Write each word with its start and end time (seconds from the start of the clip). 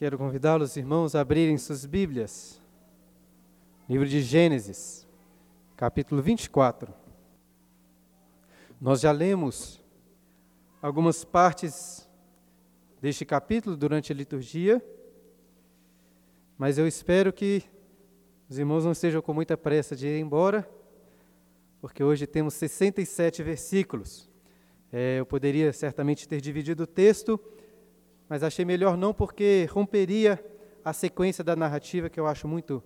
Quero 0.00 0.16
convidá-los, 0.16 0.78
irmãos, 0.78 1.14
a 1.14 1.20
abrirem 1.20 1.58
suas 1.58 1.84
Bíblias. 1.84 2.58
Livro 3.86 4.08
de 4.08 4.22
Gênesis, 4.22 5.06
capítulo 5.76 6.22
24. 6.22 6.90
Nós 8.80 9.02
já 9.02 9.12
lemos 9.12 9.78
algumas 10.80 11.22
partes 11.22 12.08
deste 12.98 13.26
capítulo 13.26 13.76
durante 13.76 14.10
a 14.10 14.16
liturgia, 14.16 14.82
mas 16.56 16.78
eu 16.78 16.88
espero 16.88 17.30
que 17.30 17.62
os 18.48 18.58
irmãos 18.58 18.86
não 18.86 18.92
estejam 18.92 19.20
com 19.20 19.34
muita 19.34 19.54
pressa 19.54 19.94
de 19.94 20.06
ir 20.06 20.18
embora, 20.18 20.66
porque 21.78 22.02
hoje 22.02 22.26
temos 22.26 22.54
67 22.54 23.42
versículos. 23.42 24.30
É, 24.90 25.18
eu 25.18 25.26
poderia 25.26 25.70
certamente 25.74 26.26
ter 26.26 26.40
dividido 26.40 26.84
o 26.84 26.86
texto 26.86 27.38
mas 28.30 28.44
achei 28.44 28.64
melhor 28.64 28.96
não 28.96 29.12
porque 29.12 29.68
romperia 29.72 30.42
a 30.84 30.92
sequência 30.92 31.42
da 31.42 31.56
narrativa 31.56 32.08
que 32.08 32.20
eu 32.20 32.28
acho 32.28 32.46
muito 32.46 32.80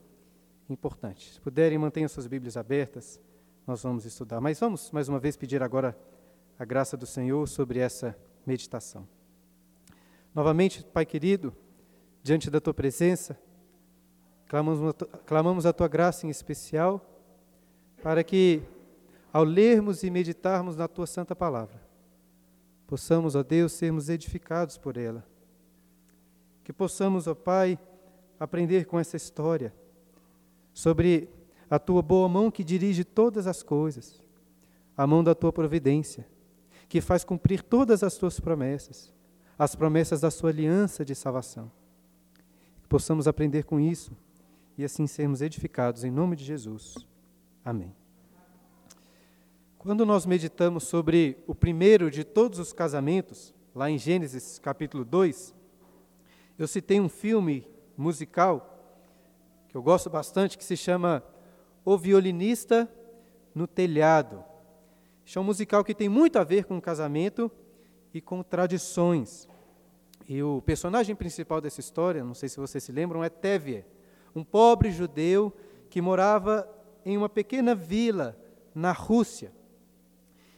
importante. 0.71 1.35
Se 1.35 1.39
puderem, 1.39 1.77
mantenham 1.77 2.09
suas 2.09 2.27
Bíblias 2.27 2.57
abertas, 2.57 3.21
nós 3.67 3.83
vamos 3.83 4.07
estudar. 4.07 4.41
Mas 4.41 4.59
vamos 4.59 4.91
mais 4.91 5.07
uma 5.07 5.19
vez 5.19 5.37
pedir 5.37 5.63
agora 5.63 5.95
a 6.59 6.65
graça 6.65 6.97
do 6.97 7.05
Senhor 7.05 7.47
sobre 7.47 7.79
essa 7.79 8.17
meditação. 8.47 9.07
Novamente, 10.35 10.83
Pai 10.83 11.05
querido, 11.05 11.55
diante 12.23 12.49
da 12.49 12.59
tua 12.59 12.73
presença, 12.73 13.39
clamamos, 14.49 14.95
clamamos 15.27 15.67
a 15.67 15.75
tua 15.75 15.89
graça 15.89 16.27
em 16.27 16.31
especial 16.31 17.05
para 18.03 18.25
que, 18.25 18.63
ao 19.31 19.45
lermos 19.45 20.05
e 20.05 20.11
meditarmos 20.11 20.75
na 20.75 20.89
tua 20.89 21.07
santa 21.07 21.37
palavra, 21.37 21.83
possamos, 22.87 23.35
ó 23.35 23.43
Deus, 23.43 23.73
sermos 23.73 24.09
edificados 24.09 24.79
por 24.79 24.97
ela 24.97 25.34
que 26.65 26.73
possamos, 26.73 27.27
ó 27.27 27.35
Pai, 27.35 27.79
aprender 28.41 28.87
com 28.87 28.99
essa 28.99 29.17
história 29.17 29.73
sobre 30.73 31.29
a 31.71 31.79
tua 31.79 32.03
boa 32.03 32.29
mão 32.29 32.51
que 32.51 32.65
dirige 32.65 33.05
todas 33.05 33.47
as 33.47 33.63
coisas, 33.63 34.21
a 34.97 35.07
mão 35.07 35.23
da 35.23 35.35
tua 35.35 35.53
providência, 35.53 36.27
que 36.89 37.01
faz 37.01 37.23
cumprir 37.23 37.63
todas 37.63 38.03
as 38.03 38.17
tuas 38.17 38.41
promessas, 38.41 39.13
as 39.59 39.75
promessas 39.77 40.23
da 40.23 40.31
sua 40.31 40.51
aliança 40.51 41.05
de 41.05 41.15
salvação. 41.15 41.71
Que 42.83 42.89
possamos 42.89 43.29
aprender 43.29 43.65
com 43.65 43.79
isso 43.79 44.13
e 44.77 44.85
assim 44.85 45.07
sermos 45.07 45.43
edificados 45.43 46.03
em 46.03 46.11
nome 46.11 46.35
de 46.35 46.45
Jesus. 46.45 46.97
Amém. 47.65 47.95
Quando 49.79 50.07
nós 50.07 50.25
meditamos 50.25 50.85
sobre 50.85 51.37
o 51.47 51.55
primeiro 51.55 52.11
de 52.11 52.25
todos 52.25 52.59
os 52.59 52.73
casamentos, 52.73 53.55
lá 53.75 53.91
em 53.91 53.99
Gênesis 53.99 54.59
capítulo 54.59 55.05
2, 55.05 55.55
eu 56.59 56.69
citei 56.69 57.01
um 57.01 57.09
filme 57.09 57.67
musical 57.97 58.71
que 59.69 59.77
eu 59.77 59.83
gosto 59.83 60.09
bastante, 60.09 60.57
que 60.57 60.65
se 60.65 60.77
chama 60.77 61.23
O 61.85 61.99
Violinista 61.99 62.89
no 63.55 63.67
Telhado. 63.67 64.45
É 65.35 65.41
um 65.41 65.45
musical 65.45 65.83
que 65.83 65.95
tem 65.95 66.09
muito 66.09 66.39
a 66.39 66.45
ver 66.45 66.65
com 66.65 66.81
casamento 66.81 67.51
e 68.13 68.21
com 68.21 68.43
tradições. 68.43 69.49
E 70.29 70.43
o 70.43 70.63
personagem 70.63 71.17
principal 71.17 71.61
dessa 71.61 71.81
história, 71.81 72.23
não 72.23 72.35
sei 72.35 72.49
se 72.49 72.61
vocês 72.61 72.85
se 72.85 72.93
lembram, 72.93 73.25
é 73.25 73.29
Tevye, 73.29 73.85
um 74.35 74.45
pobre 74.45 74.91
judeu 74.91 75.53
que 75.91 76.01
morava 76.01 76.69
em 77.05 77.17
uma 77.17 77.29
pequena 77.29 77.75
vila 77.75 78.39
na 78.75 78.93
Rússia. 78.93 79.53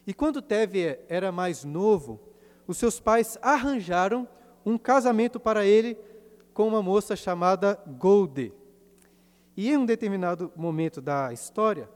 E 0.06 0.12
quando 0.12 0.42
Tevye 0.42 0.98
era 1.08 1.32
mais 1.32 1.64
novo, 1.64 2.20
os 2.66 2.76
seus 2.76 3.00
pais 3.00 3.38
arranjaram 3.40 4.28
um 4.66 4.76
casamento 4.76 5.38
para 5.38 5.64
ele 5.64 5.96
com 6.52 6.66
uma 6.66 6.82
moça 6.82 7.14
chamada 7.14 7.80
Golde. 7.86 8.52
E 9.56 9.70
em 9.70 9.76
um 9.76 9.86
determinado 9.86 10.52
momento 10.56 11.00
da 11.00 11.32
história, 11.32 11.88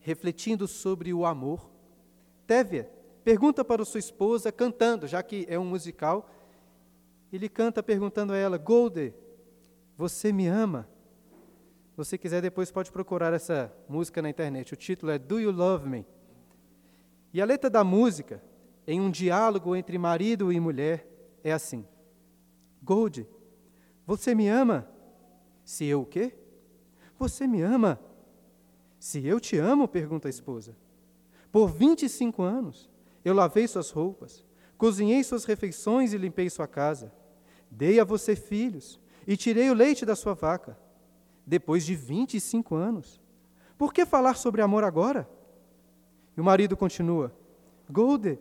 refletindo 0.00 0.66
sobre 0.66 1.14
o 1.14 1.24
amor, 1.24 1.70
Tevia 2.46 2.90
pergunta 3.22 3.64
para 3.64 3.84
sua 3.84 4.00
esposa, 4.00 4.52
cantando, 4.52 5.06
já 5.06 5.22
que 5.22 5.46
é 5.48 5.58
um 5.58 5.64
musical, 5.64 6.28
ele 7.32 7.48
canta 7.48 7.82
perguntando 7.82 8.32
a 8.32 8.36
ela: 8.36 8.58
Golde, 8.58 9.14
você 9.96 10.32
me 10.32 10.46
ama? 10.46 10.86
Você 11.96 12.18
quiser, 12.18 12.42
depois 12.42 12.72
pode 12.72 12.90
procurar 12.90 13.32
essa 13.32 13.72
música 13.88 14.20
na 14.20 14.28
internet. 14.28 14.74
O 14.74 14.76
título 14.76 15.12
é 15.12 15.18
Do 15.18 15.40
You 15.40 15.52
Love 15.52 15.88
Me? 15.88 16.06
E 17.32 17.40
a 17.40 17.44
letra 17.44 17.70
da 17.70 17.84
música, 17.84 18.42
em 18.86 19.00
um 19.00 19.10
diálogo 19.10 19.74
entre 19.74 19.96
marido 19.96 20.52
e 20.52 20.58
mulher, 20.58 21.13
é 21.44 21.52
assim: 21.52 21.86
Gold, 22.82 23.28
você 24.06 24.34
me 24.34 24.48
ama? 24.48 24.88
Se 25.64 25.84
eu 25.84 26.00
o 26.00 26.06
quê? 26.06 26.34
Você 27.18 27.46
me 27.46 27.62
ama? 27.62 28.00
Se 28.98 29.24
eu 29.24 29.38
te 29.38 29.58
amo, 29.58 29.86
pergunta 29.86 30.28
a 30.28 30.30
esposa. 30.30 30.74
Por 31.52 31.68
25 31.68 32.42
anos 32.42 32.90
eu 33.24 33.34
lavei 33.34 33.68
suas 33.68 33.90
roupas, 33.90 34.44
cozinhei 34.76 35.22
suas 35.22 35.44
refeições 35.44 36.12
e 36.12 36.18
limpei 36.18 36.50
sua 36.50 36.66
casa. 36.66 37.12
Dei 37.70 38.00
a 38.00 38.04
você 38.04 38.34
filhos 38.34 38.98
e 39.26 39.36
tirei 39.36 39.70
o 39.70 39.74
leite 39.74 40.04
da 40.04 40.16
sua 40.16 40.34
vaca. 40.34 40.76
Depois 41.46 41.84
de 41.84 41.94
25 41.94 42.74
anos, 42.74 43.20
por 43.76 43.92
que 43.92 44.06
falar 44.06 44.34
sobre 44.34 44.62
amor 44.62 44.84
agora? 44.84 45.28
E 46.36 46.40
o 46.40 46.44
marido 46.44 46.76
continua: 46.76 47.32
Golde, 47.90 48.38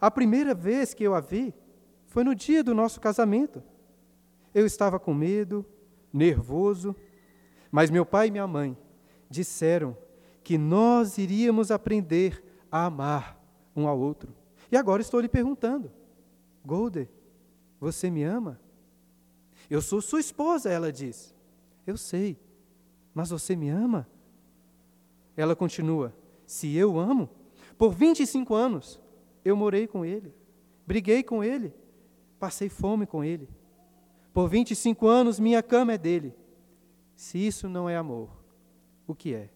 a 0.00 0.10
primeira 0.10 0.54
vez 0.54 0.94
que 0.94 1.04
eu 1.04 1.14
a 1.14 1.20
vi, 1.20 1.54
foi 2.10 2.24
no 2.24 2.34
dia 2.34 2.62
do 2.62 2.74
nosso 2.74 3.00
casamento. 3.00 3.62
Eu 4.52 4.66
estava 4.66 4.98
com 4.98 5.14
medo, 5.14 5.64
nervoso, 6.12 6.94
mas 7.70 7.88
meu 7.88 8.04
pai 8.04 8.26
e 8.26 8.30
minha 8.32 8.48
mãe 8.48 8.76
disseram 9.30 9.96
que 10.42 10.58
nós 10.58 11.18
iríamos 11.18 11.70
aprender 11.70 12.42
a 12.70 12.86
amar 12.86 13.40
um 13.76 13.86
ao 13.86 13.96
outro. 13.96 14.34
E 14.72 14.76
agora 14.76 15.00
estou 15.00 15.20
lhe 15.20 15.28
perguntando: 15.28 15.88
Golde, 16.66 17.08
você 17.78 18.10
me 18.10 18.24
ama? 18.24 18.60
Eu 19.70 19.80
sou 19.80 20.02
sua 20.02 20.18
esposa, 20.18 20.68
ela 20.68 20.92
diz. 20.92 21.32
Eu 21.86 21.96
sei, 21.96 22.36
mas 23.14 23.30
você 23.30 23.54
me 23.54 23.68
ama? 23.68 24.04
Ela 25.36 25.54
continua: 25.54 26.12
Se 26.44 26.74
eu 26.74 26.98
amo, 26.98 27.30
por 27.78 27.94
25 27.94 28.52
anos 28.52 29.00
eu 29.44 29.56
morei 29.56 29.86
com 29.86 30.04
ele, 30.04 30.34
briguei 30.84 31.22
com 31.22 31.44
ele, 31.44 31.72
Passei 32.40 32.70
fome 32.70 33.06
com 33.06 33.22
ele. 33.22 33.48
Por 34.32 34.48
25 34.48 35.06
anos 35.06 35.38
minha 35.38 35.62
cama 35.62 35.92
é 35.92 35.98
dele. 35.98 36.34
Se 37.14 37.38
isso 37.38 37.68
não 37.68 37.88
é 37.88 37.96
amor, 37.96 38.30
o 39.06 39.14
que 39.14 39.34
é? 39.34 39.50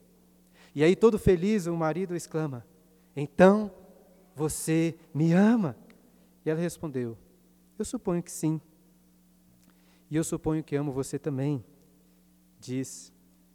E 0.74 0.84
aí, 0.84 0.94
todo 0.94 1.18
feliz, 1.18 1.66
o 1.66 1.74
marido 1.74 2.14
exclama: 2.14 2.66
Então 3.16 3.72
você 4.36 4.94
me 5.14 5.32
ama? 5.32 5.74
E 6.44 6.50
ela 6.50 6.60
respondeu: 6.60 7.16
Eu 7.78 7.84
suponho 7.86 8.22
que 8.22 8.30
sim. 8.30 8.60
E 10.10 10.16
eu 10.16 10.22
suponho 10.22 10.62
que 10.62 10.76
amo 10.76 10.92
você 10.92 11.18
também, 11.18 11.64
diz 12.60 13.10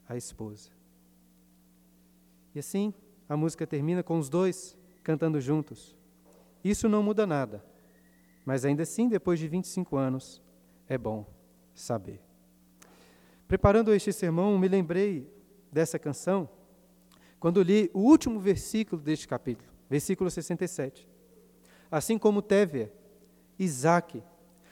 a 0.07 0.17
esposa. 0.17 0.71
E 2.55 2.59
assim, 2.59 2.93
a 3.27 3.37
música 3.37 3.67
termina 3.67 4.01
com 4.01 4.17
os 4.17 4.27
dois 4.27 4.75
cantando 5.03 5.39
juntos. 5.39 5.95
Isso 6.63 6.89
não 6.89 7.03
muda 7.03 7.27
nada. 7.27 7.63
Mas 8.49 8.65
ainda 8.65 8.81
assim, 8.81 9.07
depois 9.07 9.37
de 9.37 9.47
25 9.47 9.95
anos, 9.95 10.41
é 10.87 10.97
bom 10.97 11.23
saber. 11.71 12.19
Preparando 13.47 13.93
este 13.93 14.11
sermão, 14.11 14.57
me 14.57 14.67
lembrei 14.67 15.31
dessa 15.71 15.99
canção 15.99 16.49
quando 17.39 17.61
li 17.61 17.91
o 17.93 17.99
último 17.99 18.39
versículo 18.39 18.99
deste 18.99 19.27
capítulo, 19.27 19.69
versículo 19.87 20.31
67. 20.31 21.07
Assim 21.91 22.17
como 22.17 22.41
Tévia, 22.41 22.91
Isaac, 23.59 24.23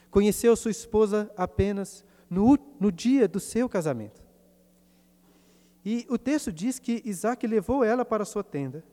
conheceu 0.09 0.55
sua 0.55 0.71
esposa 0.71 1.31
apenas 1.37 2.03
no, 2.27 2.57
no 2.79 2.91
dia 2.91 3.27
do 3.27 3.39
seu 3.39 3.69
casamento. 3.69 4.25
E 5.85 6.03
o 6.09 6.17
texto 6.17 6.51
diz 6.51 6.79
que 6.79 7.03
Isaac 7.05 7.45
levou 7.45 7.83
ela 7.83 8.03
para 8.03 8.25
sua 8.25 8.43
tenda 8.43 8.83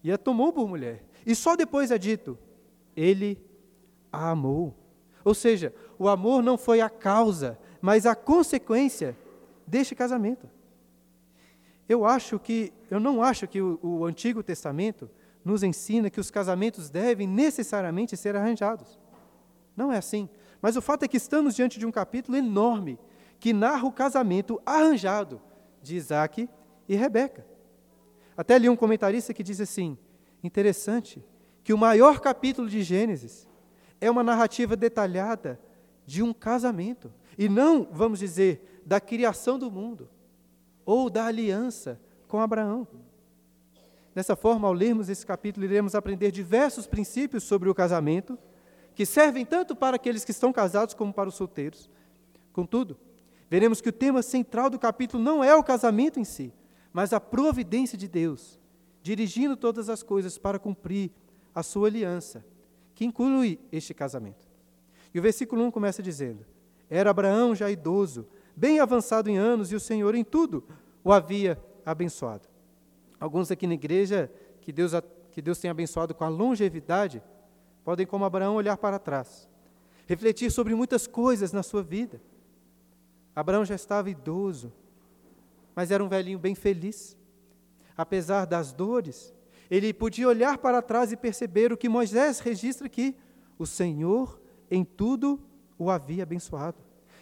e 0.00 0.12
a 0.12 0.16
tomou 0.16 0.52
por 0.52 0.68
mulher. 0.68 1.04
E 1.26 1.34
só 1.34 1.56
depois 1.56 1.90
é 1.90 1.98
dito: 1.98 2.38
ele 2.94 3.47
a 4.12 4.30
amou. 4.30 4.74
Ou 5.24 5.34
seja, 5.34 5.74
o 5.98 6.08
amor 6.08 6.42
não 6.42 6.56
foi 6.56 6.80
a 6.80 6.88
causa, 6.88 7.58
mas 7.80 8.06
a 8.06 8.14
consequência 8.14 9.16
deste 9.66 9.94
casamento. 9.94 10.48
Eu 11.88 12.04
acho 12.04 12.38
que, 12.38 12.72
eu 12.90 13.00
não 13.00 13.22
acho 13.22 13.46
que 13.46 13.60
o, 13.60 13.78
o 13.82 14.04
Antigo 14.04 14.42
Testamento 14.42 15.10
nos 15.44 15.62
ensina 15.62 16.10
que 16.10 16.20
os 16.20 16.30
casamentos 16.30 16.90
devem 16.90 17.26
necessariamente 17.26 18.16
ser 18.16 18.36
arranjados. 18.36 18.98
Não 19.76 19.90
é 19.90 19.96
assim. 19.96 20.28
Mas 20.60 20.76
o 20.76 20.82
fato 20.82 21.04
é 21.04 21.08
que 21.08 21.16
estamos 21.16 21.54
diante 21.54 21.78
de 21.78 21.86
um 21.86 21.90
capítulo 21.90 22.36
enorme 22.36 22.98
que 23.40 23.52
narra 23.52 23.86
o 23.86 23.92
casamento 23.92 24.60
arranjado 24.66 25.40
de 25.82 25.96
Isaac 25.96 26.48
e 26.88 26.96
Rebeca. 26.96 27.46
Até 28.36 28.58
li 28.58 28.68
um 28.68 28.76
comentarista 28.76 29.32
que 29.32 29.42
diz 29.42 29.60
assim: 29.60 29.96
interessante 30.44 31.24
que 31.64 31.72
o 31.72 31.78
maior 31.78 32.20
capítulo 32.20 32.68
de 32.68 32.82
Gênesis 32.82 33.47
é 34.00 34.10
uma 34.10 34.22
narrativa 34.22 34.76
detalhada 34.76 35.60
de 36.06 36.22
um 36.22 36.32
casamento. 36.32 37.12
E 37.36 37.48
não, 37.48 37.88
vamos 37.90 38.18
dizer, 38.18 38.80
da 38.84 39.00
criação 39.00 39.58
do 39.58 39.70
mundo 39.70 40.08
ou 40.84 41.10
da 41.10 41.26
aliança 41.26 42.00
com 42.26 42.40
Abraão. 42.40 42.86
Dessa 44.14 44.34
forma, 44.34 44.66
ao 44.66 44.72
lermos 44.72 45.08
esse 45.08 45.24
capítulo, 45.24 45.64
iremos 45.64 45.94
aprender 45.94 46.30
diversos 46.30 46.86
princípios 46.86 47.44
sobre 47.44 47.68
o 47.68 47.74
casamento, 47.74 48.38
que 48.94 49.06
servem 49.06 49.44
tanto 49.44 49.76
para 49.76 49.96
aqueles 49.96 50.24
que 50.24 50.32
estão 50.32 50.52
casados 50.52 50.94
como 50.94 51.12
para 51.12 51.28
os 51.28 51.36
solteiros. 51.36 51.88
Contudo, 52.52 52.98
veremos 53.48 53.80
que 53.80 53.90
o 53.90 53.92
tema 53.92 54.22
central 54.22 54.68
do 54.68 54.78
capítulo 54.78 55.22
não 55.22 55.44
é 55.44 55.54
o 55.54 55.62
casamento 55.62 56.18
em 56.18 56.24
si, 56.24 56.52
mas 56.92 57.12
a 57.12 57.20
providência 57.20 57.96
de 57.96 58.08
Deus, 58.08 58.58
dirigindo 59.02 59.56
todas 59.56 59.88
as 59.88 60.02
coisas 60.02 60.36
para 60.36 60.58
cumprir 60.58 61.12
a 61.54 61.62
sua 61.62 61.86
aliança, 61.86 62.44
que 62.98 63.04
inclui 63.04 63.60
este 63.70 63.94
casamento. 63.94 64.44
E 65.14 65.20
o 65.20 65.22
versículo 65.22 65.62
1 65.62 65.70
começa 65.70 66.02
dizendo: 66.02 66.44
Era 66.90 67.10
Abraão 67.10 67.54
já 67.54 67.70
idoso, 67.70 68.26
bem 68.56 68.80
avançado 68.80 69.30
em 69.30 69.38
anos, 69.38 69.70
e 69.70 69.76
o 69.76 69.80
Senhor 69.80 70.16
em 70.16 70.24
tudo 70.24 70.64
o 71.04 71.12
havia 71.12 71.56
abençoado. 71.86 72.48
Alguns 73.20 73.52
aqui 73.52 73.68
na 73.68 73.74
igreja, 73.74 74.28
que 74.60 74.72
Deus, 74.72 74.90
que 75.30 75.40
Deus 75.40 75.60
tem 75.60 75.70
abençoado 75.70 76.12
com 76.12 76.24
a 76.24 76.28
longevidade, 76.28 77.22
podem, 77.84 78.04
como 78.04 78.24
Abraão, 78.24 78.56
olhar 78.56 78.76
para 78.76 78.98
trás, 78.98 79.48
refletir 80.04 80.50
sobre 80.50 80.74
muitas 80.74 81.06
coisas 81.06 81.52
na 81.52 81.62
sua 81.62 81.84
vida. 81.84 82.20
Abraão 83.32 83.64
já 83.64 83.76
estava 83.76 84.10
idoso, 84.10 84.72
mas 85.72 85.92
era 85.92 86.02
um 86.02 86.08
velhinho 86.08 86.40
bem 86.40 86.56
feliz. 86.56 87.16
Apesar 87.96 88.44
das 88.44 88.72
dores, 88.72 89.32
ele 89.70 89.92
podia 89.92 90.28
olhar 90.28 90.58
para 90.58 90.82
trás 90.82 91.12
e 91.12 91.16
perceber 91.16 91.72
o 91.72 91.76
que 91.76 91.88
Moisés 91.88 92.40
registra 92.40 92.86
aqui: 92.86 93.16
o 93.58 93.66
Senhor 93.66 94.40
em 94.70 94.84
tudo 94.84 95.40
o 95.78 95.90
havia 95.90 96.22
abençoado. 96.22 96.78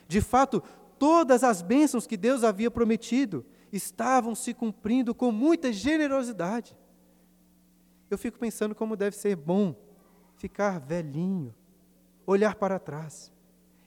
De 0.09 0.21
fato, 0.21 0.63
todas 0.99 1.43
as 1.43 1.63
bênçãos 1.63 2.07
que 2.07 2.17
Deus 2.17 2.45
havia 2.45 2.71
prometido 2.71 3.45
estavam 3.73 4.35
se 4.35 4.55
cumprindo 4.55 5.15
com 5.15 5.33
muita 5.33 5.73
generosidade. 5.73 6.77
Eu 8.09 8.17
fico 8.17 8.39
pensando 8.39 8.75
como 8.75 8.97
deve 8.97 9.17
ser 9.17 9.35
bom 9.35 9.75
ficar 10.37 10.79
velhinho, 10.79 11.55
olhar 12.25 12.55
para 12.55 12.79
trás 12.79 13.33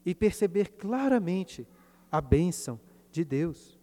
e 0.06 0.14
perceber 0.14 0.72
claramente 0.72 1.68
a 2.12 2.20
bênção 2.20 2.80
de 3.12 3.24
Deus. 3.24 3.80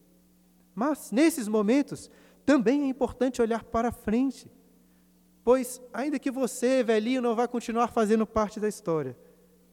Mas, 0.74 1.10
nesses 1.10 1.48
momentos, 1.48 2.10
também 2.44 2.82
é 2.82 2.86
importante 2.86 3.40
olhar 3.40 3.64
para 3.64 3.90
frente, 3.90 4.50
pois, 5.46 5.80
ainda 5.92 6.18
que 6.18 6.28
você, 6.28 6.82
velhinho, 6.82 7.22
não 7.22 7.36
vá 7.36 7.46
continuar 7.46 7.86
fazendo 7.86 8.26
parte 8.26 8.58
da 8.58 8.66
história, 8.66 9.16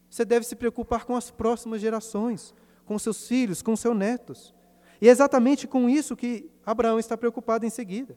você 0.08 0.24
deve 0.24 0.46
se 0.46 0.56
preocupar 0.56 1.04
com 1.04 1.16
as 1.16 1.32
próximas 1.32 1.82
gerações, 1.82 2.54
com 2.86 3.00
seus 3.00 3.28
filhos, 3.28 3.64
com 3.64 3.76
seus 3.76 3.98
netos. 3.98 4.54
E 5.02 5.10
é 5.10 5.12
exatamente 5.12 5.68
com 5.68 5.90
isso 5.90 6.16
que 6.16 6.48
Abraão 6.64 7.00
está 7.00 7.18
preocupado 7.18 7.66
em 7.66 7.72
seguida. 7.72 8.16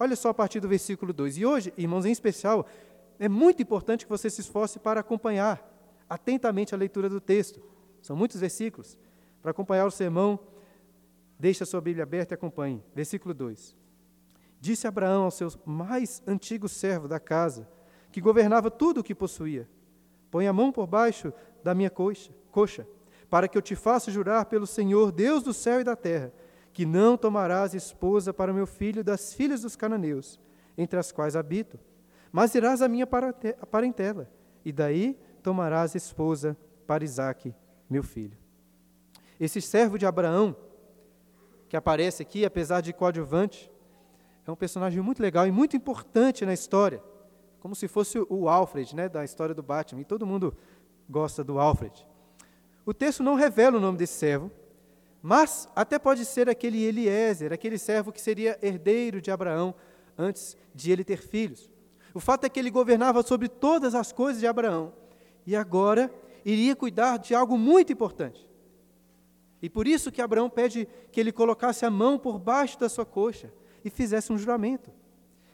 Olha 0.00 0.16
só 0.16 0.30
a 0.30 0.34
partir 0.34 0.58
do 0.58 0.66
versículo 0.66 1.12
2. 1.12 1.38
E 1.38 1.46
hoje, 1.46 1.72
irmãos, 1.78 2.04
em 2.04 2.10
especial, 2.10 2.66
é 3.20 3.28
muito 3.28 3.62
importante 3.62 4.04
que 4.04 4.10
você 4.10 4.28
se 4.28 4.40
esforce 4.40 4.80
para 4.80 4.98
acompanhar 4.98 5.64
atentamente 6.10 6.74
a 6.74 6.76
leitura 6.76 7.08
do 7.08 7.20
texto. 7.20 7.62
São 8.02 8.16
muitos 8.16 8.40
versículos. 8.40 8.98
Para 9.40 9.52
acompanhar 9.52 9.86
o 9.86 9.92
sermão, 9.92 10.40
deixe 11.38 11.62
a 11.62 11.66
sua 11.66 11.80
Bíblia 11.80 12.02
aberta 12.02 12.34
e 12.34 12.36
acompanhe. 12.36 12.82
Versículo 12.92 13.32
2. 13.32 13.85
Disse 14.66 14.84
Abraão 14.84 15.22
ao 15.22 15.30
seu 15.30 15.48
mais 15.64 16.20
antigo 16.26 16.68
servo 16.68 17.06
da 17.06 17.20
casa, 17.20 17.68
que 18.10 18.20
governava 18.20 18.68
tudo 18.68 18.98
o 18.98 19.04
que 19.04 19.14
possuía: 19.14 19.68
Põe 20.28 20.48
a 20.48 20.52
mão 20.52 20.72
por 20.72 20.88
baixo 20.88 21.32
da 21.62 21.72
minha 21.72 21.88
coxa, 21.88 22.32
coxa 22.50 22.84
para 23.30 23.46
que 23.46 23.56
eu 23.56 23.62
te 23.62 23.76
faça 23.76 24.10
jurar 24.10 24.46
pelo 24.46 24.66
Senhor, 24.66 25.12
Deus 25.12 25.44
do 25.44 25.54
céu 25.54 25.80
e 25.80 25.84
da 25.84 25.94
terra, 25.94 26.32
que 26.72 26.84
não 26.84 27.16
tomarás 27.16 27.74
esposa 27.74 28.34
para 28.34 28.52
meu 28.52 28.66
filho 28.66 29.04
das 29.04 29.32
filhas 29.32 29.62
dos 29.62 29.76
cananeus, 29.76 30.40
entre 30.76 30.98
as 30.98 31.12
quais 31.12 31.36
habito, 31.36 31.78
mas 32.32 32.52
irás 32.56 32.82
à 32.82 32.88
minha 32.88 33.06
parentela, 33.06 34.28
e 34.64 34.72
daí 34.72 35.16
tomarás 35.44 35.94
esposa 35.94 36.56
para 36.88 37.04
Isaque, 37.04 37.54
meu 37.88 38.02
filho. 38.02 38.36
Esse 39.38 39.60
servo 39.60 39.96
de 39.96 40.06
Abraão, 40.06 40.56
que 41.68 41.76
aparece 41.76 42.20
aqui, 42.20 42.44
apesar 42.44 42.80
de 42.80 42.92
coadjuvante, 42.92 43.70
é 44.46 44.52
um 44.52 44.56
personagem 44.56 45.02
muito 45.02 45.20
legal 45.20 45.46
e 45.46 45.50
muito 45.50 45.76
importante 45.76 46.46
na 46.46 46.54
história, 46.54 47.02
como 47.58 47.74
se 47.74 47.88
fosse 47.88 48.18
o 48.28 48.48
Alfred, 48.48 48.94
né, 48.94 49.08
da 49.08 49.24
história 49.24 49.54
do 49.54 49.62
Batman, 49.62 50.00
e 50.00 50.04
todo 50.04 50.26
mundo 50.26 50.56
gosta 51.10 51.42
do 51.42 51.58
Alfred. 51.58 52.06
O 52.84 52.94
texto 52.94 53.22
não 53.22 53.34
revela 53.34 53.78
o 53.78 53.80
nome 53.80 53.98
desse 53.98 54.14
servo, 54.14 54.50
mas 55.20 55.68
até 55.74 55.98
pode 55.98 56.24
ser 56.24 56.48
aquele 56.48 56.84
Eliezer, 56.84 57.52
aquele 57.52 57.78
servo 57.78 58.12
que 58.12 58.20
seria 58.20 58.56
herdeiro 58.62 59.20
de 59.20 59.32
Abraão 59.32 59.74
antes 60.16 60.56
de 60.72 60.92
ele 60.92 61.02
ter 61.02 61.18
filhos. 61.18 61.68
O 62.14 62.20
fato 62.20 62.44
é 62.44 62.48
que 62.48 62.60
ele 62.60 62.70
governava 62.70 63.22
sobre 63.24 63.48
todas 63.48 63.94
as 63.94 64.12
coisas 64.12 64.40
de 64.40 64.46
Abraão 64.46 64.92
e 65.44 65.56
agora 65.56 66.08
iria 66.44 66.76
cuidar 66.76 67.16
de 67.16 67.34
algo 67.34 67.58
muito 67.58 67.92
importante. 67.92 68.48
E 69.60 69.68
por 69.68 69.88
isso 69.88 70.12
que 70.12 70.22
Abraão 70.22 70.48
pede 70.48 70.86
que 71.10 71.18
ele 71.18 71.32
colocasse 71.32 71.84
a 71.84 71.90
mão 71.90 72.16
por 72.16 72.38
baixo 72.38 72.78
da 72.78 72.88
sua 72.88 73.04
coxa 73.04 73.52
e 73.86 73.90
fizesse 73.90 74.32
um 74.32 74.38
juramento. 74.38 74.90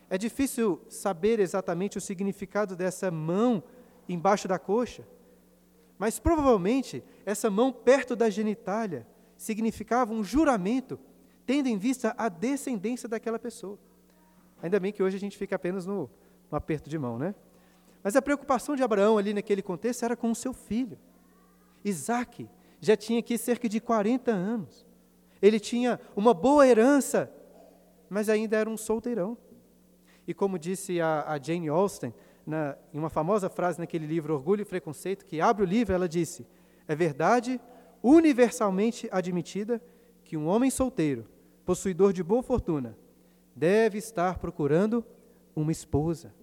É 0.09 0.17
difícil 0.17 0.81
saber 0.89 1.39
exatamente 1.39 1.99
o 1.99 2.01
significado 2.01 2.75
dessa 2.75 3.11
mão 3.11 3.63
embaixo 4.09 4.49
da 4.49 4.59
coxa, 4.59 5.07
mas 5.99 6.19
provavelmente 6.19 7.05
essa 7.27 7.51
mão 7.51 7.71
perto 7.71 8.17
da 8.17 8.31
genitália 8.31 9.07
significava 9.37 10.15
um 10.15 10.25
juramento, 10.25 10.99
tendo 11.45 11.69
em 11.69 11.77
vista 11.77 12.15
a 12.17 12.31
descendência 12.31 13.07
daquela 13.07 13.39
pessoa. 13.39 13.79
Ainda 14.63 14.81
bem 14.81 14.93
que 14.93 15.03
hoje 15.03 15.19
a 15.19 15.21
gente 15.21 15.37
fica 15.37 15.57
apenas 15.57 15.85
no, 15.85 16.09
no 16.51 16.57
aperto 16.57 16.89
de 16.89 16.99
mão, 16.99 17.19
né? 17.19 17.35
Mas 18.03 18.17
a 18.17 18.23
preocupação 18.23 18.75
de 18.75 18.83
Abraão 18.83 19.19
ali 19.19 19.35
naquele 19.35 19.61
contexto 19.61 20.05
era 20.05 20.17
com 20.17 20.31
o 20.31 20.35
seu 20.35 20.55
filho. 20.55 20.99
Isaac 21.85 22.49
já 22.81 22.97
tinha 22.97 23.19
aqui 23.19 23.37
cerca 23.37 23.69
de 23.69 23.79
40 23.79 24.31
anos. 24.31 24.87
Ele 25.43 25.61
tinha 25.61 26.01
uma 26.17 26.33
boa 26.33 26.67
herança, 26.67 27.31
mas 28.13 28.29
ainda 28.29 28.57
era 28.57 28.69
um 28.69 28.77
solteirão. 28.77 29.37
E 30.27 30.35
como 30.35 30.59
disse 30.59 31.01
a, 31.01 31.25
a 31.27 31.39
Jane 31.43 31.69
Austen, 31.69 32.15
na, 32.47 32.77
em 32.93 32.99
uma 32.99 33.11
famosa 33.11 33.49
frase 33.49 33.79
naquele 33.79 34.07
livro 34.07 34.35
Orgulho 34.35 34.63
e 34.63 34.65
Preconceito, 34.65 35.25
que 35.25 35.41
abre 35.41 35.63
o 35.63 35.67
livro, 35.67 35.95
ela 35.95 36.09
disse: 36.09 36.47
É 36.87 36.95
verdade 36.95 37.61
universalmente 38.03 39.09
admitida 39.11 39.83
que 40.25 40.37
um 40.37 40.47
homem 40.47 40.71
solteiro, 40.71 41.27
possuidor 41.65 42.13
de 42.13 42.23
boa 42.23 42.43
fortuna, 42.43 42.97
deve 43.55 43.99
estar 43.99 44.39
procurando 44.39 45.05
uma 45.55 45.73
esposa. 45.73 46.35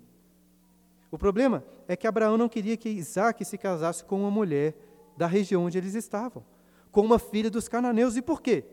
O 1.12 1.18
problema 1.18 1.64
é 1.88 1.96
que 1.96 2.08
Abraão 2.08 2.38
não 2.38 2.50
queria 2.50 2.78
que 2.78 2.90
Isaac 2.90 3.44
se 3.44 3.58
casasse 3.58 4.04
com 4.04 4.22
uma 4.22 4.32
mulher 4.32 4.76
da 5.18 5.28
região 5.28 5.66
onde 5.66 5.78
eles 5.78 5.96
estavam, 5.96 6.44
com 6.92 7.02
uma 7.02 7.20
filha 7.20 7.50
dos 7.50 7.68
cananeus. 7.68 8.16
E 8.16 8.22
por 8.22 8.42
quê? 8.42 8.64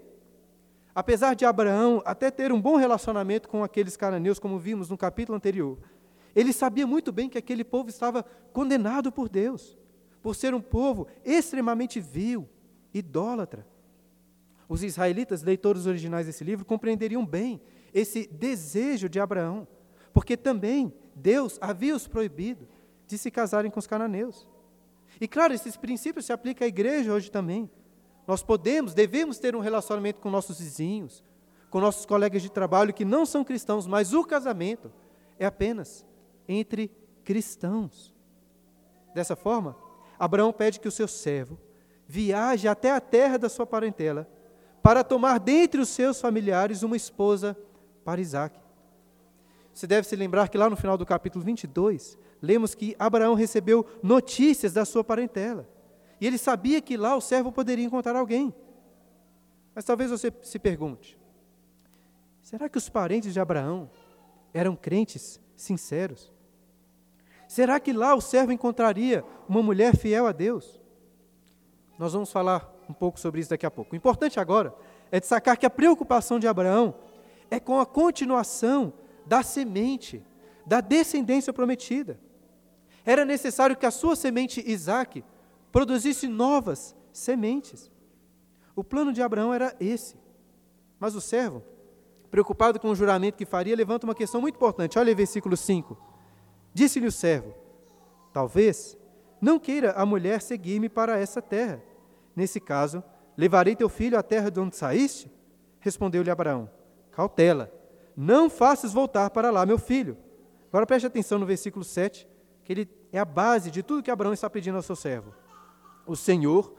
Apesar 0.96 1.34
de 1.34 1.44
Abraão 1.44 2.00
até 2.06 2.30
ter 2.30 2.50
um 2.50 2.58
bom 2.58 2.76
relacionamento 2.76 3.50
com 3.50 3.62
aqueles 3.62 3.98
cananeus, 3.98 4.38
como 4.38 4.58
vimos 4.58 4.88
no 4.88 4.96
capítulo 4.96 5.36
anterior, 5.36 5.76
ele 6.34 6.54
sabia 6.54 6.86
muito 6.86 7.12
bem 7.12 7.28
que 7.28 7.36
aquele 7.36 7.62
povo 7.62 7.90
estava 7.90 8.24
condenado 8.50 9.12
por 9.12 9.28
Deus, 9.28 9.76
por 10.22 10.34
ser 10.34 10.54
um 10.54 10.60
povo 10.60 11.06
extremamente 11.22 12.00
vil, 12.00 12.48
idólatra. 12.94 13.66
Os 14.66 14.82
israelitas, 14.82 15.42
leitores 15.42 15.84
originais 15.84 16.24
desse 16.24 16.42
livro, 16.42 16.64
compreenderiam 16.64 17.26
bem 17.26 17.60
esse 17.92 18.26
desejo 18.26 19.06
de 19.06 19.20
Abraão, 19.20 19.68
porque 20.14 20.34
também 20.34 20.90
Deus 21.14 21.58
havia 21.60 21.94
os 21.94 22.08
proibido 22.08 22.66
de 23.06 23.18
se 23.18 23.30
casarem 23.30 23.70
com 23.70 23.78
os 23.78 23.86
cananeus. 23.86 24.48
E 25.20 25.28
claro, 25.28 25.52
esses 25.52 25.76
princípios 25.76 26.24
se 26.24 26.32
aplicam 26.32 26.64
à 26.64 26.68
igreja 26.68 27.12
hoje 27.12 27.30
também. 27.30 27.70
Nós 28.26 28.42
podemos, 28.42 28.92
devemos 28.94 29.38
ter 29.38 29.54
um 29.54 29.60
relacionamento 29.60 30.20
com 30.20 30.30
nossos 30.30 30.58
vizinhos, 30.58 31.22
com 31.70 31.80
nossos 31.80 32.04
colegas 32.04 32.42
de 32.42 32.50
trabalho 32.50 32.92
que 32.92 33.04
não 33.04 33.24
são 33.24 33.44
cristãos, 33.44 33.86
mas 33.86 34.12
o 34.12 34.24
casamento 34.24 34.90
é 35.38 35.46
apenas 35.46 36.04
entre 36.48 36.90
cristãos. 37.24 38.14
Dessa 39.14 39.36
forma, 39.36 39.76
Abraão 40.18 40.52
pede 40.52 40.80
que 40.80 40.88
o 40.88 40.92
seu 40.92 41.06
servo 41.06 41.58
viaje 42.06 42.68
até 42.68 42.92
a 42.92 43.00
terra 43.00 43.36
da 43.36 43.48
sua 43.48 43.66
parentela 43.66 44.28
para 44.82 45.02
tomar 45.02 45.38
dentre 45.40 45.80
os 45.80 45.88
seus 45.88 46.20
familiares 46.20 46.82
uma 46.82 46.96
esposa 46.96 47.56
para 48.04 48.20
Isaac. 48.20 48.58
Você 49.74 49.86
deve 49.86 50.06
se 50.06 50.14
lembrar 50.16 50.48
que 50.48 50.56
lá 50.56 50.70
no 50.70 50.76
final 50.76 50.96
do 50.96 51.04
capítulo 51.04 51.44
22, 51.44 52.16
lemos 52.40 52.74
que 52.74 52.94
Abraão 52.98 53.34
recebeu 53.34 53.84
notícias 54.02 54.72
da 54.72 54.84
sua 54.84 55.02
parentela. 55.02 55.68
E 56.20 56.26
ele 56.26 56.38
sabia 56.38 56.80
que 56.80 56.96
lá 56.96 57.16
o 57.16 57.20
servo 57.20 57.52
poderia 57.52 57.84
encontrar 57.84 58.16
alguém. 58.16 58.54
Mas 59.74 59.84
talvez 59.84 60.10
você 60.10 60.32
se 60.42 60.58
pergunte: 60.58 61.18
será 62.40 62.68
que 62.68 62.78
os 62.78 62.88
parentes 62.88 63.32
de 63.32 63.40
Abraão 63.40 63.90
eram 64.54 64.74
crentes 64.74 65.40
sinceros? 65.54 66.32
Será 67.46 67.78
que 67.78 67.92
lá 67.92 68.14
o 68.14 68.20
servo 68.20 68.52
encontraria 68.52 69.24
uma 69.48 69.62
mulher 69.62 69.96
fiel 69.96 70.26
a 70.26 70.32
Deus? 70.32 70.80
Nós 71.98 72.12
vamos 72.12 72.32
falar 72.32 72.74
um 72.88 72.92
pouco 72.92 73.20
sobre 73.20 73.40
isso 73.40 73.50
daqui 73.50 73.66
a 73.66 73.70
pouco. 73.70 73.92
O 73.92 73.96
importante 73.96 74.40
agora 74.40 74.74
é 75.10 75.20
destacar 75.20 75.56
que 75.56 75.66
a 75.66 75.70
preocupação 75.70 76.38
de 76.38 76.48
Abraão 76.48 76.94
é 77.50 77.60
com 77.60 77.78
a 77.78 77.86
continuação 77.86 78.92
da 79.24 79.42
semente, 79.42 80.24
da 80.66 80.80
descendência 80.80 81.52
prometida. 81.52 82.18
Era 83.04 83.24
necessário 83.24 83.76
que 83.76 83.86
a 83.86 83.90
sua 83.90 84.16
semente 84.16 84.62
Isaac 84.66 85.24
produzisse 85.76 86.26
novas 86.26 86.96
sementes. 87.12 87.92
O 88.74 88.82
plano 88.82 89.12
de 89.12 89.20
Abraão 89.20 89.52
era 89.52 89.76
esse. 89.78 90.16
Mas 90.98 91.14
o 91.14 91.20
servo, 91.20 91.62
preocupado 92.30 92.80
com 92.80 92.88
o 92.88 92.94
juramento 92.94 93.36
que 93.36 93.44
faria, 93.44 93.76
levanta 93.76 94.06
uma 94.06 94.14
questão 94.14 94.40
muito 94.40 94.54
importante. 94.54 94.98
Olha 94.98 95.10
aí, 95.10 95.14
versículo 95.14 95.54
5. 95.54 95.94
Disse-lhe 96.72 97.06
o 97.06 97.12
servo: 97.12 97.52
Talvez 98.32 98.96
não 99.38 99.58
queira 99.58 99.92
a 99.92 100.06
mulher 100.06 100.40
seguir-me 100.40 100.88
para 100.88 101.18
essa 101.18 101.42
terra. 101.42 101.82
Nesse 102.34 102.58
caso, 102.58 103.04
levarei 103.36 103.76
teu 103.76 103.90
filho 103.90 104.18
à 104.18 104.22
terra 104.22 104.50
de 104.50 104.58
onde 104.58 104.76
saíste? 104.76 105.30
Respondeu-lhe 105.78 106.30
Abraão: 106.30 106.70
Cautela, 107.10 107.70
não 108.16 108.48
faças 108.48 108.94
voltar 108.94 109.28
para 109.28 109.50
lá 109.50 109.66
meu 109.66 109.78
filho. 109.78 110.16
Agora 110.70 110.86
preste 110.86 111.04
atenção 111.04 111.38
no 111.38 111.44
versículo 111.44 111.84
7, 111.84 112.26
que 112.64 112.72
ele 112.72 112.88
é 113.12 113.18
a 113.18 113.26
base 113.26 113.70
de 113.70 113.82
tudo 113.82 114.02
que 114.02 114.10
Abraão 114.10 114.32
está 114.32 114.48
pedindo 114.48 114.76
ao 114.76 114.82
seu 114.82 114.96
servo. 114.96 115.34
O 116.06 116.14
Senhor, 116.14 116.72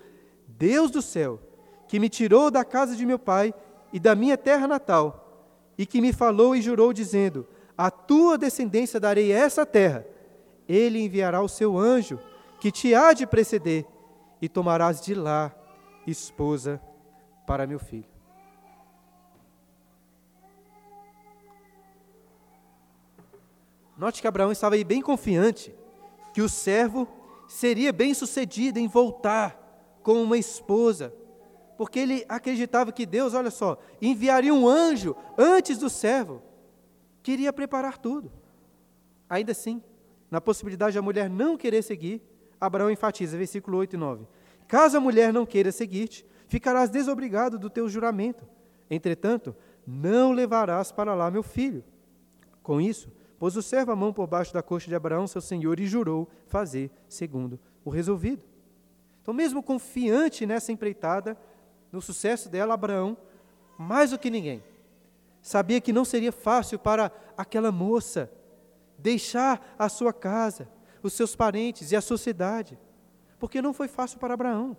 Deus 0.47 0.89
do 0.89 1.01
céu, 1.01 1.39
que 1.87 1.99
me 1.99 2.09
tirou 2.09 2.49
da 2.49 2.63
casa 2.63 2.95
de 2.95 3.05
meu 3.05 3.19
pai 3.19 3.53
e 3.91 3.99
da 3.99 4.15
minha 4.15 4.37
terra 4.37 4.67
natal, 4.67 5.73
e 5.77 5.85
que 5.85 6.01
me 6.01 6.11
falou 6.11 6.55
e 6.55 6.61
jurou, 6.61 6.91
dizendo: 6.93 7.47
A 7.77 7.91
tua 7.91 8.37
descendência 8.37 8.99
darei 8.99 9.31
essa 9.31 9.65
terra. 9.65 10.05
Ele 10.67 10.99
enviará 10.99 11.41
o 11.41 11.47
seu 11.47 11.77
anjo, 11.77 12.19
que 12.59 12.71
te 12.71 12.93
há 12.93 13.13
de 13.13 13.25
preceder, 13.25 13.85
e 14.41 14.49
tomarás 14.49 15.01
de 15.01 15.13
lá 15.13 15.53
esposa 16.05 16.81
para 17.45 17.67
meu 17.67 17.79
filho. 17.79 18.17
Note 23.97 24.21
que 24.21 24.27
Abraão 24.27 24.51
estava 24.51 24.75
aí 24.75 24.83
bem 24.83 25.01
confiante 25.01 25.73
que 26.33 26.41
o 26.41 26.47
servo 26.47 27.07
seria 27.47 27.93
bem 27.93 28.13
sucedido 28.13 28.77
em 28.77 28.87
voltar 28.87 29.99
com 30.03 30.21
uma 30.21 30.37
esposa, 30.37 31.13
porque 31.77 31.99
ele 31.99 32.25
acreditava 32.27 32.91
que 32.91 33.05
Deus, 33.05 33.33
olha 33.33 33.51
só, 33.51 33.77
enviaria 34.01 34.53
um 34.53 34.67
anjo 34.67 35.15
antes 35.37 35.77
do 35.77 35.89
servo, 35.89 36.41
queria 37.21 37.51
preparar 37.53 37.97
tudo. 37.97 38.31
Ainda 39.29 39.51
assim, 39.51 39.81
na 40.29 40.41
possibilidade 40.41 40.93
de 40.93 40.99
a 40.99 41.01
mulher 41.01 41.29
não 41.29 41.57
querer 41.57 41.81
seguir, 41.81 42.21
Abraão 42.59 42.89
enfatiza, 42.89 43.37
versículo 43.37 43.77
8 43.77 43.93
e 43.93 43.97
9: 43.97 44.27
Caso 44.67 44.97
a 44.97 45.01
mulher 45.01 45.31
não 45.31 45.45
queira 45.45 45.71
seguir-te, 45.71 46.25
ficarás 46.47 46.89
desobrigado 46.89 47.59
do 47.59 47.69
teu 47.69 47.87
juramento. 47.87 48.45
Entretanto, 48.89 49.55
não 49.85 50.31
levarás 50.31 50.91
para 50.91 51.13
lá 51.13 51.29
meu 51.29 51.43
filho. 51.43 51.83
Com 52.63 52.81
isso, 52.81 53.09
Pôs 53.37 53.55
o 53.55 53.61
servo 53.61 53.91
a 53.91 53.95
mão 53.95 54.11
por 54.11 54.27
baixo 54.27 54.53
da 54.53 54.63
coxa 54.63 54.87
de 54.87 54.95
Abraão, 54.95 55.27
seu 55.27 55.41
senhor, 55.41 55.79
e 55.79 55.85
jurou 55.85 56.27
fazer 56.47 56.89
segundo 57.07 57.59
o 57.85 57.89
resolvido. 57.89 58.43
Então, 59.21 59.33
mesmo 59.33 59.61
confiante 59.61 60.45
nessa 60.45 60.71
empreitada, 60.71 61.37
no 61.91 62.01
sucesso 62.01 62.49
dela, 62.49 62.73
Abraão, 62.73 63.17
mais 63.77 64.11
do 64.11 64.17
que 64.17 64.29
ninguém, 64.29 64.63
sabia 65.41 65.79
que 65.79 65.93
não 65.93 66.03
seria 66.03 66.31
fácil 66.31 66.79
para 66.79 67.11
aquela 67.37 67.71
moça 67.71 68.31
deixar 68.97 69.75
a 69.77 69.87
sua 69.87 70.11
casa, 70.11 70.67
os 71.03 71.13
seus 71.13 71.35
parentes 71.35 71.91
e 71.91 71.95
a 71.95 72.01
sociedade, 72.01 72.79
porque 73.37 73.61
não 73.61 73.73
foi 73.73 73.87
fácil 73.87 74.17
para 74.19 74.33
Abraão. 74.33 74.75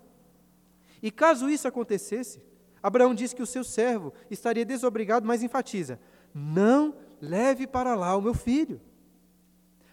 E 1.01 1.11
caso 1.11 1.49
isso 1.49 1.69
acontecesse, 1.69 2.43
Abraão 2.83 3.15
disse 3.15 3.37
que 3.37 3.43
o 3.43 3.47
seu 3.47 3.63
servo 3.63 4.13
estaria 4.31 4.65
desobrigado, 4.65 5.27
mas 5.27 5.43
enfatiza: 5.43 6.01
não 6.35 6.95
leve 7.21 7.67
para 7.67 7.95
lá 7.95 8.17
o 8.17 8.23
meu 8.23 8.35
filho. 8.35 8.81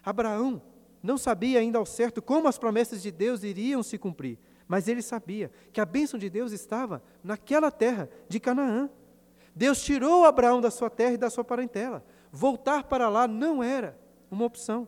Abraão 0.04 0.62
não 1.02 1.18
sabia 1.18 1.60
ainda 1.60 1.78
ao 1.78 1.86
certo 1.86 2.20
como 2.20 2.48
as 2.48 2.58
promessas 2.58 3.02
de 3.02 3.10
Deus 3.10 3.42
iriam 3.42 3.82
se 3.82 3.98
cumprir, 3.98 4.38
mas 4.66 4.88
ele 4.88 5.02
sabia 5.02 5.50
que 5.72 5.80
a 5.80 5.84
bênção 5.84 6.18
de 6.18 6.28
Deus 6.28 6.52
estava 6.52 7.02
naquela 7.22 7.70
terra 7.70 8.08
de 8.28 8.40
Canaã. 8.40 8.90
Deus 9.54 9.82
tirou 9.82 10.24
Abraão 10.24 10.60
da 10.60 10.70
sua 10.70 10.90
terra 10.90 11.12
e 11.12 11.18
da 11.18 11.30
sua 11.30 11.44
parentela. 11.44 12.04
Voltar 12.30 12.84
para 12.84 13.08
lá 13.08 13.26
não 13.26 13.62
era 13.62 13.98
uma 14.30 14.44
opção. 14.44 14.86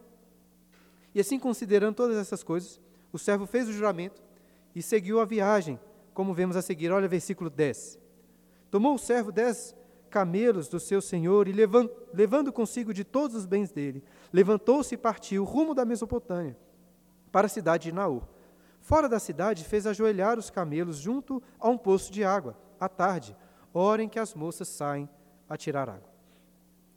E 1.15 1.21
assim, 1.21 1.39
considerando 1.39 1.95
todas 1.95 2.17
essas 2.17 2.43
coisas, 2.43 2.81
o 3.13 3.19
servo 3.19 3.47
fez 3.47 3.69
o 3.69 3.73
juramento 3.73 4.23
e 4.75 4.83
seguiu 4.83 5.21
a 5.21 5.25
viagem, 5.25 5.81
como 6.13 6.35
vemos 6.35 6.57
a 6.57 6.63
seguir. 6.63 6.93
Olha 6.93 7.09
versículo 7.09 7.49
10. 7.49 7.99
Tomou 8.71 8.95
o 8.95 8.99
servo 8.99 9.33
dez 9.33 9.75
camelos 10.09 10.69
do 10.69 10.81
seu 10.81 11.01
senhor 11.01 11.47
e 11.47 11.53
levando 11.53 12.53
consigo 12.53 12.93
de 12.93 13.05
todos 13.05 13.37
os 13.37 13.47
bens 13.47 13.71
dele, 13.71 14.03
levantou-se 14.33 14.95
e 14.95 14.99
partiu 14.99 15.45
rumo 15.45 15.75
da 15.75 15.85
Mesopotâmia, 15.85 16.57
para 17.31 17.47
a 17.47 17.51
cidade 17.51 17.85
de 17.85 17.93
Naor. 17.93 18.23
Fora 18.81 19.09
da 19.09 19.19
cidade, 19.19 19.65
fez 19.65 19.87
ajoelhar 19.87 20.39
os 20.39 20.51
camelos 20.51 20.97
junto 20.97 21.43
a 21.59 21.69
um 21.69 21.77
poço 21.77 22.11
de 22.11 22.25
água, 22.25 22.57
à 22.81 22.89
tarde, 22.89 23.37
hora 23.75 24.03
em 24.03 24.09
que 24.09 24.19
as 24.19 24.35
moças 24.35 24.69
saem 24.69 25.09
a 25.49 25.57
tirar 25.57 25.89
água. 25.89 26.09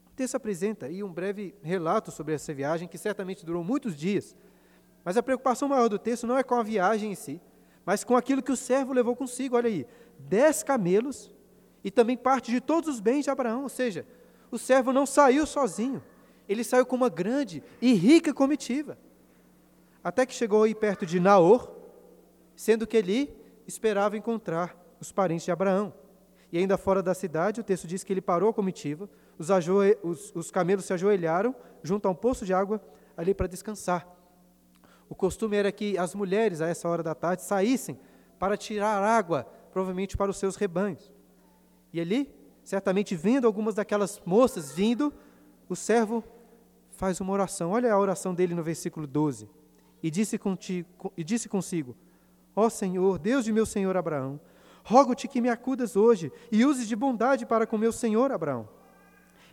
O 0.08 0.14
texto 0.14 0.36
apresenta 0.36 0.86
aí 0.86 1.04
um 1.04 1.12
breve 1.12 1.56
relato 1.62 2.12
sobre 2.12 2.34
essa 2.34 2.54
viagem, 2.54 2.88
que 2.88 2.98
certamente 2.98 3.46
durou 3.46 3.64
muitos 3.64 3.96
dias, 3.96 4.36
mas 5.04 5.18
a 5.18 5.24
preocupação 5.24 5.68
maior 5.68 5.90
do 5.90 5.98
texto 5.98 6.28
não 6.28 6.38
é 6.38 6.44
com 6.44 6.56
a 6.56 6.64
viagem 6.64 7.12
em 7.12 7.16
si, 7.16 7.42
mas 7.84 8.04
com 8.04 8.16
aquilo 8.16 8.44
que 8.44 8.52
o 8.52 8.58
servo 8.58 8.94
levou 8.94 9.16
consigo. 9.16 9.56
Olha 9.56 9.68
aí, 9.68 9.88
dez 10.20 10.62
camelos 10.62 11.31
e 11.84 11.92
também 11.92 12.18
parte 12.18 12.52
de 12.52 12.62
todos 12.62 12.90
os 12.90 13.00
bens 13.00 13.24
de 13.24 13.30
Abraão. 13.30 13.64
Ou 13.64 13.70
seja, 13.70 14.06
o 14.50 14.58
servo 14.58 14.92
não 14.92 15.06
saiu 15.06 15.46
sozinho, 15.46 16.04
ele 16.48 16.64
saiu 16.64 16.86
com 16.86 16.96
uma 16.96 17.10
grande 17.10 17.64
e 17.82 17.94
rica 17.94 18.34
comitiva. 18.34 18.98
Até 20.04 20.26
que 20.26 20.34
chegou 20.34 20.64
aí 20.64 20.74
perto 20.74 21.06
de 21.06 21.20
Naor, 21.20 21.72
sendo 22.56 22.88
que 22.88 22.98
ali 22.98 23.34
esperava 23.68 24.18
encontrar 24.18 24.76
os 25.00 25.12
parentes 25.12 25.46
de 25.46 25.52
Abraão. 25.52 25.94
E 26.52 26.58
ainda 26.58 26.78
fora 26.78 27.02
da 27.02 27.14
cidade, 27.14 27.62
o 27.62 27.64
texto 27.64 27.88
diz 27.88 28.04
que 28.04 28.12
ele 28.12 28.22
parou 28.22 28.50
a 28.50 28.54
comitiva, 28.54 29.10
os, 29.38 29.50
os, 30.04 30.32
os 30.36 30.52
camelos 30.52 30.86
se 30.86 30.94
ajoelharam 30.94 31.56
junto 31.82 32.08
a 32.08 32.12
um 32.12 32.16
poço 32.16 32.46
de 32.46 32.54
água 32.54 32.82
ali 33.16 33.34
para 33.34 33.48
descansar. 33.48 34.08
O 35.08 35.16
costume 35.16 35.58
era 35.58 35.72
que 35.72 35.98
as 35.98 36.14
mulheres, 36.14 36.62
a 36.62 36.68
essa 36.68 36.88
hora 36.88 37.04
da 37.04 37.16
tarde, 37.16 37.44
saíssem 37.44 38.00
para 38.40 38.58
tirar 38.58 39.02
água, 39.02 39.44
provavelmente 39.72 40.18
para 40.18 40.32
os 40.32 40.38
seus 40.38 40.56
rebanhos. 40.56 41.12
E 41.94 42.00
ali, 42.00 42.34
certamente 42.64 43.16
vendo 43.16 43.46
algumas 43.46 43.76
daquelas 43.76 44.22
moças 44.26 44.72
vindo, 44.72 45.14
o 45.68 45.76
servo 45.76 46.24
faz 46.92 47.20
uma 47.20 47.34
oração. 47.34 47.72
Olha 47.72 47.92
a 47.92 48.00
oração 48.00 48.34
dele 48.34 48.54
no 48.54 48.64
versículo 48.64 49.08
12. 49.08 49.50
E 50.04 50.10
disse, 50.10 50.38
contigo, 50.38 50.88
e 51.16 51.24
disse 51.24 51.48
consigo: 51.48 51.96
Ó 52.56 52.70
Senhor, 52.70 53.20
Deus 53.20 53.46
de 53.46 53.54
meu 53.54 53.66
senhor 53.66 53.96
Abraão, 53.96 54.40
rogo-te 54.84 55.28
que 55.28 55.42
me 55.42 55.50
acudas 55.50 55.96
hoje 55.96 56.32
e 56.52 56.66
uses 56.66 56.88
de 56.88 56.96
bondade 56.96 57.46
para 57.46 57.68
com 57.68 57.78
meu 57.78 57.92
senhor 57.92 58.32
Abraão. 58.32 58.68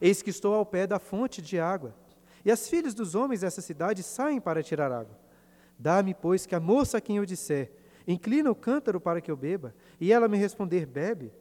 Eis 0.00 0.22
que 0.22 0.30
estou 0.30 0.54
ao 0.54 0.64
pé 0.64 0.86
da 0.86 0.98
fonte 0.98 1.42
de 1.42 1.58
água, 1.58 1.94
e 2.44 2.50
as 2.50 2.68
filhas 2.68 2.94
dos 2.94 3.14
homens 3.14 3.40
dessa 3.40 3.60
cidade 3.60 4.02
saem 4.02 4.40
para 4.40 4.62
tirar 4.62 4.92
água. 4.92 5.18
Dá-me, 5.78 6.14
pois, 6.14 6.46
que 6.46 6.54
a 6.54 6.60
moça 6.60 6.98
a 6.98 7.00
quem 7.00 7.16
eu 7.16 7.26
disser, 7.26 7.70
inclina 8.06 8.50
o 8.50 8.54
cântaro 8.54 9.00
para 9.00 9.20
que 9.20 9.30
eu 9.30 9.36
beba, 9.36 9.74
e 10.00 10.12
ela 10.12 10.28
me 10.28 10.36
responder, 10.36 10.86
bebe, 10.86 11.32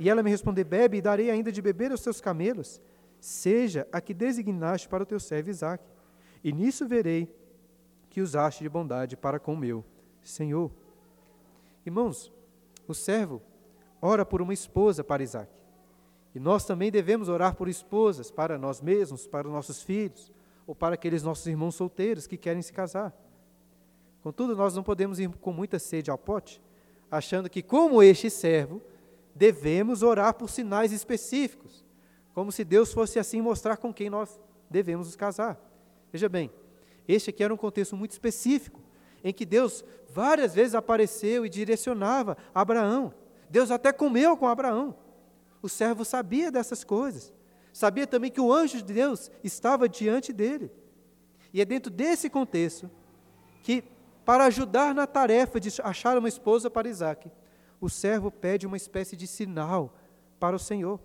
e 0.00 0.08
ela 0.08 0.22
me 0.22 0.30
responder: 0.30 0.64
Bebe, 0.64 0.96
e 0.96 1.02
darei 1.02 1.30
ainda 1.30 1.52
de 1.52 1.60
beber 1.60 1.90
aos 1.90 2.00
teus 2.00 2.22
camelos. 2.22 2.80
Seja 3.20 3.86
a 3.92 4.00
que 4.00 4.14
designaste 4.14 4.88
para 4.88 5.02
o 5.02 5.06
teu 5.06 5.20
servo 5.20 5.50
Isaque. 5.50 5.84
E 6.42 6.50
nisso 6.54 6.88
verei 6.88 7.30
que 8.08 8.22
usaste 8.22 8.64
de 8.64 8.68
bondade 8.68 9.14
para 9.14 9.38
com 9.38 9.52
o 9.52 9.56
meu 9.58 9.84
Senhor. 10.22 10.70
Irmãos, 11.84 12.32
o 12.88 12.94
servo 12.94 13.42
ora 14.00 14.24
por 14.24 14.40
uma 14.40 14.54
esposa 14.54 15.04
para 15.04 15.22
Isaque. 15.22 15.52
E 16.34 16.40
nós 16.40 16.64
também 16.64 16.90
devemos 16.90 17.28
orar 17.28 17.54
por 17.54 17.68
esposas 17.68 18.30
para 18.30 18.56
nós 18.56 18.80
mesmos, 18.80 19.26
para 19.26 19.46
os 19.46 19.52
nossos 19.52 19.82
filhos, 19.82 20.32
ou 20.66 20.74
para 20.74 20.94
aqueles 20.94 21.22
nossos 21.22 21.46
irmãos 21.46 21.74
solteiros 21.74 22.26
que 22.26 22.38
querem 22.38 22.62
se 22.62 22.72
casar. 22.72 23.14
Contudo, 24.22 24.56
nós 24.56 24.74
não 24.74 24.82
podemos 24.82 25.20
ir 25.20 25.28
com 25.28 25.52
muita 25.52 25.78
sede 25.78 26.10
ao 26.10 26.16
pote, 26.16 26.62
achando 27.10 27.50
que, 27.50 27.62
como 27.62 28.02
este 28.02 28.30
servo, 28.30 28.80
devemos 29.34 30.02
orar 30.02 30.34
por 30.34 30.48
sinais 30.48 30.92
específicos, 30.92 31.84
como 32.32 32.50
se 32.52 32.64
Deus 32.64 32.92
fosse 32.92 33.18
assim 33.18 33.40
mostrar 33.40 33.76
com 33.76 33.92
quem 33.92 34.10
nós 34.10 34.40
devemos 34.68 35.06
nos 35.06 35.16
casar. 35.16 35.60
Veja 36.12 36.28
bem, 36.28 36.50
este 37.06 37.30
aqui 37.30 37.42
era 37.42 37.52
um 37.52 37.56
contexto 37.56 37.96
muito 37.96 38.12
específico, 38.12 38.80
em 39.22 39.32
que 39.32 39.44
Deus 39.44 39.84
várias 40.08 40.54
vezes 40.54 40.74
apareceu 40.74 41.44
e 41.44 41.48
direcionava 41.48 42.36
Abraão. 42.54 43.12
Deus 43.48 43.70
até 43.70 43.92
comeu 43.92 44.36
com 44.36 44.46
Abraão. 44.46 44.94
O 45.62 45.68
servo 45.68 46.04
sabia 46.04 46.50
dessas 46.50 46.84
coisas. 46.84 47.32
Sabia 47.72 48.06
também 48.06 48.30
que 48.30 48.40
o 48.40 48.52
anjo 48.52 48.78
de 48.78 48.94
Deus 48.94 49.30
estava 49.44 49.88
diante 49.88 50.32
dele. 50.32 50.70
E 51.52 51.60
é 51.60 51.64
dentro 51.64 51.90
desse 51.90 52.30
contexto 52.30 52.90
que 53.62 53.84
para 54.24 54.44
ajudar 54.44 54.94
na 54.94 55.06
tarefa 55.06 55.58
de 55.58 55.70
achar 55.82 56.16
uma 56.16 56.28
esposa 56.28 56.70
para 56.70 56.88
Isaac, 56.88 57.30
o 57.80 57.88
servo 57.88 58.30
pede 58.30 58.66
uma 58.66 58.76
espécie 58.76 59.16
de 59.16 59.26
sinal 59.26 59.94
para 60.38 60.54
o 60.54 60.58
Senhor. 60.58 61.00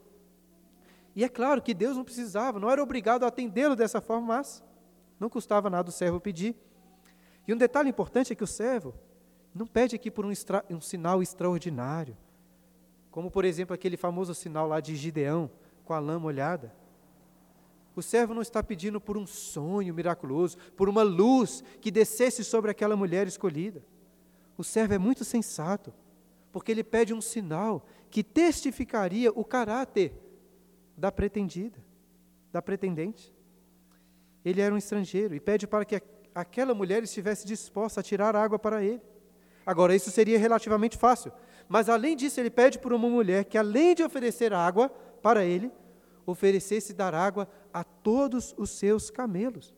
E 1.16 1.24
é 1.24 1.30
claro 1.30 1.62
que 1.62 1.74
Deus 1.74 1.96
não 1.96 2.04
precisava, 2.04 2.60
não 2.60 2.70
era 2.70 2.84
obrigado 2.84 3.24
a 3.24 3.28
atendê-lo 3.28 3.76
dessa 3.76 4.02
forma, 4.02 4.28
mas 4.36 4.64
não 5.20 5.30
custava 5.30 5.70
nada 5.70 5.90
o 5.90 5.94
servo 5.94 6.20
pedir. 6.20 6.56
E 7.48 7.54
um 7.54 7.58
detalhe 7.58 7.90
importante 7.90 8.34
é 8.34 8.36
que 8.36 8.44
o 8.44 8.48
servo 8.48 8.94
não 9.54 9.66
pede 9.66 9.96
aqui 9.96 10.12
por 10.12 10.26
um, 10.26 10.32
extra, 10.32 10.66
um 10.70 10.82
sinal 10.82 11.24
extraordinário, 11.24 12.18
como 13.10 13.32
por 13.32 13.46
exemplo 13.46 13.74
aquele 13.74 13.96
famoso 13.96 14.36
sinal 14.36 14.68
lá 14.68 14.82
de 14.82 14.96
Gideão 14.96 15.50
com 15.86 15.94
a 15.94 16.00
lã 16.00 16.20
molhada. 16.20 16.76
O 17.96 18.02
servo 18.02 18.34
não 18.34 18.42
está 18.42 18.62
pedindo 18.62 19.00
por 19.00 19.18
um 19.18 19.26
sonho 19.26 19.94
miraculoso, 19.94 20.58
por 20.76 20.90
uma 20.90 21.04
luz 21.04 21.64
que 21.80 21.90
descesse 21.90 22.44
sobre 22.44 22.70
aquela 22.70 22.98
mulher 22.98 23.26
escolhida. 23.26 23.82
O 24.58 24.64
servo 24.66 24.94
é 24.94 24.98
muito 24.98 25.24
sensato, 25.24 25.94
porque 26.56 26.72
ele 26.72 26.86
pede 26.86 27.14
um 27.14 27.20
sinal 27.20 27.86
que 28.10 28.24
testificaria 28.24 29.30
o 29.30 29.44
caráter 29.44 30.14
da 30.96 31.12
pretendida, 31.12 31.78
da 32.50 32.62
pretendente. 32.62 33.36
Ele 34.46 34.62
era 34.62 34.74
um 34.74 34.78
estrangeiro 34.78 35.36
e 35.36 35.40
pede 35.42 35.68
para 35.68 35.84
que 35.84 36.02
aquela 36.34 36.74
mulher 36.74 37.04
estivesse 37.04 37.46
disposta 37.46 38.00
a 38.00 38.04
tirar 38.04 38.38
água 38.38 38.58
para 38.58 38.82
ele. 38.82 39.02
Agora, 39.66 39.94
isso 39.94 40.10
seria 40.10 40.40
relativamente 40.40 40.98
fácil, 40.98 41.30
mas 41.68 41.90
além 41.90 42.16
disso, 42.16 42.40
ele 42.40 42.50
pede 42.50 42.80
por 42.80 42.94
uma 42.94 43.10
mulher 43.10 43.44
que, 43.44 43.58
além 43.58 43.94
de 43.94 44.02
oferecer 44.02 44.54
água 44.54 44.88
para 45.22 45.44
ele, 45.44 45.70
oferecesse 46.26 46.94
dar 46.94 47.14
água 47.14 47.50
a 47.74 47.84
todos 47.84 48.56
os 48.58 48.70
seus 48.70 49.10
camelos. 49.10 49.76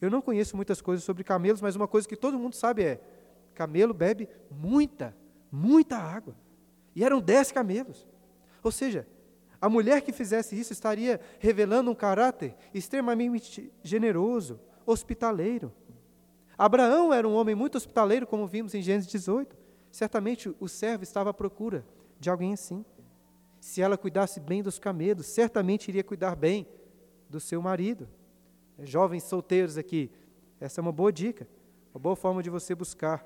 Eu 0.00 0.10
não 0.10 0.20
conheço 0.20 0.56
muitas 0.56 0.80
coisas 0.80 1.04
sobre 1.04 1.22
camelos, 1.22 1.60
mas 1.60 1.76
uma 1.76 1.86
coisa 1.86 2.08
que 2.08 2.16
todo 2.16 2.40
mundo 2.40 2.56
sabe 2.56 2.82
é: 2.82 3.00
camelo 3.54 3.94
bebe 3.94 4.28
muita, 4.50 5.21
muita 5.52 5.98
água. 5.98 6.34
E 6.96 7.04
eram 7.04 7.20
dez 7.20 7.52
camelos. 7.52 8.08
Ou 8.62 8.72
seja, 8.72 9.06
a 9.60 9.68
mulher 9.68 10.00
que 10.00 10.12
fizesse 10.12 10.58
isso 10.58 10.72
estaria 10.72 11.20
revelando 11.38 11.90
um 11.90 11.94
caráter 11.94 12.56
extremamente 12.72 13.72
generoso, 13.82 14.58
hospitaleiro. 14.86 15.72
Abraão 16.56 17.12
era 17.12 17.28
um 17.28 17.34
homem 17.34 17.54
muito 17.54 17.76
hospitaleiro, 17.76 18.26
como 18.26 18.46
vimos 18.46 18.74
em 18.74 18.82
Gênesis 18.82 19.10
18. 19.10 19.56
Certamente 19.90 20.54
o 20.58 20.68
servo 20.68 21.04
estava 21.04 21.30
à 21.30 21.34
procura 21.34 21.84
de 22.18 22.30
alguém 22.30 22.54
assim. 22.54 22.84
Se 23.60 23.80
ela 23.80 23.96
cuidasse 23.96 24.40
bem 24.40 24.62
dos 24.62 24.78
camelos, 24.78 25.26
certamente 25.26 25.88
iria 25.88 26.02
cuidar 26.02 26.34
bem 26.34 26.66
do 27.28 27.38
seu 27.38 27.62
marido. 27.62 28.08
Jovens 28.80 29.22
solteiros 29.24 29.78
aqui, 29.78 30.10
essa 30.58 30.80
é 30.80 30.82
uma 30.82 30.92
boa 30.92 31.12
dica, 31.12 31.46
uma 31.94 32.00
boa 32.00 32.16
forma 32.16 32.42
de 32.42 32.50
você 32.50 32.74
buscar 32.74 33.24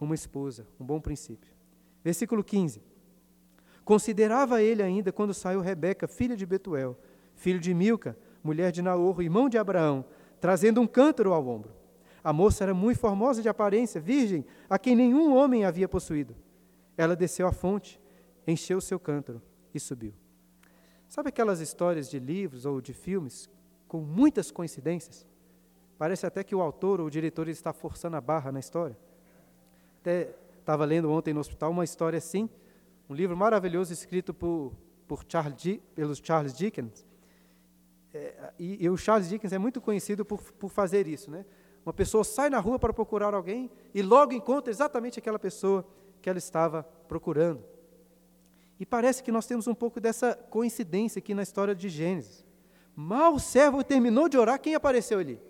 uma 0.00 0.14
esposa, 0.14 0.66
um 0.78 0.84
bom 0.84 1.00
princípio. 1.00 1.55
Versículo 2.06 2.44
15. 2.44 2.80
Considerava 3.84 4.62
ele 4.62 4.80
ainda 4.80 5.10
quando 5.10 5.34
saiu 5.34 5.60
Rebeca, 5.60 6.06
filha 6.06 6.36
de 6.36 6.46
Betuel, 6.46 6.96
filho 7.34 7.58
de 7.58 7.74
Milca, 7.74 8.16
mulher 8.44 8.70
de 8.70 8.80
Naor, 8.80 9.20
irmão 9.20 9.48
de 9.48 9.58
Abraão, 9.58 10.04
trazendo 10.40 10.80
um 10.80 10.86
cântaro 10.86 11.32
ao 11.32 11.48
ombro. 11.48 11.72
A 12.22 12.32
moça 12.32 12.62
era 12.62 12.72
muito 12.72 13.00
formosa 13.00 13.42
de 13.42 13.48
aparência, 13.48 14.00
virgem, 14.00 14.46
a 14.70 14.78
quem 14.78 14.94
nenhum 14.94 15.34
homem 15.34 15.64
havia 15.64 15.88
possuído. 15.88 16.36
Ela 16.96 17.16
desceu 17.16 17.44
à 17.44 17.50
fonte, 17.50 18.00
encheu 18.46 18.80
seu 18.80 19.00
cântaro 19.00 19.42
e 19.74 19.80
subiu. 19.80 20.14
Sabe 21.08 21.30
aquelas 21.30 21.58
histórias 21.58 22.08
de 22.08 22.20
livros 22.20 22.64
ou 22.64 22.80
de 22.80 22.92
filmes 22.92 23.50
com 23.88 23.98
muitas 24.00 24.52
coincidências? 24.52 25.26
Parece 25.98 26.24
até 26.24 26.44
que 26.44 26.54
o 26.54 26.62
autor 26.62 27.00
ou 27.00 27.08
o 27.08 27.10
diretor 27.10 27.48
está 27.48 27.72
forçando 27.72 28.16
a 28.16 28.20
barra 28.20 28.52
na 28.52 28.60
história. 28.60 28.96
Até 30.00 30.36
estava 30.66 30.84
lendo 30.84 31.08
ontem 31.12 31.32
no 31.32 31.38
hospital 31.38 31.70
uma 31.70 31.84
história 31.84 32.16
assim, 32.16 32.50
um 33.08 33.14
livro 33.14 33.36
maravilhoso 33.36 33.92
escrito 33.92 34.34
por, 34.34 34.72
por 35.06 35.24
Charles, 35.28 35.78
pelos 35.94 36.18
Charles 36.18 36.52
Dickens. 36.52 37.06
É, 38.12 38.52
e, 38.58 38.84
e, 38.84 38.90
o 38.90 38.96
Charles 38.96 39.28
Dickens 39.28 39.52
é 39.52 39.58
muito 39.58 39.80
conhecido 39.80 40.24
por, 40.24 40.40
por 40.40 40.68
fazer 40.68 41.06
isso. 41.06 41.30
Né? 41.30 41.46
Uma 41.84 41.92
pessoa 41.92 42.24
sai 42.24 42.50
na 42.50 42.58
rua 42.58 42.80
para 42.80 42.92
procurar 42.92 43.32
alguém 43.32 43.70
e 43.94 44.02
logo 44.02 44.32
encontra 44.32 44.72
exatamente 44.72 45.20
aquela 45.20 45.38
pessoa 45.38 45.86
que 46.20 46.28
ela 46.28 46.38
estava 46.38 46.82
procurando. 47.06 47.62
E 48.80 48.84
parece 48.84 49.22
que 49.22 49.30
nós 49.30 49.46
temos 49.46 49.68
um 49.68 49.74
pouco 49.74 50.00
dessa 50.00 50.34
coincidência 50.34 51.20
aqui 51.20 51.32
na 51.32 51.44
história 51.44 51.76
de 51.76 51.88
Gênesis. 51.88 52.44
Mal 52.96 53.34
o 53.34 53.38
servo 53.38 53.84
terminou 53.84 54.28
de 54.28 54.36
orar, 54.36 54.60
quem 54.60 54.74
apareceu 54.74 55.20
ali? 55.20 55.40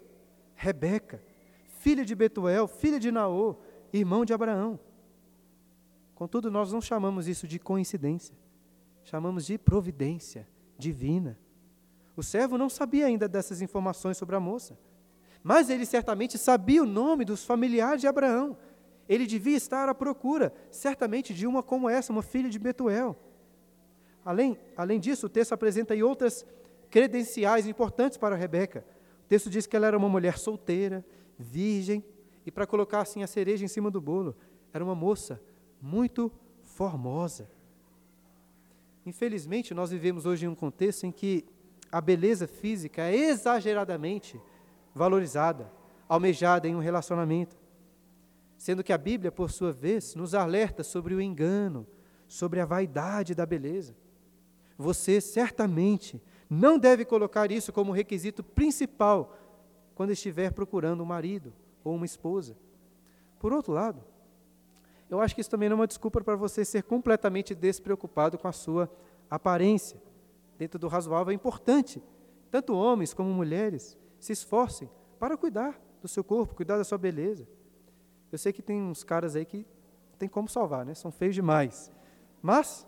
Rebeca, 0.54 1.22
filha 1.78 2.04
de 2.04 2.14
Betuel, 2.14 2.68
filha 2.68 3.00
de 3.00 3.10
Naô, 3.10 3.56
irmão 3.94 4.22
de 4.22 4.34
Abraão. 4.34 4.78
Contudo, 6.16 6.50
nós 6.50 6.72
não 6.72 6.80
chamamos 6.80 7.28
isso 7.28 7.46
de 7.46 7.58
coincidência, 7.58 8.34
chamamos 9.04 9.44
de 9.44 9.58
providência 9.58 10.48
divina. 10.78 11.38
O 12.16 12.22
servo 12.22 12.56
não 12.56 12.70
sabia 12.70 13.04
ainda 13.04 13.28
dessas 13.28 13.60
informações 13.60 14.16
sobre 14.16 14.34
a 14.34 14.40
moça, 14.40 14.78
mas 15.42 15.68
ele 15.68 15.84
certamente 15.84 16.38
sabia 16.38 16.82
o 16.82 16.86
nome 16.86 17.22
dos 17.22 17.44
familiares 17.44 18.00
de 18.00 18.06
Abraão. 18.06 18.56
Ele 19.06 19.26
devia 19.26 19.58
estar 19.58 19.90
à 19.90 19.94
procura, 19.94 20.54
certamente, 20.70 21.34
de 21.34 21.46
uma 21.46 21.62
como 21.62 21.86
essa, 21.86 22.10
uma 22.12 22.22
filha 22.22 22.48
de 22.48 22.58
Betuel. 22.58 23.14
Além, 24.24 24.58
além 24.74 24.98
disso, 24.98 25.26
o 25.26 25.28
texto 25.28 25.52
apresenta 25.52 25.92
aí 25.92 26.02
outras 26.02 26.46
credenciais 26.88 27.66
importantes 27.66 28.16
para 28.16 28.34
Rebeca. 28.34 28.86
O 29.26 29.28
texto 29.28 29.50
diz 29.50 29.66
que 29.66 29.76
ela 29.76 29.86
era 29.86 29.98
uma 29.98 30.08
mulher 30.08 30.38
solteira, 30.38 31.04
virgem, 31.38 32.02
e 32.46 32.50
para 32.50 32.66
colocar 32.66 33.02
assim 33.02 33.22
a 33.22 33.26
cereja 33.26 33.66
em 33.66 33.68
cima 33.68 33.90
do 33.90 34.00
bolo, 34.00 34.34
era 34.72 34.82
uma 34.82 34.94
moça 34.94 35.38
muito 35.80 36.30
formosa. 36.62 37.48
Infelizmente, 39.04 39.72
nós 39.72 39.90
vivemos 39.90 40.26
hoje 40.26 40.46
em 40.46 40.48
um 40.48 40.54
contexto 40.54 41.04
em 41.04 41.12
que 41.12 41.44
a 41.90 42.00
beleza 42.00 42.46
física 42.46 43.02
é 43.02 43.14
exageradamente 43.14 44.40
valorizada, 44.94 45.70
almejada 46.08 46.66
em 46.66 46.74
um 46.74 46.80
relacionamento. 46.80 47.56
Sendo 48.58 48.82
que 48.82 48.92
a 48.92 48.98
Bíblia, 48.98 49.30
por 49.30 49.50
sua 49.50 49.72
vez, 49.72 50.14
nos 50.14 50.34
alerta 50.34 50.82
sobre 50.82 51.14
o 51.14 51.20
engano, 51.20 51.86
sobre 52.26 52.60
a 52.60 52.66
vaidade 52.66 53.34
da 53.34 53.46
beleza. 53.46 53.94
Você 54.76 55.20
certamente 55.20 56.20
não 56.50 56.78
deve 56.78 57.04
colocar 57.04 57.50
isso 57.50 57.72
como 57.72 57.92
requisito 57.92 58.42
principal 58.42 59.36
quando 59.94 60.10
estiver 60.10 60.52
procurando 60.52 61.02
um 61.02 61.06
marido 61.06 61.52
ou 61.84 61.94
uma 61.94 62.06
esposa. 62.06 62.56
Por 63.38 63.52
outro 63.52 63.72
lado, 63.72 64.02
eu 65.08 65.20
acho 65.20 65.34
que 65.34 65.40
isso 65.40 65.50
também 65.50 65.68
não 65.68 65.76
é 65.76 65.80
uma 65.80 65.86
desculpa 65.86 66.20
para 66.20 66.34
você 66.34 66.64
ser 66.64 66.82
completamente 66.82 67.54
despreocupado 67.54 68.36
com 68.36 68.48
a 68.48 68.52
sua 68.52 68.90
aparência. 69.30 70.00
Dentro 70.58 70.78
do 70.78 70.88
razoável 70.88 71.30
é 71.30 71.34
importante, 71.34 72.02
tanto 72.50 72.74
homens 72.74 73.14
como 73.14 73.30
mulheres 73.30 73.96
se 74.18 74.32
esforcem 74.32 74.90
para 75.18 75.36
cuidar 75.36 75.80
do 76.02 76.08
seu 76.08 76.24
corpo, 76.24 76.54
cuidar 76.54 76.76
da 76.76 76.84
sua 76.84 76.98
beleza. 76.98 77.46
Eu 78.32 78.38
sei 78.38 78.52
que 78.52 78.62
tem 78.62 78.82
uns 78.82 79.04
caras 79.04 79.36
aí 79.36 79.44
que 79.44 79.64
tem 80.18 80.28
como 80.28 80.48
salvar, 80.48 80.84
né? 80.84 80.94
São 80.94 81.12
feios 81.12 81.34
demais. 81.34 81.92
Mas, 82.42 82.86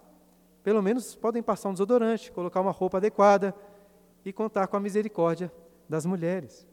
pelo 0.65 0.83
menos, 0.83 1.15
podem 1.15 1.43
passar 1.43 1.69
um 1.69 1.73
desodorante, 1.73 2.33
colocar 2.33 2.61
uma 2.61 2.73
roupa 2.73 2.97
adequada 2.97 3.55
e 4.25 4.33
contar 4.33 4.67
com 4.67 4.77
a 4.77 4.81
misericórdia 4.81 5.53
das 5.89 6.05
mulheres. 6.05 6.67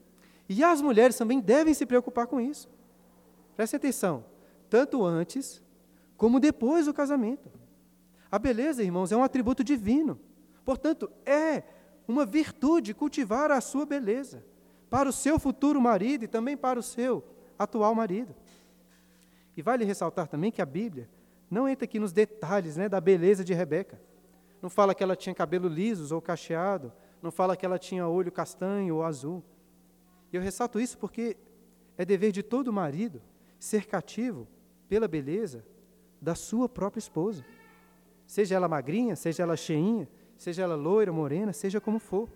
E 0.50 0.64
as 0.64 0.82
mulheres 0.82 1.16
também 1.16 1.40
devem 1.40 1.74
se 1.74 1.86
preocupar 1.86 2.26
com 2.26 2.42
isso. 2.42 2.68
Preste 3.56 3.76
atenção 3.76 4.35
tanto 4.76 5.06
antes 5.06 5.64
como 6.18 6.38
depois 6.38 6.86
do 6.86 6.94
casamento. 6.94 7.50
A 8.30 8.38
beleza, 8.38 8.84
irmãos, 8.84 9.10
é 9.10 9.16
um 9.16 9.24
atributo 9.24 9.64
divino. 9.64 10.20
Portanto, 10.66 11.10
é 11.26 11.64
uma 12.06 12.26
virtude 12.26 12.94
cultivar 12.94 13.52
a 13.52 13.62
sua 13.62 13.86
beleza 13.86 14.46
para 14.90 15.08
o 15.08 15.14
seu 15.14 15.40
futuro 15.40 15.80
marido 15.80 16.26
e 16.26 16.28
também 16.28 16.58
para 16.58 16.78
o 16.78 16.84
seu 16.84 17.24
atual 17.58 17.96
marido. 17.96 18.36
E 19.56 19.62
vale 19.62 19.86
ressaltar 19.86 20.28
também 20.28 20.52
que 20.52 20.62
a 20.62 20.66
Bíblia 20.66 21.10
não 21.50 21.70
entra 21.70 21.86
aqui 21.86 21.98
nos 21.98 22.12
detalhes 22.12 22.76
né, 22.76 22.90
da 22.90 23.00
beleza 23.00 23.46
de 23.46 23.54
Rebeca. 23.54 23.98
Não 24.62 24.70
fala 24.70 24.94
que 24.94 25.04
ela 25.04 25.16
tinha 25.16 25.34
cabelo 25.34 25.70
lisos 25.70 26.12
ou 26.12 26.22
cacheado, 26.22 26.92
não 27.22 27.32
fala 27.32 27.56
que 27.56 27.66
ela 27.66 27.80
tinha 27.80 28.06
olho 28.10 28.30
castanho 28.30 28.96
ou 28.96 29.04
azul. 29.06 29.42
E 30.34 30.36
eu 30.36 30.42
ressalto 30.42 30.82
isso 30.82 30.98
porque 30.98 31.38
é 31.98 32.04
dever 32.04 32.34
de 32.34 32.44
todo 32.44 32.74
marido 32.74 33.22
ser 33.58 33.86
cativo 33.86 34.50
pela 34.88 35.08
beleza 35.08 35.64
da 36.22 36.36
sua 36.36 36.68
própria 36.68 37.00
esposa. 37.00 37.46
Seja 38.26 38.56
ela 38.56 38.68
magrinha, 38.68 39.16
seja 39.16 39.44
ela 39.44 39.56
cheinha, 39.56 40.08
seja 40.38 40.64
ela 40.64 40.76
loira, 40.76 41.12
morena, 41.12 41.54
seja 41.54 41.80
como 41.80 42.00
for. 42.00 42.30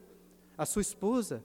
A 0.58 0.66
sua 0.66 0.82
esposa 0.82 1.44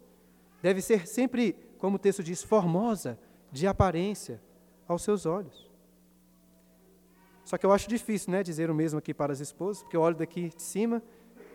deve 0.62 0.80
ser 0.80 1.06
sempre, 1.06 1.56
como 1.78 1.96
o 1.96 1.98
texto 1.98 2.22
diz, 2.22 2.42
formosa 2.42 3.18
de 3.50 3.66
aparência 3.66 4.40
aos 4.86 5.02
seus 5.02 5.24
olhos. 5.24 5.70
Só 7.44 7.58
que 7.58 7.66
eu 7.66 7.72
acho 7.72 7.88
difícil, 7.88 8.32
né, 8.32 8.42
dizer 8.42 8.70
o 8.70 8.74
mesmo 8.74 8.98
aqui 8.98 9.12
para 9.12 9.32
as 9.32 9.40
esposas, 9.40 9.82
porque 9.82 9.96
eu 9.96 10.00
olho 10.00 10.16
daqui 10.16 10.48
de 10.48 10.62
cima 10.62 11.02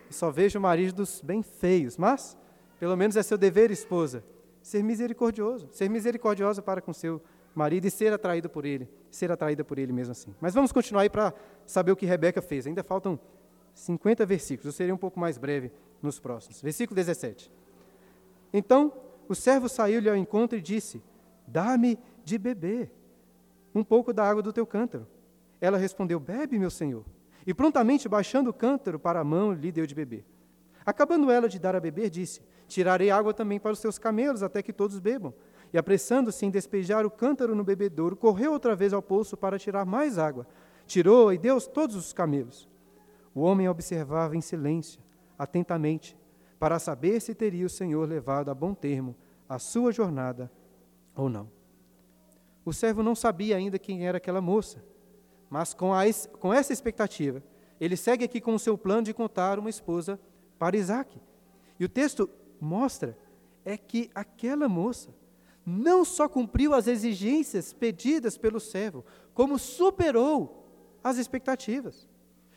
e 0.08 0.14
só 0.14 0.30
vejo 0.30 0.60
maridos 0.60 1.20
bem 1.20 1.42
feios, 1.42 1.96
mas 1.96 2.36
pelo 2.78 2.96
menos 2.96 3.16
é 3.16 3.22
seu 3.22 3.36
dever, 3.36 3.70
esposa, 3.70 4.24
ser 4.62 4.82
misericordioso, 4.82 5.68
ser 5.72 5.90
misericordiosa 5.90 6.62
para 6.62 6.80
com 6.80 6.92
seu 6.92 7.14
marido 7.14 7.39
e 7.84 7.90
ser 7.90 8.12
atraído 8.12 8.48
por 8.48 8.64
ele, 8.64 8.88
ser 9.10 9.30
atraída 9.30 9.64
por 9.64 9.78
ele 9.78 9.92
mesmo 9.92 10.12
assim. 10.12 10.34
Mas 10.40 10.54
vamos 10.54 10.72
continuar 10.72 11.02
aí 11.02 11.10
para 11.10 11.34
saber 11.66 11.92
o 11.92 11.96
que 11.96 12.06
Rebeca 12.06 12.40
fez. 12.40 12.66
Ainda 12.66 12.82
faltam 12.82 13.18
50 13.74 14.24
versículos, 14.26 14.66
eu 14.66 14.72
serei 14.72 14.92
um 14.92 14.96
pouco 14.96 15.18
mais 15.18 15.38
breve 15.38 15.70
nos 16.02 16.18
próximos. 16.18 16.60
Versículo 16.62 16.94
17. 16.94 17.50
Então 18.52 18.92
o 19.28 19.34
servo 19.34 19.68
saiu-lhe 19.68 20.08
ao 20.08 20.16
encontro 20.16 20.58
e 20.58 20.62
disse: 20.62 21.02
Dá-me 21.46 21.98
de 22.24 22.38
beber 22.38 22.90
um 23.74 23.84
pouco 23.84 24.12
da 24.12 24.28
água 24.28 24.42
do 24.42 24.52
teu 24.52 24.66
cântaro. 24.66 25.06
Ela 25.60 25.78
respondeu: 25.78 26.18
Bebe, 26.18 26.58
meu 26.58 26.70
senhor. 26.70 27.04
E 27.46 27.54
prontamente, 27.54 28.08
baixando 28.08 28.50
o 28.50 28.52
cântaro 28.52 28.98
para 28.98 29.20
a 29.20 29.24
mão, 29.24 29.52
lhe 29.52 29.72
deu 29.72 29.86
de 29.86 29.94
beber. 29.94 30.24
Acabando 30.84 31.30
ela 31.30 31.48
de 31.48 31.58
dar 31.58 31.76
a 31.76 31.80
beber, 31.80 32.10
disse: 32.10 32.42
Tirarei 32.66 33.10
água 33.10 33.34
também 33.34 33.60
para 33.60 33.72
os 33.72 33.80
teus 33.80 33.98
camelos, 33.98 34.42
até 34.42 34.62
que 34.62 34.72
todos 34.72 34.98
bebam. 34.98 35.32
E 35.72 35.78
apressando-se 35.78 36.44
em 36.44 36.50
despejar 36.50 37.06
o 37.06 37.10
cântaro 37.10 37.54
no 37.54 37.64
bebedouro, 37.64 38.16
correu 38.16 38.52
outra 38.52 38.74
vez 38.74 38.92
ao 38.92 39.02
poço 39.02 39.36
para 39.36 39.58
tirar 39.58 39.84
mais 39.84 40.18
água. 40.18 40.46
Tirou 40.86 41.32
e 41.32 41.38
deu 41.38 41.60
todos 41.60 41.94
os 41.96 42.12
camelos. 42.12 42.68
O 43.34 43.42
homem 43.42 43.68
observava 43.68 44.36
em 44.36 44.40
silêncio, 44.40 45.00
atentamente, 45.38 46.16
para 46.58 46.78
saber 46.78 47.20
se 47.20 47.34
teria 47.34 47.66
o 47.66 47.70
Senhor 47.70 48.08
levado 48.08 48.50
a 48.50 48.54
bom 48.54 48.74
termo 48.74 49.14
a 49.48 49.58
sua 49.58 49.90
jornada 49.90 50.50
ou 51.16 51.28
não. 51.28 51.50
O 52.64 52.72
servo 52.72 53.02
não 53.02 53.14
sabia 53.14 53.56
ainda 53.56 53.78
quem 53.78 54.06
era 54.06 54.18
aquela 54.18 54.40
moça, 54.40 54.84
mas 55.48 55.74
com, 55.74 55.92
a, 55.92 56.02
com 56.38 56.54
essa 56.54 56.72
expectativa, 56.72 57.42
ele 57.80 57.96
segue 57.96 58.24
aqui 58.24 58.40
com 58.40 58.54
o 58.54 58.58
seu 58.58 58.76
plano 58.78 59.02
de 59.02 59.14
contar 59.14 59.58
uma 59.58 59.70
esposa 59.70 60.20
para 60.58 60.76
Isaac. 60.76 61.20
E 61.80 61.84
o 61.84 61.88
texto 61.88 62.30
mostra 62.60 63.16
é 63.64 63.76
que 63.76 64.10
aquela 64.14 64.68
moça 64.68 65.10
não 65.64 66.04
só 66.04 66.28
cumpriu 66.28 66.74
as 66.74 66.86
exigências 66.86 67.72
pedidas 67.72 68.36
pelo 68.36 68.58
servo, 68.58 69.04
como 69.34 69.58
superou 69.58 70.66
as 71.02 71.18
expectativas. 71.18 72.08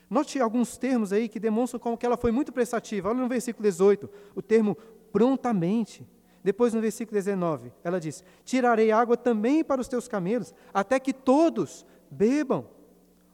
Note 0.09 0.39
alguns 0.39 0.77
termos 0.77 1.11
aí 1.11 1.27
que 1.27 1.39
demonstram 1.39 1.79
como 1.79 1.97
que 1.97 2.05
ela 2.05 2.17
foi 2.17 2.31
muito 2.31 2.51
prestativa. 2.51 3.09
Olha 3.09 3.19
no 3.19 3.27
versículo 3.27 3.63
18, 3.63 4.09
o 4.35 4.41
termo 4.41 4.75
prontamente. 5.11 6.07
Depois 6.43 6.73
no 6.73 6.81
versículo 6.81 7.15
19, 7.15 7.71
ela 7.83 7.99
diz: 7.99 8.23
Tirarei 8.43 8.91
água 8.91 9.15
também 9.15 9.63
para 9.63 9.81
os 9.81 9.87
teus 9.87 10.07
camelos, 10.07 10.53
até 10.73 10.99
que 10.99 11.13
todos 11.13 11.85
bebam. 12.11 12.67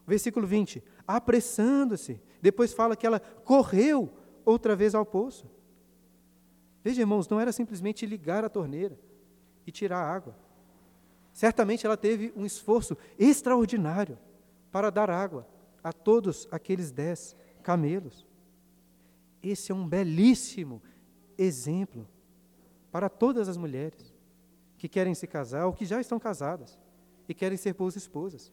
Versículo 0.08 0.48
20, 0.48 0.84
apressando-se. 1.08 2.20
Depois 2.42 2.74
fala 2.74 2.96
que 2.96 3.06
ela 3.06 3.20
correu 3.20 4.12
outra 4.46 4.76
vez 4.76 4.96
ao 4.96 5.06
poço. 5.06 5.50
Veja, 6.84 7.02
irmãos, 7.02 7.28
não 7.28 7.40
era 7.40 7.52
simplesmente 7.52 8.06
ligar 8.06 8.46
a 8.46 8.50
torneira 8.50 8.98
e 9.70 9.72
tirar 9.72 10.00
a 10.00 10.12
água. 10.12 10.36
Certamente 11.32 11.86
ela 11.86 11.96
teve 11.96 12.34
um 12.36 12.44
esforço 12.46 12.98
extraordinário 13.18 14.18
para 14.72 14.90
dar 14.90 15.10
água 15.10 15.48
a 15.84 15.94
todos 15.94 16.48
aqueles 16.52 16.92
dez 16.92 17.36
camelos. 17.62 18.26
Esse 19.42 19.72
é 19.72 19.76
um 19.76 19.88
belíssimo 19.88 20.82
exemplo 21.38 22.08
para 22.92 23.08
todas 23.08 23.48
as 23.48 23.56
mulheres 23.56 24.14
que 24.76 24.90
querem 24.90 25.14
se 25.14 25.28
casar 25.28 25.68
ou 25.68 25.74
que 25.74 25.86
já 25.86 26.02
estão 26.02 26.20
casadas 26.20 26.78
e 27.28 27.34
querem 27.34 27.58
ser 27.58 27.74
boas 27.76 27.96
esposas. 27.96 28.52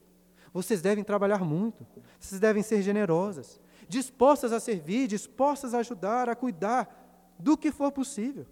Vocês 0.52 0.82
devem 0.82 1.02
trabalhar 1.02 1.42
muito, 1.44 1.86
vocês 2.20 2.38
devem 2.38 2.62
ser 2.62 2.82
generosas, 2.82 3.58
dispostas 3.88 4.52
a 4.52 4.60
servir, 4.60 5.08
dispostas 5.08 5.72
a 5.72 5.78
ajudar, 5.78 6.28
a 6.28 6.36
cuidar 6.36 7.34
do 7.38 7.56
que 7.56 7.72
for 7.72 7.90
possível. 7.90 8.46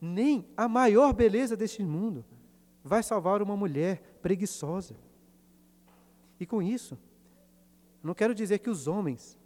Nem 0.00 0.46
a 0.56 0.66
maior 0.66 1.12
beleza 1.12 1.56
deste 1.56 1.82
mundo 1.84 2.24
vai 2.82 3.02
salvar 3.02 3.42
uma 3.42 3.56
mulher 3.56 4.18
preguiçosa. 4.22 4.96
E 6.38 6.46
com 6.46 6.62
isso, 6.62 6.98
não 8.02 8.14
quero 8.14 8.34
dizer 8.34 8.58
que 8.60 8.70
os 8.70 8.86
homens 8.86 9.38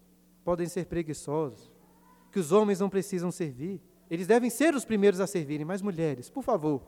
podem 0.45 0.69
ser 0.69 0.87
preguiçosos, 0.87 1.73
que 2.31 2.38
os 2.38 2.53
homens 2.53 2.79
não 2.79 2.88
precisam 2.88 3.33
servir. 3.33 3.81
Eles 4.09 4.27
devem 4.27 4.51
ser 4.51 4.75
os 4.75 4.85
primeiros 4.85 5.19
a 5.19 5.27
servirem, 5.27 5.64
mas 5.64 5.83
mulheres, 5.83 6.31
por 6.31 6.45
favor, 6.45 6.83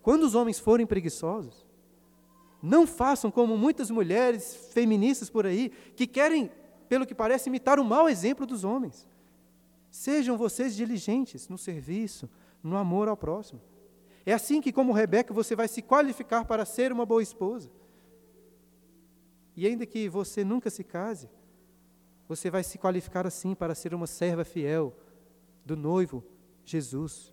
quando 0.00 0.22
os 0.22 0.34
homens 0.34 0.58
forem 0.58 0.86
preguiçosos, 0.86 1.66
não 2.62 2.86
façam 2.86 3.30
como 3.30 3.56
muitas 3.58 3.90
mulheres 3.90 4.70
feministas 4.72 5.28
por 5.28 5.44
aí, 5.44 5.70
que 5.94 6.06
querem, 6.06 6.50
pelo 6.88 7.06
que 7.06 7.14
parece, 7.14 7.48
imitar 7.50 7.78
o 7.78 7.84
mau 7.84 8.08
exemplo 8.08 8.46
dos 8.46 8.64
homens. 8.64 9.06
Sejam 9.90 10.36
vocês 10.36 10.74
diligentes 10.74 11.48
no 11.48 11.58
serviço, 11.58 12.28
no 12.66 12.76
amor 12.76 13.08
ao 13.08 13.16
próximo. 13.16 13.60
É 14.24 14.32
assim 14.32 14.60
que, 14.60 14.72
como 14.72 14.92
Rebeca, 14.92 15.32
você 15.32 15.54
vai 15.54 15.68
se 15.68 15.80
qualificar 15.80 16.44
para 16.44 16.64
ser 16.64 16.92
uma 16.92 17.06
boa 17.06 17.22
esposa. 17.22 17.70
E 19.56 19.66
ainda 19.66 19.86
que 19.86 20.08
você 20.08 20.44
nunca 20.44 20.68
se 20.68 20.82
case, 20.82 21.30
você 22.28 22.50
vai 22.50 22.64
se 22.64 22.76
qualificar 22.76 23.26
assim 23.26 23.54
para 23.54 23.74
ser 23.74 23.94
uma 23.94 24.06
serva 24.06 24.44
fiel 24.44 24.92
do 25.64 25.76
noivo 25.76 26.24
Jesus. 26.64 27.32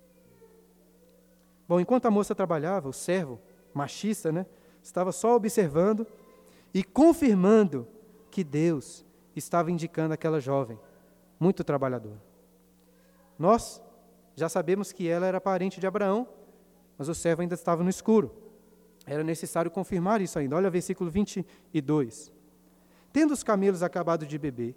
Bom, 1.67 1.79
enquanto 1.79 2.05
a 2.05 2.11
moça 2.11 2.35
trabalhava, 2.35 2.87
o 2.87 2.93
servo, 2.93 3.41
machista, 3.73 4.31
né, 4.31 4.45
estava 4.83 5.11
só 5.11 5.35
observando 5.35 6.05
e 6.73 6.83
confirmando 6.83 7.87
que 8.29 8.43
Deus 8.43 9.03
estava 9.35 9.71
indicando 9.71 10.13
aquela 10.13 10.39
jovem, 10.39 10.79
muito 11.39 11.63
trabalhadora. 11.63 12.21
Nós 13.37 13.81
já 14.35 14.49
sabemos 14.49 14.91
que 14.91 15.07
ela 15.07 15.25
era 15.25 15.39
parente 15.39 15.79
de 15.79 15.87
Abraão, 15.87 16.27
mas 16.97 17.07
o 17.09 17.15
servo 17.15 17.41
ainda 17.41 17.55
estava 17.55 17.83
no 17.83 17.89
escuro. 17.89 18.31
Era 19.05 19.23
necessário 19.23 19.69
confirmar 19.69 20.21
isso 20.21 20.39
ainda. 20.39 20.55
Olha 20.55 20.69
o 20.69 20.71
versículo 20.71 21.09
22. 21.09 22.31
Tendo 23.11 23.33
os 23.33 23.43
camelos 23.43 23.83
acabado 23.83 24.25
de 24.25 24.37
beber, 24.37 24.75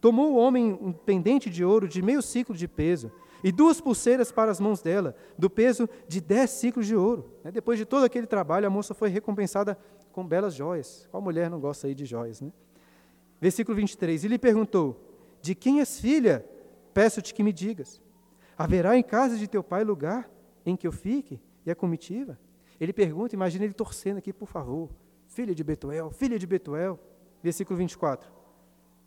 tomou 0.00 0.32
o 0.32 0.36
homem 0.36 0.76
um 0.80 0.92
pendente 0.92 1.50
de 1.50 1.64
ouro 1.64 1.86
de 1.86 2.02
meio 2.02 2.22
ciclo 2.22 2.54
de 2.54 2.66
peso 2.66 3.12
e 3.44 3.52
duas 3.52 3.80
pulseiras 3.80 4.32
para 4.32 4.50
as 4.50 4.58
mãos 4.58 4.80
dela, 4.80 5.14
do 5.38 5.48
peso 5.48 5.88
de 6.08 6.20
dez 6.20 6.50
ciclos 6.50 6.86
de 6.86 6.96
ouro. 6.96 7.30
Né, 7.44 7.50
depois 7.52 7.78
de 7.78 7.84
todo 7.84 8.04
aquele 8.04 8.26
trabalho, 8.26 8.66
a 8.66 8.70
moça 8.70 8.94
foi 8.94 9.08
recompensada 9.08 9.78
com 10.10 10.26
belas 10.26 10.54
joias. 10.54 11.06
Qual 11.10 11.22
mulher 11.22 11.50
não 11.50 11.60
gosta 11.60 11.86
aí 11.86 11.94
de 11.94 12.04
joias, 12.04 12.40
né? 12.40 12.50
Versículo 13.40 13.76
23. 13.76 14.24
E 14.24 14.28
lhe 14.28 14.38
perguntou: 14.38 14.98
De 15.42 15.54
quem 15.54 15.80
és 15.80 16.00
filha? 16.00 16.44
Peço-te 16.94 17.34
que 17.34 17.42
me 17.42 17.52
digas. 17.52 18.00
Haverá 18.56 18.96
em 18.96 19.02
casa 19.02 19.36
de 19.36 19.46
teu 19.46 19.62
pai 19.62 19.84
lugar 19.84 20.30
em 20.64 20.76
que 20.76 20.86
eu 20.86 20.92
fique? 20.92 21.40
E 21.64 21.70
a 21.70 21.74
comitiva? 21.74 22.38
Ele 22.80 22.92
pergunta, 22.92 23.34
imagina 23.34 23.64
ele 23.64 23.74
torcendo 23.74 24.18
aqui, 24.18 24.32
por 24.32 24.48
favor. 24.48 24.90
Filha 25.26 25.54
de 25.54 25.62
Betuel, 25.64 26.10
filha 26.10 26.38
de 26.38 26.46
Betuel. 26.46 26.98
Versículo 27.42 27.76
24. 27.78 28.30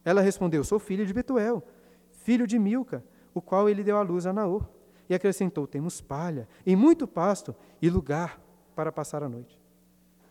Ela 0.03 0.21
respondeu: 0.21 0.63
Sou 0.63 0.79
filha 0.79 1.05
de 1.05 1.13
Betuel, 1.13 1.63
filho 2.12 2.45
de 2.45 2.57
Milca, 2.59 3.03
o 3.33 3.41
qual 3.41 3.69
ele 3.69 3.83
deu 3.83 3.97
à 3.97 4.01
luz 4.01 4.25
a 4.25 4.33
Naor. 4.33 4.67
E 5.09 5.13
acrescentou: 5.13 5.65
Temos 5.65 6.01
palha 6.01 6.47
e 6.65 6.75
muito 6.75 7.07
pasto 7.07 7.55
e 7.81 7.89
lugar 7.89 8.39
para 8.75 8.91
passar 8.91 9.23
a 9.23 9.29
noite. 9.29 9.59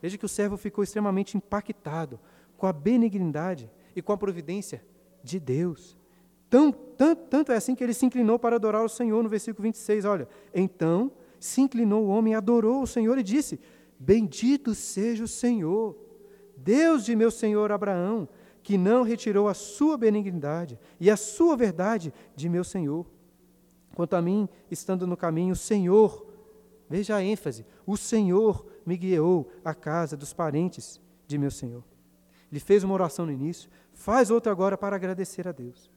Veja 0.01 0.17
que 0.17 0.25
o 0.25 0.29
servo 0.29 0.55
ficou 0.55 0.83
extremamente 0.83 1.35
impactado 1.35 2.19
com 2.57 2.65
a 2.65 2.73
benignidade 2.73 3.69
e 3.95 4.01
com 4.01 4.13
a 4.13 4.17
providência 4.17 4.83
de 5.23 5.39
Deus. 5.39 5.98
Tão, 6.49 6.71
tanto, 6.71 7.21
tanto 7.29 7.51
é 7.51 7.55
assim 7.55 7.75
que 7.75 7.83
ele 7.83 7.93
se 7.93 8.05
inclinou 8.05 8.39
para 8.39 8.55
adorar 8.55 8.83
o 8.83 8.89
Senhor, 8.89 9.21
no 9.21 9.29
versículo 9.29 9.63
26, 9.63 10.05
olha. 10.05 10.27
Então 10.53 11.11
se 11.39 11.61
inclinou 11.61 12.05
o 12.05 12.09
homem, 12.09 12.35
adorou 12.35 12.81
o 12.81 12.87
Senhor 12.87 13.17
e 13.17 13.23
disse: 13.23 13.59
Bendito 13.99 14.73
seja 14.73 15.23
o 15.23 15.27
Senhor, 15.27 15.95
Deus 16.57 17.05
de 17.05 17.15
meu 17.15 17.31
senhor 17.31 17.71
Abraão, 17.71 18.27
que 18.61 18.77
não 18.77 19.03
retirou 19.03 19.47
a 19.47 19.53
sua 19.53 19.97
benignidade 19.97 20.77
e 20.99 21.09
a 21.09 21.17
sua 21.17 21.55
verdade 21.55 22.13
de 22.35 22.49
meu 22.49 22.63
senhor. 22.63 23.05
Quanto 23.95 24.15
a 24.15 24.21
mim, 24.21 24.47
estando 24.69 25.07
no 25.07 25.17
caminho, 25.17 25.53
o 25.53 25.57
Senhor, 25.57 26.25
veja 26.89 27.15
a 27.15 27.23
ênfase, 27.23 27.65
o 27.85 27.97
Senhor 27.97 28.65
me 28.85 28.95
guiou 28.95 29.49
à 29.63 29.73
casa 29.73 30.15
dos 30.15 30.33
parentes 30.33 31.01
de 31.27 31.37
meu 31.37 31.51
senhor. 31.51 31.83
Ele 32.51 32.59
fez 32.59 32.83
uma 32.83 32.93
oração 32.93 33.25
no 33.25 33.31
início, 33.31 33.69
faz 33.93 34.29
outra 34.29 34.51
agora 34.51 34.77
para 34.77 34.95
agradecer 34.95 35.47
a 35.47 35.51
Deus. 35.51 35.89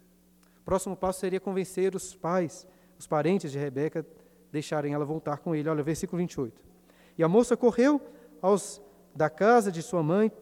O 0.62 0.64
próximo 0.64 0.96
passo 0.96 1.20
seria 1.20 1.40
convencer 1.40 1.94
os 1.94 2.14
pais, 2.14 2.66
os 2.98 3.06
parentes 3.06 3.50
de 3.50 3.58
Rebeca, 3.58 4.06
deixarem 4.50 4.94
ela 4.94 5.04
voltar 5.04 5.38
com 5.38 5.54
ele. 5.54 5.68
Olha, 5.68 5.82
versículo 5.82 6.18
28. 6.18 6.62
E 7.18 7.22
a 7.22 7.28
moça 7.28 7.56
correu 7.56 8.00
aos 8.40 8.80
da 9.14 9.28
casa 9.28 9.70
de 9.70 9.82
sua 9.82 10.02
mãe 10.02 10.32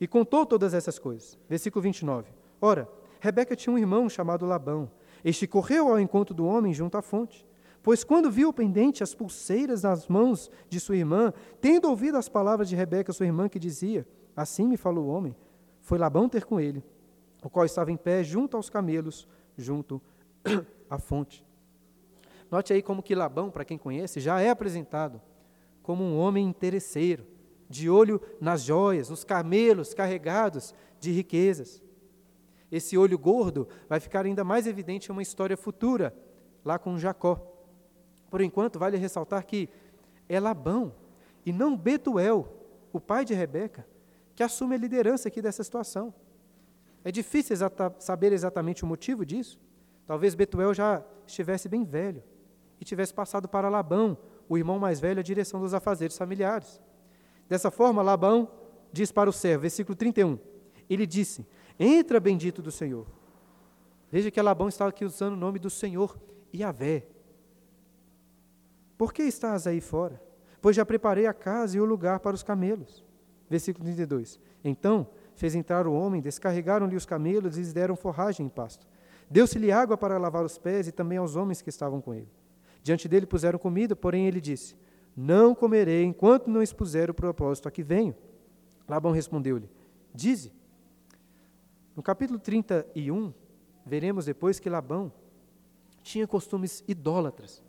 e 0.00 0.06
contou 0.08 0.46
todas 0.46 0.72
essas 0.72 0.98
coisas. 0.98 1.38
Versículo 1.48 1.82
29. 1.82 2.32
Ora, 2.60 2.88
Rebeca 3.20 3.54
tinha 3.54 3.72
um 3.72 3.78
irmão 3.78 4.08
chamado 4.08 4.46
Labão. 4.46 4.90
Este 5.22 5.46
correu 5.46 5.88
ao 5.88 6.00
encontro 6.00 6.34
do 6.34 6.46
homem 6.46 6.72
junto 6.72 6.96
à 6.96 7.02
fonte. 7.02 7.46
Pois 7.82 8.02
quando 8.02 8.30
viu 8.30 8.48
o 8.48 8.52
pendente, 8.52 9.02
as 9.02 9.14
pulseiras 9.14 9.82
nas 9.82 10.08
mãos 10.08 10.50
de 10.68 10.80
sua 10.80 10.96
irmã, 10.96 11.32
tendo 11.60 11.88
ouvido 11.88 12.16
as 12.16 12.28
palavras 12.28 12.68
de 12.68 12.76
Rebeca, 12.76 13.12
sua 13.12 13.26
irmã, 13.26 13.48
que 13.48 13.58
dizia: 13.58 14.06
Assim 14.36 14.66
me 14.66 14.76
falou 14.76 15.06
o 15.06 15.08
homem, 15.08 15.34
foi 15.80 15.98
Labão 15.98 16.28
ter 16.28 16.44
com 16.44 16.60
ele, 16.60 16.82
o 17.42 17.48
qual 17.48 17.64
estava 17.64 17.90
em 17.90 17.96
pé 17.96 18.22
junto 18.22 18.56
aos 18.56 18.68
camelos, 18.68 19.26
junto 19.60 20.00
à 20.88 20.98
fonte. 20.98 21.44
Note 22.50 22.72
aí 22.72 22.82
como 22.82 23.02
que 23.02 23.14
Labão, 23.14 23.50
para 23.50 23.64
quem 23.64 23.78
conhece, 23.78 24.18
já 24.18 24.40
é 24.40 24.50
apresentado 24.50 25.20
como 25.82 26.02
um 26.02 26.18
homem 26.18 26.46
interesseiro, 26.46 27.26
de 27.68 27.88
olho 27.88 28.20
nas 28.40 28.62
joias, 28.62 29.08
nos 29.08 29.22
camelos 29.22 29.94
carregados 29.94 30.74
de 30.98 31.12
riquezas. 31.12 31.82
Esse 32.70 32.98
olho 32.98 33.18
gordo 33.18 33.68
vai 33.88 34.00
ficar 34.00 34.26
ainda 34.26 34.44
mais 34.44 34.66
evidente 34.66 35.08
em 35.08 35.12
uma 35.12 35.22
história 35.22 35.56
futura, 35.56 36.14
lá 36.64 36.78
com 36.78 36.98
Jacó. 36.98 37.40
Por 38.28 38.40
enquanto, 38.40 38.78
vale 38.78 38.96
ressaltar 38.96 39.44
que 39.46 39.68
é 40.28 40.38
Labão 40.38 40.92
e 41.44 41.52
não 41.52 41.76
Betuel, 41.76 42.48
o 42.92 43.00
pai 43.00 43.24
de 43.24 43.34
Rebeca, 43.34 43.86
que 44.34 44.42
assume 44.42 44.74
a 44.74 44.78
liderança 44.78 45.28
aqui 45.28 45.40
dessa 45.40 45.62
situação. 45.64 46.12
É 47.04 47.10
difícil 47.10 47.54
exata 47.54 47.94
saber 47.98 48.32
exatamente 48.32 48.84
o 48.84 48.86
motivo 48.86 49.24
disso. 49.24 49.58
Talvez 50.06 50.34
Betuel 50.34 50.74
já 50.74 51.02
estivesse 51.26 51.68
bem 51.68 51.84
velho 51.84 52.22
e 52.80 52.84
tivesse 52.84 53.14
passado 53.14 53.48
para 53.48 53.68
Labão, 53.68 54.18
o 54.48 54.58
irmão 54.58 54.78
mais 54.78 55.00
velho, 55.00 55.20
a 55.20 55.22
direção 55.22 55.60
dos 55.60 55.72
afazeres 55.72 56.16
familiares. 56.16 56.80
Dessa 57.48 57.70
forma, 57.70 58.02
Labão 58.02 58.50
diz 58.92 59.12
para 59.12 59.30
o 59.30 59.32
servo, 59.32 59.62
versículo 59.62 59.94
31, 59.96 60.38
ele 60.88 61.06
disse: 61.06 61.46
Entra, 61.78 62.18
bendito 62.18 62.60
do 62.60 62.70
Senhor. 62.70 63.06
Veja 64.10 64.30
que 64.30 64.42
Labão 64.42 64.68
está 64.68 64.86
aqui 64.86 65.04
usando 65.04 65.34
o 65.34 65.36
nome 65.36 65.58
do 65.58 65.70
Senhor, 65.70 66.18
Yahvé. 66.54 67.06
Por 68.98 69.12
que 69.12 69.22
estás 69.22 69.66
aí 69.66 69.80
fora? 69.80 70.20
Pois 70.60 70.76
já 70.76 70.84
preparei 70.84 71.26
a 71.26 71.32
casa 71.32 71.76
e 71.76 71.80
o 71.80 71.84
lugar 71.84 72.20
para 72.20 72.34
os 72.34 72.42
camelos. 72.42 73.04
Versículo 73.48 73.84
32. 73.84 74.38
Então 74.62 75.08
fez 75.40 75.54
entrar 75.54 75.86
o 75.86 75.92
homem, 75.92 76.20
descarregaram-lhe 76.20 76.94
os 76.94 77.06
camelos 77.06 77.56
e 77.56 77.60
lhes 77.60 77.72
deram 77.72 77.96
forragem 77.96 78.46
em 78.46 78.48
pasto. 78.48 78.86
Deu-se-lhe 79.28 79.72
água 79.72 79.96
para 79.96 80.18
lavar 80.18 80.44
os 80.44 80.58
pés 80.58 80.86
e 80.86 80.92
também 80.92 81.18
aos 81.18 81.36
homens 81.36 81.62
que 81.62 81.68
estavam 81.68 82.00
com 82.00 82.14
ele. 82.14 82.28
Diante 82.82 83.08
dele 83.08 83.26
puseram 83.26 83.58
comida, 83.58 83.96
porém 83.96 84.26
ele 84.26 84.40
disse: 84.40 84.76
Não 85.16 85.54
comerei 85.54 86.04
enquanto 86.04 86.48
não 86.48 86.62
expuser 86.62 87.10
o 87.10 87.14
propósito 87.14 87.68
a 87.68 87.70
que 87.70 87.82
venho. 87.82 88.14
Labão 88.88 89.12
respondeu-lhe: 89.12 89.68
Dize. 90.14 90.52
No 91.96 92.02
capítulo 92.02 92.38
31, 92.38 93.32
veremos 93.84 94.24
depois 94.24 94.60
que 94.60 94.70
Labão 94.70 95.12
tinha 96.02 96.26
costumes 96.26 96.84
idólatras 96.86 97.62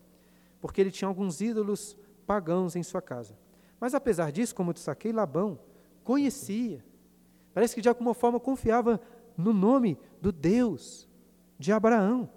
porque 0.62 0.79
ele 0.79 0.91
tinha 0.91 1.07
alguns 1.07 1.41
ídolos 1.41 1.97
pagãos 2.27 2.75
em 2.75 2.84
sua 2.84 3.01
casa. 3.01 3.36
Mas 3.79 3.95
apesar 3.95 4.31
disso, 4.31 4.53
como 4.53 4.73
destaquei, 4.73 5.12
Labão 5.12 5.60
conhecia, 6.03 6.86
parece 7.53 7.75
que 7.75 7.81
de 7.81 7.89
alguma 7.89 8.13
forma 8.13 8.39
confiava 8.39 9.01
no 9.37 9.53
nome 9.53 9.97
do 10.21 10.31
Deus 10.31 11.07
de 11.57 11.71
Abraão. 11.71 12.29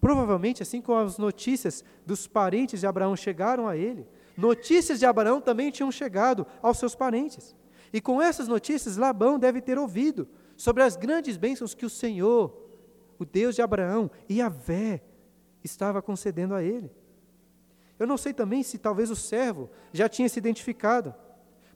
Provavelmente, 0.00 0.62
assim 0.62 0.80
como 0.80 0.98
as 0.98 1.18
notícias 1.18 1.84
dos 2.04 2.26
parentes 2.26 2.80
de 2.80 2.86
Abraão 2.86 3.16
chegaram 3.16 3.66
a 3.66 3.76
ele, 3.76 4.06
notícias 4.36 4.98
de 4.98 5.06
Abraão 5.06 5.40
também 5.40 5.70
tinham 5.70 5.90
chegado 5.90 6.46
aos 6.62 6.78
seus 6.78 6.94
parentes. 6.94 7.54
E 7.92 8.00
com 8.00 8.20
essas 8.20 8.48
notícias, 8.48 8.96
Labão 8.96 9.38
deve 9.38 9.60
ter 9.60 9.78
ouvido 9.78 10.28
sobre 10.56 10.82
as 10.82 10.96
grandes 10.96 11.36
bênçãos 11.36 11.74
que 11.74 11.86
o 11.86 11.90
Senhor, 11.90 12.54
o 13.18 13.24
Deus 13.24 13.54
de 13.54 13.62
Abraão 13.62 14.10
e 14.28 14.40
Vé, 14.48 15.02
estava 15.64 16.02
concedendo 16.02 16.54
a 16.54 16.62
ele. 16.62 16.90
Eu 17.98 18.06
não 18.06 18.16
sei 18.16 18.32
também 18.32 18.62
se 18.62 18.78
talvez 18.78 19.10
o 19.10 19.16
servo 19.16 19.70
já 19.92 20.08
tinha 20.08 20.28
se 20.28 20.38
identificado. 20.38 21.14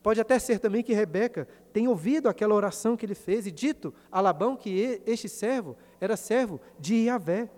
Pode 0.02 0.20
até 0.20 0.38
ser 0.38 0.58
também 0.58 0.82
que 0.82 0.94
Rebeca 0.94 1.46
tenha 1.72 1.90
ouvido 1.90 2.28
aquela 2.28 2.54
oração 2.54 2.96
que 2.96 3.04
ele 3.04 3.14
fez 3.14 3.46
e 3.46 3.50
dito 3.50 3.92
a 4.10 4.20
Labão 4.20 4.56
que 4.56 5.02
este 5.06 5.28
servo 5.28 5.76
era 6.00 6.16
servo 6.16 6.60
de 6.78 6.94
Yahvé. 6.94 7.50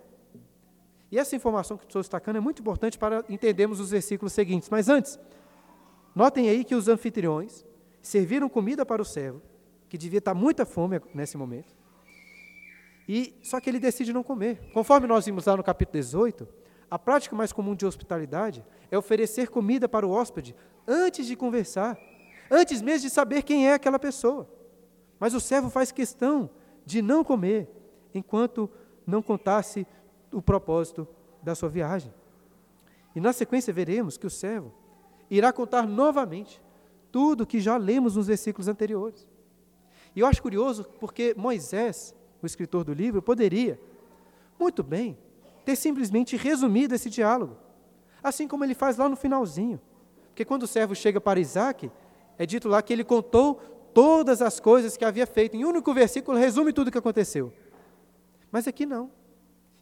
E 1.09 1.17
essa 1.17 1.35
informação 1.35 1.77
que 1.77 1.85
estou 1.85 2.01
destacando 2.01 2.37
é 2.37 2.39
muito 2.41 2.61
importante 2.61 2.97
para 2.97 3.23
entendermos 3.29 3.79
os 3.79 3.91
versículos 3.91 4.33
seguintes. 4.33 4.69
Mas 4.69 4.89
antes, 4.89 5.17
notem 6.13 6.49
aí 6.49 6.65
que 6.65 6.75
os 6.75 6.87
anfitriões 6.87 7.65
serviram 8.01 8.49
comida 8.49 8.85
para 8.85 9.01
o 9.01 9.05
servo, 9.05 9.41
que 9.87 9.97
devia 9.97 10.19
estar 10.19 10.33
muita 10.33 10.65
fome 10.65 10.99
nesse 11.13 11.37
momento, 11.37 11.73
e 13.07 13.33
só 13.43 13.59
que 13.59 13.69
ele 13.69 13.79
decide 13.79 14.13
não 14.13 14.23
comer. 14.23 14.59
Conforme 14.73 15.07
nós 15.07 15.25
vimos 15.25 15.45
lá 15.45 15.55
no 15.57 15.63
capítulo 15.63 15.99
18, 15.99 16.47
a 16.89 16.99
prática 16.99 17.35
mais 17.35 17.51
comum 17.51 17.75
de 17.75 17.85
hospitalidade 17.85 18.63
é 18.91 18.97
oferecer 18.97 19.49
comida 19.49 19.89
para 19.89 20.05
o 20.05 20.11
hóspede 20.11 20.55
antes 20.87 21.25
de 21.25 21.35
conversar, 21.35 21.97
antes 22.53 22.81
mesmo 22.81 23.07
de 23.07 23.13
saber 23.13 23.41
quem 23.41 23.67
é 23.67 23.73
aquela 23.73 23.97
pessoa. 23.97 24.47
Mas 25.19 25.33
o 25.33 25.39
servo 25.39 25.69
faz 25.69 25.91
questão 25.91 26.49
de 26.85 27.01
não 27.01 27.23
comer 27.23 27.67
enquanto 28.13 28.69
não 29.05 29.21
contasse 29.21 29.87
o 30.31 30.41
propósito 30.41 31.07
da 31.41 31.55
sua 31.55 31.69
viagem. 31.69 32.13
E 33.15 33.19
na 33.19 33.33
sequência 33.33 33.73
veremos 33.73 34.17
que 34.17 34.27
o 34.27 34.29
servo 34.29 34.71
irá 35.29 35.51
contar 35.51 35.87
novamente 35.87 36.61
tudo 37.11 37.41
o 37.41 37.47
que 37.47 37.59
já 37.59 37.77
lemos 37.77 38.15
nos 38.15 38.27
versículos 38.27 38.67
anteriores. 38.67 39.27
E 40.15 40.19
eu 40.19 40.27
acho 40.27 40.41
curioso 40.41 40.85
porque 40.99 41.33
Moisés, 41.35 42.13
o 42.41 42.45
escritor 42.45 42.83
do 42.83 42.93
livro, 42.93 43.21
poderia 43.21 43.79
muito 44.59 44.83
bem 44.83 45.17
ter 45.65 45.75
simplesmente 45.75 46.35
resumido 46.37 46.93
esse 46.93 47.09
diálogo, 47.09 47.57
assim 48.21 48.47
como 48.47 48.63
ele 48.63 48.75
faz 48.75 48.97
lá 48.97 49.09
no 49.09 49.15
finalzinho. 49.15 49.79
Porque 50.27 50.45
quando 50.45 50.63
o 50.63 50.67
servo 50.67 50.95
chega 50.95 51.21
para 51.21 51.39
Isaac, 51.39 51.91
é 52.37 52.45
dito 52.45 52.67
lá 52.67 52.81
que 52.81 52.91
ele 52.91 53.03
contou 53.03 53.55
todas 53.93 54.41
as 54.41 54.59
coisas 54.59 54.97
que 54.97 55.05
havia 55.05 55.27
feito. 55.27 55.55
Em 55.55 55.65
um 55.65 55.69
único 55.69 55.93
versículo, 55.93 56.37
resume 56.37 56.73
tudo 56.73 56.87
o 56.87 56.91
que 56.91 56.97
aconteceu. 56.97 57.53
Mas 58.51 58.67
aqui 58.67 58.85
não. 58.85 59.11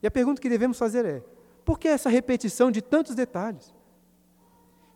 E 0.02 0.08
a 0.08 0.12
pergunta 0.12 0.42
que 0.42 0.50
devemos 0.50 0.78
fazer 0.78 1.06
é: 1.06 1.24
por 1.64 1.80
que 1.80 1.88
essa 1.88 2.10
repetição 2.10 2.72
de 2.72 2.82
tantos 2.82 3.16
detalhes? 3.16 3.74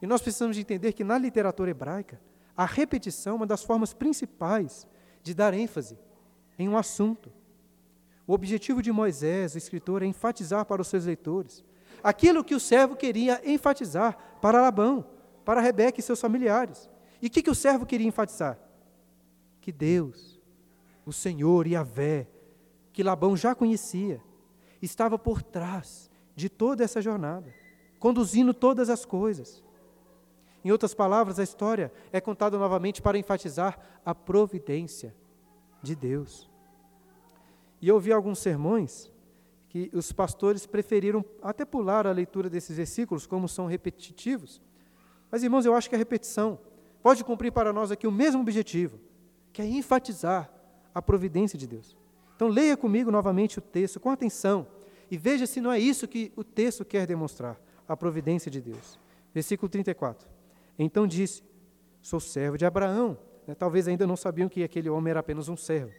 E 0.01 0.07
nós 0.07 0.21
precisamos 0.21 0.55
de 0.55 0.61
entender 0.61 0.93
que 0.93 1.03
na 1.03 1.17
literatura 1.17 1.71
hebraica, 1.71 2.19
a 2.55 2.65
repetição 2.65 3.33
é 3.33 3.35
uma 3.37 3.47
das 3.47 3.63
formas 3.63 3.93
principais 3.93 4.87
de 5.23 5.33
dar 5.33 5.53
ênfase 5.53 5.97
em 6.57 6.69
um 6.69 6.77
assunto. 6.77 7.31
O 8.27 8.33
objetivo 8.33 8.81
de 8.81 8.91
Moisés, 8.91 9.55
o 9.55 9.57
escritor, 9.57 10.01
é 10.03 10.05
enfatizar 10.05 10.65
para 10.65 10.81
os 10.81 10.87
seus 10.87 11.05
leitores 11.05 11.63
aquilo 12.03 12.43
que 12.43 12.53
o 12.53 12.59
servo 12.59 12.95
queria 12.95 13.41
enfatizar 13.43 14.15
para 14.41 14.61
Labão, 14.61 15.05
para 15.43 15.61
Rebeca 15.61 15.99
e 15.99 16.03
seus 16.03 16.21
familiares. 16.21 16.89
E 17.21 17.27
o 17.27 17.29
que, 17.29 17.41
que 17.41 17.49
o 17.49 17.55
servo 17.55 17.85
queria 17.85 18.07
enfatizar? 18.07 18.59
Que 19.61 19.71
Deus, 19.71 20.39
o 21.05 21.13
Senhor 21.13 21.67
e 21.67 21.75
a 21.75 21.83
Vé, 21.83 22.27
que 22.91 23.03
Labão 23.03 23.35
já 23.35 23.53
conhecia, 23.53 24.21
estava 24.81 25.17
por 25.17 25.41
trás 25.41 26.09
de 26.35 26.49
toda 26.49 26.83
essa 26.83 27.01
jornada, 27.01 27.53
conduzindo 27.99 28.53
todas 28.53 28.89
as 28.89 29.05
coisas. 29.05 29.63
Em 30.63 30.71
outras 30.71 30.93
palavras, 30.93 31.39
a 31.39 31.43
história 31.43 31.91
é 32.11 32.19
contada 32.19 32.57
novamente 32.57 33.01
para 33.01 33.17
enfatizar 33.17 33.79
a 34.03 34.15
providência 34.15 35.15
de 35.81 35.95
Deus. 35.95 36.49
E 37.81 37.87
eu 37.87 37.95
ouvi 37.95 38.11
alguns 38.11 38.39
sermões 38.39 39.11
que 39.69 39.91
os 39.93 40.11
pastores 40.11 40.65
preferiram 40.65 41.23
até 41.41 41.65
pular 41.65 42.07
a 42.07 42.11
leitura 42.11 42.49
desses 42.49 42.77
versículos, 42.77 43.27
como 43.27 43.47
são 43.47 43.67
repetitivos. 43.67 44.61
Mas, 45.29 45.43
irmãos, 45.43 45.65
eu 45.65 45.75
acho 45.75 45.89
que 45.89 45.95
a 45.95 45.97
repetição 45.97 46.57
pode 47.05 47.23
cumprir 47.23 47.51
para 47.51 47.71
nós 47.71 47.91
aqui 47.91 48.07
o 48.07 48.11
mesmo 48.11 48.41
objetivo, 48.41 48.99
que 49.53 49.61
é 49.61 49.65
enfatizar 49.67 50.51
a 50.91 50.99
providência 50.99 51.55
de 51.55 51.67
Deus. 51.67 51.95
Então, 52.35 52.47
leia 52.47 52.75
comigo 52.75 53.11
novamente 53.11 53.59
o 53.59 53.61
texto 53.61 53.99
com 53.99 54.09
atenção 54.09 54.65
e 55.11 55.15
veja 55.15 55.45
se 55.45 55.61
não 55.61 55.71
é 55.71 55.77
isso 55.77 56.07
que 56.07 56.33
o 56.35 56.43
texto 56.43 56.83
quer 56.83 57.05
demonstrar, 57.05 57.61
a 57.87 57.95
providência 57.95 58.49
de 58.49 58.59
Deus. 58.59 58.99
Versículo 59.31 59.69
34. 59.69 60.27
Então 60.79 61.05
disse: 61.05 61.43
Sou 62.01 62.19
servo 62.19 62.57
de 62.57 62.65
Abraão. 62.65 63.19
Né, 63.45 63.53
talvez 63.53 63.87
ainda 63.87 64.07
não 64.07 64.15
sabiam 64.15 64.49
que 64.49 64.63
aquele 64.63 64.89
homem 64.89 65.11
era 65.11 65.19
apenas 65.19 65.47
um 65.47 65.55
servo. 65.55 65.93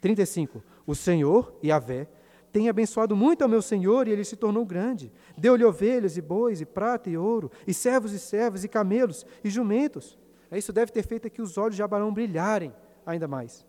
35. 0.00 0.64
O 0.86 0.94
Senhor, 0.94 1.54
Yahvé, 1.62 2.08
tem 2.50 2.70
abençoado 2.70 3.14
muito 3.14 3.42
ao 3.42 3.50
meu 3.50 3.60
Senhor 3.60 4.08
e 4.08 4.12
ele 4.12 4.24
se 4.24 4.36
tornou 4.36 4.64
grande. 4.64 5.12
Deu-lhe 5.36 5.62
ovelhas 5.62 6.16
e 6.16 6.22
bois 6.22 6.62
e 6.62 6.64
prata 6.64 7.10
e 7.10 7.18
ouro, 7.18 7.50
e 7.66 7.74
servos 7.74 8.14
e 8.14 8.18
servas 8.18 8.64
e 8.64 8.68
camelos 8.68 9.26
e 9.44 9.50
jumentos. 9.50 10.21
Isso 10.56 10.72
deve 10.72 10.92
ter 10.92 11.04
feito 11.04 11.30
que 11.30 11.42
os 11.42 11.56
olhos 11.56 11.76
de 11.76 11.82
Abraão 11.82 12.12
brilharem 12.12 12.72
ainda 13.06 13.26
mais. 13.26 13.64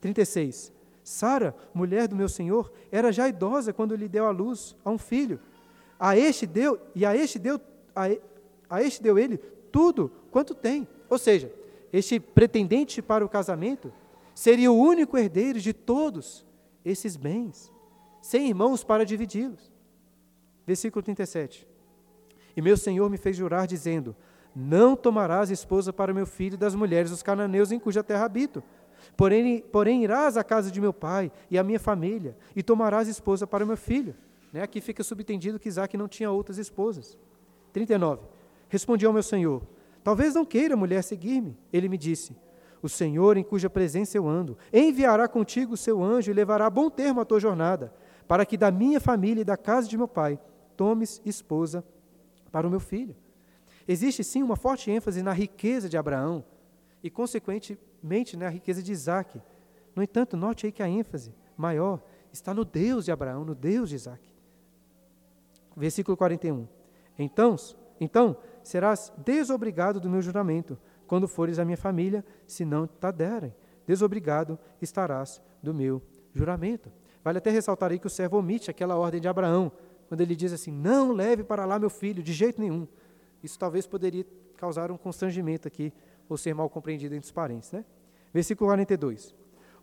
36. 0.00 0.72
Sara, 1.04 1.54
mulher 1.74 2.06
do 2.08 2.16
meu 2.16 2.28
Senhor, 2.28 2.72
era 2.90 3.12
já 3.12 3.28
idosa 3.28 3.72
quando 3.72 3.94
lhe 3.94 4.08
deu 4.08 4.26
à 4.26 4.30
luz 4.30 4.76
a 4.84 4.90
um 4.90 4.98
filho. 4.98 5.40
A 5.98 6.16
este 6.16 6.46
deu, 6.46 6.80
e 6.94 7.04
a 7.04 7.16
este 7.16 7.38
deu, 7.38 7.60
a, 7.94 8.08
a 8.68 8.82
este 8.82 9.02
deu 9.02 9.18
ele 9.18 9.38
tudo 9.70 10.10
quanto 10.30 10.54
tem. 10.54 10.86
Ou 11.08 11.18
seja, 11.18 11.52
este 11.92 12.18
pretendente 12.18 13.02
para 13.02 13.24
o 13.24 13.28
casamento 13.28 13.92
seria 14.34 14.70
o 14.70 14.78
único 14.78 15.16
herdeiro 15.16 15.60
de 15.60 15.72
todos 15.72 16.44
esses 16.84 17.16
bens, 17.16 17.72
sem 18.20 18.48
irmãos 18.48 18.82
para 18.82 19.04
dividi-los. 19.04 19.72
Versículo 20.66 21.02
37. 21.02 21.66
E 22.56 22.62
meu 22.62 22.76
Senhor 22.76 23.08
me 23.10 23.16
fez 23.16 23.36
jurar, 23.36 23.66
dizendo: 23.66 24.14
Não 24.54 24.94
tomarás 24.94 25.50
esposa 25.50 25.92
para 25.92 26.12
meu 26.12 26.26
filho 26.26 26.58
das 26.58 26.74
mulheres 26.74 27.10
dos 27.10 27.22
cananeus 27.22 27.72
em 27.72 27.78
cuja 27.78 28.02
terra 28.02 28.24
habito. 28.24 28.62
Porém, 29.16 29.60
porém 29.60 30.04
irás 30.04 30.36
à 30.36 30.44
casa 30.44 30.70
de 30.70 30.80
meu 30.80 30.92
pai 30.92 31.32
e 31.50 31.58
à 31.58 31.64
minha 31.64 31.80
família, 31.80 32.36
e 32.54 32.62
tomarás 32.62 33.08
esposa 33.08 33.46
para 33.46 33.66
meu 33.66 33.76
filho. 33.76 34.14
Né? 34.52 34.62
Aqui 34.62 34.80
fica 34.80 35.02
subentendido 35.02 35.58
que 35.58 35.68
Isaac 35.68 35.96
não 35.96 36.06
tinha 36.06 36.30
outras 36.30 36.58
esposas. 36.58 37.18
39. 37.72 38.22
Respondi 38.68 39.06
ao 39.06 39.12
meu 39.12 39.22
senhor: 39.22 39.62
Talvez 40.04 40.34
não 40.34 40.44
queira 40.44 40.74
a 40.74 40.76
mulher 40.76 41.02
seguir-me. 41.02 41.56
Ele 41.72 41.88
me 41.88 41.96
disse: 41.96 42.36
O 42.82 42.88
Senhor, 42.88 43.36
em 43.36 43.42
cuja 43.42 43.70
presença 43.70 44.16
eu 44.16 44.28
ando, 44.28 44.56
enviará 44.72 45.26
contigo 45.26 45.74
o 45.74 45.76
seu 45.76 46.02
anjo 46.02 46.30
e 46.30 46.34
levará 46.34 46.66
a 46.66 46.70
bom 46.70 46.90
termo 46.90 47.20
a 47.20 47.24
tua 47.24 47.40
jornada, 47.40 47.92
para 48.28 48.44
que 48.44 48.56
da 48.56 48.70
minha 48.70 49.00
família 49.00 49.40
e 49.40 49.44
da 49.44 49.56
casa 49.56 49.88
de 49.88 49.96
meu 49.96 50.08
pai 50.08 50.38
tomes 50.76 51.20
esposa 51.24 51.84
para 52.50 52.66
o 52.66 52.70
meu 52.70 52.80
filho. 52.80 53.16
Existe 53.86 54.22
sim 54.22 54.42
uma 54.42 54.56
forte 54.56 54.90
ênfase 54.90 55.22
na 55.22 55.32
riqueza 55.32 55.88
de 55.88 55.96
Abraão 55.96 56.44
e, 57.02 57.10
consequentemente, 57.10 58.36
na 58.36 58.48
riqueza 58.48 58.82
de 58.82 58.92
Isaac. 58.92 59.40
No 59.94 60.02
entanto, 60.02 60.36
note 60.36 60.66
aí 60.66 60.72
que 60.72 60.82
a 60.82 60.88
ênfase 60.88 61.34
maior 61.56 62.02
está 62.32 62.54
no 62.54 62.64
Deus 62.64 63.04
de 63.04 63.12
Abraão, 63.12 63.44
no 63.44 63.54
Deus 63.54 63.90
de 63.90 63.96
Isaac. 63.96 64.22
Versículo 65.76 66.16
41. 66.16 66.66
Então, 67.18 67.56
então 68.00 68.36
serás 68.62 69.12
desobrigado 69.18 70.00
do 70.00 70.08
meu 70.08 70.22
juramento, 70.22 70.78
quando 71.06 71.28
fores 71.28 71.58
a 71.58 71.64
minha 71.64 71.76
família, 71.76 72.24
se 72.46 72.64
não 72.64 72.86
te 72.86 73.12
derem. 73.12 73.54
Desobrigado 73.86 74.58
estarás 74.80 75.42
do 75.62 75.74
meu 75.74 76.00
juramento. 76.32 76.90
Vale 77.22 77.38
até 77.38 77.50
ressaltar 77.50 77.90
aí 77.90 77.98
que 77.98 78.06
o 78.06 78.10
servo 78.10 78.38
omite 78.38 78.70
aquela 78.70 78.96
ordem 78.96 79.20
de 79.20 79.28
Abraão, 79.28 79.70
quando 80.08 80.20
ele 80.20 80.34
diz 80.34 80.52
assim: 80.52 80.70
Não 80.70 81.12
leve 81.12 81.44
para 81.44 81.64
lá 81.64 81.78
meu 81.78 81.90
filho, 81.90 82.22
de 82.22 82.32
jeito 82.32 82.60
nenhum. 82.60 82.86
Isso 83.42 83.58
talvez 83.58 83.86
poderia 83.86 84.24
causar 84.56 84.90
um 84.90 84.96
constrangimento 84.96 85.66
aqui, 85.66 85.92
ou 86.28 86.36
ser 86.36 86.54
mal 86.54 86.70
compreendido 86.70 87.14
entre 87.14 87.26
os 87.26 87.32
parentes. 87.32 87.72
Né? 87.72 87.84
Versículo 88.32 88.68
42. 88.68 89.34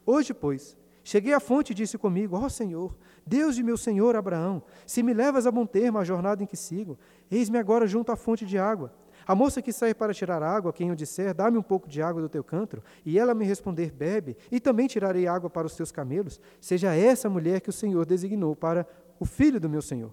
Hoje, 0.06 0.34
pois, 0.34 0.78
cheguei 1.04 1.34
à 1.34 1.40
fonte 1.40 1.72
e 1.72 1.76
disse 1.76 1.98
comigo: 1.98 2.36
Ó 2.38 2.46
oh, 2.46 2.50
Senhor, 2.50 2.96
Deus 3.26 3.56
de 3.56 3.64
meu 3.64 3.78
senhor 3.78 4.16
Abraão, 4.16 4.64
se 4.88 5.04
me 5.04 5.14
levas 5.14 5.46
a 5.46 5.52
bom 5.52 5.66
termo 5.66 5.98
a 5.98 6.04
jornada 6.04 6.42
em 6.42 6.48
que 6.48 6.58
sigo, 6.58 6.98
eis-me 7.30 7.58
agora 7.58 7.86
junto 7.86 8.12
à 8.12 8.16
fonte 8.16 8.46
de 8.46 8.58
água. 8.58 8.94
A 9.28 9.36
moça 9.36 9.62
que 9.62 9.72
sai 9.72 9.94
para 9.94 10.14
tirar 10.14 10.42
água, 10.42 10.74
quem 10.74 10.90
eu 10.90 10.96
disser, 10.96 11.36
dá-me 11.36 11.58
um 11.58 11.62
pouco 11.62 11.88
de 11.88 12.02
água 12.02 12.22
do 12.22 12.30
teu 12.30 12.44
cântaro, 12.44 12.82
e 13.06 13.20
ela 13.20 13.36
me 13.36 13.46
responder, 13.46 13.92
bebe, 13.92 14.36
e 14.52 14.60
também 14.60 14.88
tirarei 14.88 15.28
água 15.28 15.50
para 15.50 15.68
os 15.68 15.76
teus 15.76 15.92
camelos, 15.92 16.40
seja 16.60 16.96
essa 16.96 17.30
mulher 17.30 17.62
que 17.62 17.70
o 17.70 17.74
Senhor 17.74 18.06
designou 18.06 18.56
para 18.56 18.88
o 19.20 19.26
filho 19.26 19.60
do 19.60 19.70
meu 19.70 19.82
senhor. 19.82 20.12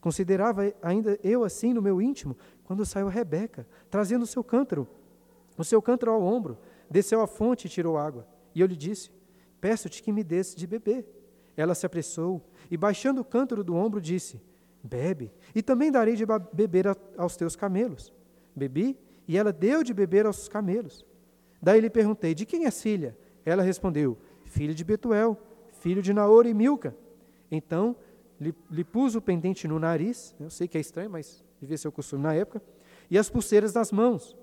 Considerava 0.00 0.72
ainda 0.82 1.18
eu 1.22 1.42
assim 1.44 1.72
no 1.72 1.82
meu 1.82 2.00
íntimo, 2.00 2.36
quando 2.64 2.86
saiu 2.86 3.08
Rebeca, 3.08 3.66
trazendo 3.90 4.22
o 4.22 4.26
seu 4.26 4.44
cântaro, 4.44 4.86
o 5.56 5.64
seu 5.64 5.82
cântaro 5.82 6.12
ao 6.12 6.22
ombro, 6.22 6.56
desceu 6.88 7.20
à 7.20 7.26
fonte 7.26 7.66
e 7.66 7.70
tirou 7.70 7.98
água. 7.98 8.26
E 8.54 8.60
eu 8.60 8.66
lhe 8.66 8.76
disse: 8.76 9.10
Peço-te 9.60 10.02
que 10.02 10.12
me 10.12 10.22
desse 10.22 10.56
de 10.56 10.66
beber. 10.66 11.06
Ela 11.56 11.74
se 11.74 11.84
apressou 11.84 12.40
e, 12.70 12.76
baixando 12.76 13.20
o 13.20 13.24
cântaro 13.24 13.64
do 13.64 13.74
ombro, 13.74 14.00
disse: 14.00 14.40
Bebe, 14.82 15.32
e 15.54 15.62
também 15.62 15.90
darei 15.90 16.14
de 16.14 16.24
beber 16.52 16.86
aos 17.16 17.36
teus 17.36 17.56
camelos. 17.56 18.12
Bebi, 18.54 18.96
e 19.26 19.36
ela 19.36 19.52
deu 19.52 19.82
de 19.82 19.92
beber 19.92 20.24
aos 20.24 20.48
camelos. 20.48 21.04
Daí 21.60 21.80
lhe 21.80 21.90
perguntei: 21.90 22.34
De 22.34 22.46
quem 22.46 22.64
és 22.64 22.80
filha? 22.80 23.18
Ela 23.44 23.62
respondeu: 23.62 24.16
Filho 24.44 24.74
de 24.74 24.84
Betuel, 24.84 25.36
filho 25.72 26.00
de 26.00 26.12
Naor 26.12 26.46
e 26.46 26.54
Milca. 26.54 26.96
Então 27.50 27.96
lhe, 28.40 28.54
lhe 28.70 28.84
pus 28.84 29.14
o 29.14 29.20
pendente 29.20 29.66
no 29.66 29.78
nariz, 29.78 30.34
eu 30.38 30.50
sei 30.50 30.68
que 30.68 30.78
é 30.78 30.80
estranho, 30.80 31.10
mas 31.10 31.44
devia 31.60 31.76
ser 31.76 31.88
o 31.88 31.92
costume 31.92 32.22
na 32.22 32.34
época, 32.34 32.62
e 33.10 33.18
as 33.18 33.28
pulseiras 33.28 33.74
nas 33.74 33.90
mãos. 33.90 34.36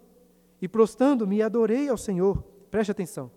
E 0.62 0.68
prostando-me, 0.68 1.42
adorei 1.42 1.88
ao 1.90 1.98
Senhor. 1.98 2.44
Preste 2.70 2.92
atenção. 2.92 3.32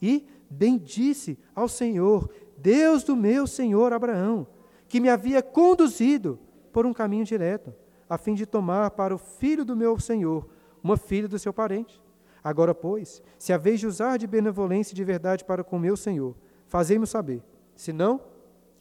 E 0.00 0.26
bendisse 0.48 1.38
ao 1.54 1.68
Senhor, 1.68 2.30
Deus 2.56 3.04
do 3.04 3.14
meu 3.14 3.46
senhor 3.46 3.92
Abraão, 3.92 4.46
que 4.88 5.00
me 5.00 5.08
havia 5.08 5.42
conduzido 5.42 6.38
por 6.72 6.86
um 6.86 6.92
caminho 6.92 7.24
direto, 7.24 7.74
a 8.08 8.16
fim 8.16 8.34
de 8.34 8.46
tomar 8.46 8.90
para 8.92 9.14
o 9.14 9.18
filho 9.18 9.64
do 9.64 9.76
meu 9.76 9.98
senhor 10.00 10.48
uma 10.82 10.96
filha 10.96 11.28
do 11.28 11.38
seu 11.38 11.52
parente. 11.52 12.02
Agora, 12.42 12.74
pois, 12.74 13.22
se 13.38 13.52
a 13.52 13.58
vez 13.58 13.78
de 13.78 13.86
usar 13.86 14.16
de 14.16 14.26
benevolência 14.26 14.92
e 14.92 14.96
de 14.96 15.04
verdade 15.04 15.44
para 15.44 15.62
com 15.62 15.78
meu 15.78 15.96
senhor, 15.96 16.34
fazei-me 16.66 17.06
saber. 17.06 17.42
Se 17.76 17.92
não, 17.92 18.20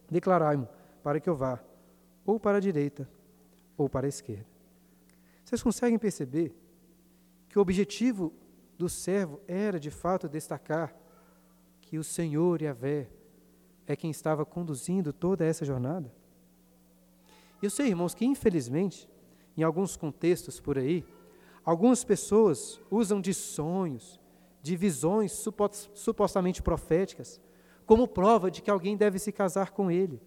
declarai-mo 0.10 0.68
para 1.08 1.22
que 1.22 1.30
eu 1.30 1.36
vá 1.38 1.64
ou 2.26 2.38
para 2.38 2.58
a 2.58 2.60
direita 2.60 3.10
ou 3.78 3.88
para 3.88 4.08
a 4.08 4.10
esquerda. 4.10 4.46
Vocês 5.42 5.64
conseguem 5.64 5.98
perceber 5.98 6.54
que 7.48 7.58
o 7.58 7.62
objetivo 7.62 8.34
do 8.78 8.90
servo 8.90 9.40
era, 9.48 9.80
de 9.80 9.90
fato, 9.90 10.28
destacar 10.28 10.94
que 11.80 11.98
o 11.98 12.04
Senhor 12.04 12.62
Yahvé 12.62 13.10
é 13.86 13.96
quem 13.96 14.12
estava 14.12 14.46
conduzindo 14.46 15.14
toda 15.14 15.46
essa 15.46 15.64
jornada? 15.64 16.14
Eu 17.64 17.70
sei, 17.70 17.88
irmãos, 17.88 18.14
que 18.14 18.26
infelizmente, 18.26 19.10
em 19.56 19.64
alguns 19.64 19.96
contextos 19.96 20.60
por 20.60 20.78
aí, 20.78 21.06
algumas 21.64 22.04
pessoas 22.04 22.82
usam 22.92 23.22
de 23.22 23.34
sonhos, 23.34 24.20
de 24.62 24.76
visões 24.76 25.32
supostamente 25.94 26.62
proféticas, 26.62 27.40
como 27.86 28.10
prova 28.10 28.52
de 28.52 28.62
que 28.62 28.70
alguém 28.70 28.98
deve 28.98 29.18
se 29.20 29.32
casar 29.32 29.72
com 29.72 29.90
ele. 29.90 30.22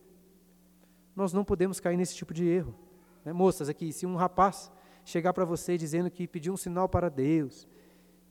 Nós 1.15 1.33
não 1.33 1.45
podemos 1.45 1.81
cair 1.81 1.97
nesse 1.97 2.15
tipo 2.15 2.33
de 2.33 2.47
erro. 2.47 2.75
Né? 3.25 3.33
Moças, 3.33 3.69
aqui, 3.69 3.93
se 3.93 4.07
um 4.07 4.17
rapaz 4.17 4.71
chegar 5.05 5.33
para 5.33 5.45
você 5.45 5.77
dizendo 5.77 6.11
que 6.11 6.27
pediu 6.27 6.53
um 6.53 6.57
sinal 6.57 6.89
para 6.89 7.09
Deus, 7.09 7.67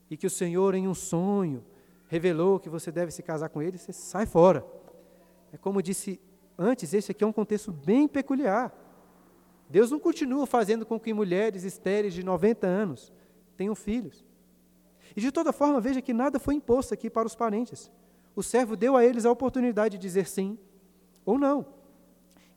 e 0.09 0.17
que 0.17 0.25
o 0.25 0.29
Senhor, 0.29 0.73
em 0.73 0.87
um 0.87 0.93
sonho, 0.93 1.63
revelou 2.07 2.59
que 2.59 2.69
você 2.69 2.91
deve 2.91 3.11
se 3.11 3.21
casar 3.21 3.49
com 3.49 3.61
ele, 3.61 3.77
você 3.77 3.93
sai 3.93 4.25
fora. 4.25 4.65
É 5.53 5.57
como 5.57 5.81
disse 5.81 6.19
antes, 6.57 6.93
esse 6.93 7.11
aqui 7.11 7.23
é 7.23 7.27
um 7.27 7.31
contexto 7.31 7.71
bem 7.71 8.07
peculiar. 8.07 8.73
Deus 9.69 9.91
não 9.91 9.99
continua 9.99 10.47
fazendo 10.47 10.85
com 10.85 10.99
que 10.99 11.13
mulheres 11.13 11.63
estéreis 11.63 12.13
de 12.13 12.23
90 12.23 12.65
anos 12.65 13.13
tenham 13.55 13.75
filhos. 13.75 14.25
E 15.15 15.21
de 15.21 15.31
toda 15.31 15.53
forma, 15.53 15.79
veja 15.79 16.01
que 16.01 16.13
nada 16.13 16.39
foi 16.39 16.55
imposto 16.55 16.93
aqui 16.93 17.09
para 17.09 17.27
os 17.27 17.35
parentes. 17.35 17.91
O 18.35 18.41
servo 18.41 18.75
deu 18.75 18.95
a 18.95 19.05
eles 19.05 19.25
a 19.25 19.31
oportunidade 19.31 19.97
de 19.97 20.01
dizer 20.01 20.27
sim 20.27 20.57
ou 21.23 21.37
não. 21.37 21.65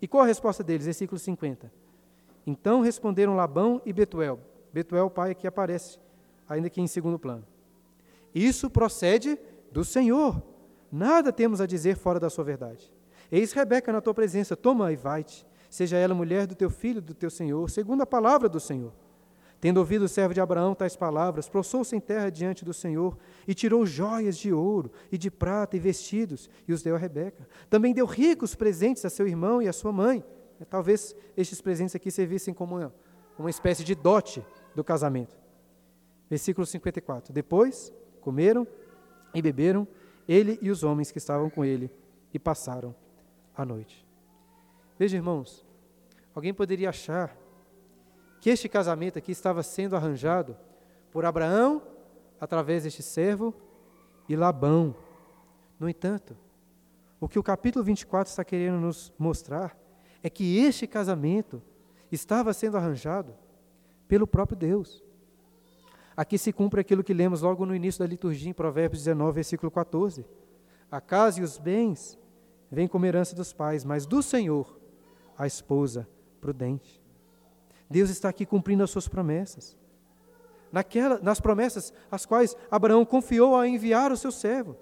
E 0.02 0.08
qual 0.08 0.24
a 0.24 0.26
resposta 0.26 0.64
deles? 0.64 0.84
Versículo 0.84 1.18
50. 1.18 1.72
Então 2.44 2.80
responderam 2.80 3.36
Labão 3.36 3.80
e 3.86 3.92
Betuel. 3.92 4.40
Betuel, 4.72 5.06
o 5.06 5.10
pai, 5.10 5.30
aqui 5.30 5.46
aparece, 5.46 5.98
ainda 6.48 6.68
que 6.68 6.80
em 6.80 6.88
segundo 6.88 7.20
plano. 7.20 7.46
Isso 8.34 8.68
procede 8.68 9.38
do 9.70 9.84
Senhor. 9.84 10.42
Nada 10.90 11.32
temos 11.32 11.60
a 11.60 11.66
dizer 11.66 11.96
fora 11.96 12.18
da 12.18 12.28
sua 12.28 12.42
verdade. 12.42 12.92
Eis 13.30 13.52
Rebeca 13.52 13.92
na 13.92 14.00
tua 14.00 14.12
presença, 14.12 14.56
toma 14.56 14.92
e 14.92 14.96
vai-te. 14.96 15.46
Seja 15.70 15.96
ela 15.96 16.14
mulher 16.14 16.46
do 16.46 16.54
teu 16.54 16.68
filho, 16.68 17.00
do 17.00 17.14
teu 17.14 17.30
Senhor, 17.30 17.70
segundo 17.70 18.02
a 18.02 18.06
palavra 18.06 18.48
do 18.48 18.58
Senhor. 18.58 18.92
Tendo 19.62 19.78
ouvido 19.78 20.02
o 20.06 20.08
servo 20.08 20.34
de 20.34 20.40
Abraão 20.40 20.74
tais 20.74 20.96
palavras, 20.96 21.48
prostrou-se 21.48 21.96
em 21.96 22.00
terra 22.00 22.28
diante 22.28 22.64
do 22.64 22.74
Senhor 22.74 23.16
e 23.46 23.54
tirou 23.54 23.86
joias 23.86 24.36
de 24.36 24.52
ouro 24.52 24.90
e 25.10 25.16
de 25.16 25.30
prata 25.30 25.76
e 25.76 25.80
vestidos 25.80 26.50
e 26.66 26.72
os 26.72 26.82
deu 26.82 26.96
a 26.96 26.98
Rebeca. 26.98 27.48
Também 27.70 27.94
deu 27.94 28.04
ricos 28.04 28.54
presentes 28.54 29.04
a 29.04 29.08
seu 29.08 29.26
irmão 29.26 29.62
e 29.62 29.68
a 29.68 29.72
sua 29.72 29.92
mãe. 29.92 30.22
Talvez 30.68 31.16
estes 31.36 31.60
presentes 31.60 31.94
aqui 31.94 32.10
servissem 32.10 32.52
como 32.52 32.76
uma, 32.76 32.94
uma 33.38 33.50
espécie 33.50 33.84
de 33.84 33.94
dote 33.94 34.44
do 34.74 34.84
casamento. 34.84 35.34
Versículo 36.28 36.66
54. 36.66 37.32
Depois 37.32 37.92
Comeram 38.22 38.66
e 39.34 39.42
beberam, 39.42 39.86
ele 40.28 40.56
e 40.62 40.70
os 40.70 40.84
homens 40.84 41.10
que 41.10 41.18
estavam 41.18 41.50
com 41.50 41.64
ele, 41.64 41.90
e 42.32 42.38
passaram 42.38 42.94
a 43.54 43.64
noite. 43.64 44.06
Veja, 44.96 45.16
irmãos, 45.16 45.66
alguém 46.32 46.54
poderia 46.54 46.88
achar 46.88 47.36
que 48.42 48.50
este 48.50 48.68
casamento 48.68 49.16
aqui 49.16 49.30
estava 49.30 49.62
sendo 49.62 49.94
arranjado 49.94 50.56
por 51.12 51.24
Abraão, 51.24 51.80
através 52.40 52.82
deste 52.82 53.00
servo, 53.00 53.54
e 54.28 54.34
Labão. 54.34 54.96
No 55.78 55.88
entanto, 55.88 56.36
o 57.20 57.28
que 57.28 57.38
o 57.38 57.42
capítulo 57.42 57.84
24 57.84 58.28
está 58.28 58.44
querendo 58.44 58.80
nos 58.80 59.12
mostrar 59.16 59.78
é 60.24 60.28
que 60.28 60.58
este 60.58 60.88
casamento 60.88 61.62
estava 62.10 62.52
sendo 62.52 62.76
arranjado 62.76 63.32
pelo 64.08 64.26
próprio 64.26 64.58
Deus. 64.58 65.04
Aqui 66.16 66.36
se 66.36 66.52
cumpre 66.52 66.80
aquilo 66.80 67.04
que 67.04 67.14
lemos 67.14 67.42
logo 67.42 67.64
no 67.64 67.76
início 67.76 68.00
da 68.00 68.08
liturgia, 68.08 68.50
em 68.50 68.52
Provérbios 68.52 69.04
19, 69.04 69.36
versículo 69.36 69.70
14. 69.70 70.26
A 70.90 71.00
casa 71.00 71.38
e 71.38 71.44
os 71.44 71.58
bens 71.58 72.18
vêm 72.68 72.88
como 72.88 73.06
herança 73.06 73.36
dos 73.36 73.52
pais, 73.52 73.84
mas 73.84 74.04
do 74.04 74.20
Senhor 74.20 74.80
a 75.38 75.46
esposa 75.46 76.08
prudente. 76.40 77.01
Deus 77.92 78.08
está 78.08 78.30
aqui 78.30 78.46
cumprindo 78.46 78.82
as 78.82 78.90
suas 78.90 79.06
promessas. 79.06 79.76
Naquela, 80.72 81.20
nas 81.20 81.38
promessas 81.38 81.92
as 82.10 82.24
quais 82.24 82.56
Abraão 82.70 83.04
confiou 83.04 83.54
a 83.54 83.68
enviar 83.68 84.10
o 84.10 84.16
seu 84.16 84.32
servo. 84.32 84.74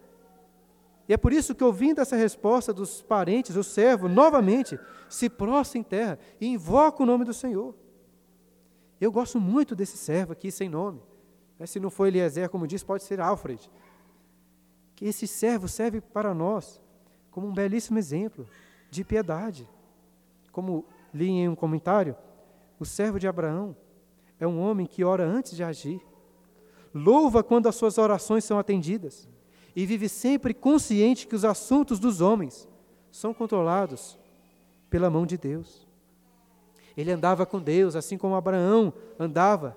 E 1.08 1.12
é 1.12 1.16
por 1.16 1.32
isso 1.32 1.56
que, 1.56 1.64
ouvindo 1.64 2.00
essa 2.00 2.14
resposta 2.14 2.72
dos 2.72 3.02
parentes, 3.02 3.56
o 3.56 3.64
servo 3.64 4.08
novamente 4.08 4.78
se 5.08 5.28
prostra 5.28 5.80
em 5.80 5.82
terra 5.82 6.20
e 6.40 6.46
invoca 6.46 7.02
o 7.02 7.06
nome 7.06 7.24
do 7.24 7.34
Senhor. 7.34 7.74
Eu 9.00 9.10
gosto 9.10 9.40
muito 9.40 9.74
desse 9.74 9.96
servo 9.96 10.32
aqui, 10.32 10.52
sem 10.52 10.68
nome. 10.68 11.02
Se 11.66 11.80
não 11.80 11.90
for 11.90 12.06
Eliezer, 12.06 12.48
como 12.48 12.64
diz, 12.64 12.84
pode 12.84 13.02
ser 13.02 13.20
Alfred. 13.20 13.68
Que 14.94 15.06
esse 15.06 15.26
servo 15.26 15.66
serve 15.66 16.00
para 16.00 16.32
nós 16.32 16.80
como 17.32 17.48
um 17.48 17.52
belíssimo 17.52 17.98
exemplo 17.98 18.46
de 18.88 19.02
piedade. 19.02 19.68
Como 20.52 20.84
li 21.12 21.28
em 21.28 21.48
um 21.48 21.56
comentário, 21.56 22.14
o 22.80 22.84
servo 22.86 23.20
de 23.20 23.28
Abraão 23.28 23.76
é 24.40 24.46
um 24.46 24.58
homem 24.58 24.86
que 24.86 25.04
ora 25.04 25.22
antes 25.22 25.54
de 25.54 25.62
agir, 25.62 26.00
louva 26.94 27.42
quando 27.42 27.68
as 27.68 27.76
suas 27.76 27.98
orações 27.98 28.42
são 28.42 28.58
atendidas 28.58 29.28
e 29.76 29.84
vive 29.84 30.08
sempre 30.08 30.54
consciente 30.54 31.26
que 31.26 31.36
os 31.36 31.44
assuntos 31.44 32.00
dos 32.00 32.22
homens 32.22 32.66
são 33.10 33.34
controlados 33.34 34.18
pela 34.88 35.10
mão 35.10 35.26
de 35.26 35.36
Deus. 35.36 35.86
Ele 36.96 37.12
andava 37.12 37.44
com 37.44 37.60
Deus, 37.60 37.94
assim 37.94 38.16
como 38.16 38.34
Abraão 38.34 38.92
andava, 39.18 39.76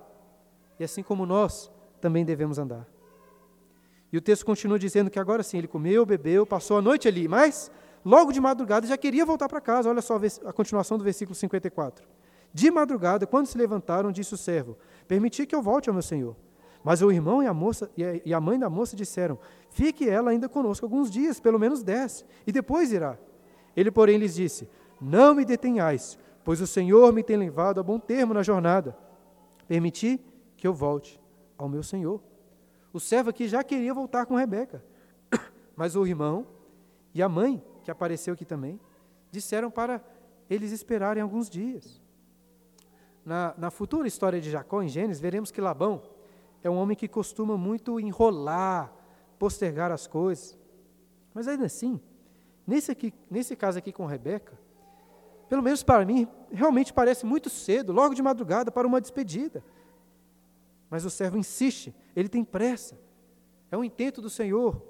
e 0.79 0.83
assim 0.83 1.03
como 1.03 1.25
nós 1.25 1.69
também 1.99 2.23
devemos 2.23 2.57
andar. 2.57 2.87
E 4.11 4.17
o 4.17 4.21
texto 4.21 4.45
continua 4.45 4.79
dizendo 4.79 5.09
que 5.09 5.19
agora 5.19 5.43
sim, 5.43 5.57
ele 5.57 5.67
comeu, 5.67 6.05
bebeu, 6.05 6.45
passou 6.45 6.77
a 6.77 6.81
noite 6.81 7.07
ali, 7.07 7.27
mas 7.27 7.69
logo 8.03 8.31
de 8.31 8.39
madrugada 8.39 8.87
já 8.87 8.97
queria 8.97 9.25
voltar 9.25 9.49
para 9.49 9.59
casa. 9.59 9.89
Olha 9.89 10.01
só 10.01 10.19
a 10.45 10.53
continuação 10.53 10.97
do 10.97 11.03
versículo 11.03 11.35
54. 11.35 12.07
De 12.53 12.69
madrugada, 12.69 13.25
quando 13.25 13.47
se 13.47 13.57
levantaram, 13.57 14.11
disse 14.11 14.33
o 14.33 14.37
servo: 14.37 14.77
Permiti 15.07 15.45
que 15.45 15.55
eu 15.55 15.61
volte 15.61 15.89
ao 15.89 15.93
meu 15.93 16.03
senhor. 16.03 16.35
Mas 16.83 17.01
o 17.01 17.11
irmão 17.11 17.41
e 17.41 17.47
a 17.47 17.53
moça 17.53 17.89
e 17.97 18.33
a 18.33 18.39
mãe 18.39 18.59
da 18.59 18.69
moça 18.69 18.95
disseram: 18.95 19.39
Fique 19.69 20.07
ela 20.07 20.29
ainda 20.29 20.47
conosco 20.47 20.85
alguns 20.85 21.09
dias, 21.09 21.39
pelo 21.39 21.57
menos 21.57 21.81
dez, 21.81 22.23
e 22.45 22.51
depois 22.51 22.91
irá. 22.91 23.17
Ele, 23.75 23.89
porém, 23.89 24.17
lhes 24.17 24.35
disse: 24.35 24.69
Não 25.01 25.33
me 25.33 25.45
detenhais, 25.45 26.19
pois 26.43 26.61
o 26.61 26.67
Senhor 26.67 27.11
me 27.11 27.23
tem 27.23 27.37
levado 27.37 27.79
a 27.79 27.83
bom 27.83 27.97
termo 27.97 28.33
na 28.33 28.43
jornada. 28.43 28.95
Permiti 29.67 30.19
que 30.55 30.67
eu 30.67 30.73
volte 30.73 31.19
ao 31.57 31.67
meu 31.67 31.81
Senhor. 31.81 32.21
O 32.91 32.99
servo 32.99 33.31
aqui 33.31 33.47
já 33.47 33.63
queria 33.63 33.93
voltar 33.93 34.25
com 34.27 34.35
Rebeca, 34.35 34.83
mas 35.75 35.95
o 35.95 36.05
irmão 36.05 36.45
e 37.13 37.23
a 37.23 37.29
mãe, 37.29 37.63
que 37.81 37.89
apareceu 37.89 38.33
aqui 38.35 38.45
também, 38.45 38.79
disseram 39.31 39.71
para 39.71 40.03
eles 40.49 40.71
esperarem 40.71 41.23
alguns 41.23 41.49
dias. 41.49 42.02
Na, 43.25 43.53
na 43.57 43.71
futura 43.71 44.07
história 44.07 44.41
de 44.41 44.51
Jacó, 44.51 44.81
em 44.81 44.87
Gênesis, 44.87 45.21
veremos 45.21 45.51
que 45.51 45.61
Labão 45.61 46.01
é 46.63 46.69
um 46.69 46.75
homem 46.75 46.95
que 46.95 47.07
costuma 47.07 47.57
muito 47.57 47.99
enrolar, 47.99 48.93
postergar 49.39 49.91
as 49.91 50.07
coisas. 50.07 50.57
Mas 51.33 51.47
ainda 51.47 51.65
assim, 51.65 51.99
nesse, 52.65 52.91
aqui, 52.91 53.13
nesse 53.29 53.55
caso 53.55 53.77
aqui 53.77 53.91
com 53.91 54.05
Rebeca, 54.05 54.57
pelo 55.49 55.61
menos 55.61 55.83
para 55.83 56.05
mim, 56.05 56.27
realmente 56.51 56.93
parece 56.93 57.25
muito 57.25 57.49
cedo, 57.49 57.93
logo 57.93 58.13
de 58.13 58.21
madrugada, 58.21 58.71
para 58.71 58.87
uma 58.87 58.99
despedida. 58.99 59.63
Mas 60.89 61.05
o 61.05 61.09
servo 61.09 61.37
insiste, 61.37 61.93
ele 62.15 62.29
tem 62.29 62.43
pressa. 62.43 62.97
É 63.71 63.77
um 63.77 63.83
intento 63.83 64.21
do 64.21 64.29
Senhor. 64.29 64.81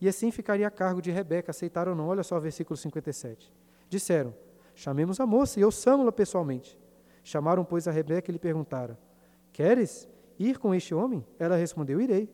E 0.00 0.08
assim 0.08 0.30
ficaria 0.30 0.66
a 0.66 0.70
cargo 0.70 1.00
de 1.00 1.10
Rebeca, 1.10 1.50
aceitar 1.50 1.88
ou 1.88 1.94
não. 1.94 2.08
Olha 2.08 2.22
só 2.22 2.36
o 2.36 2.40
versículo 2.40 2.76
57. 2.76 3.52
Disseram: 3.88 4.34
Chamemos 4.74 5.20
a 5.20 5.26
moça 5.26 5.60
e 5.60 5.64
ouçamo-la 5.64 6.12
pessoalmente. 6.12 6.78
Chamaram, 7.24 7.64
pois, 7.64 7.88
a 7.88 7.90
Rebeca 7.90 8.30
e 8.30 8.32
lhe 8.32 8.38
perguntaram: 8.38 8.96
Queres 9.52 10.06
ir 10.38 10.58
com 10.58 10.74
este 10.74 10.94
homem? 10.94 11.26
Ela 11.38 11.56
respondeu: 11.56 12.00
Irei. 12.00 12.28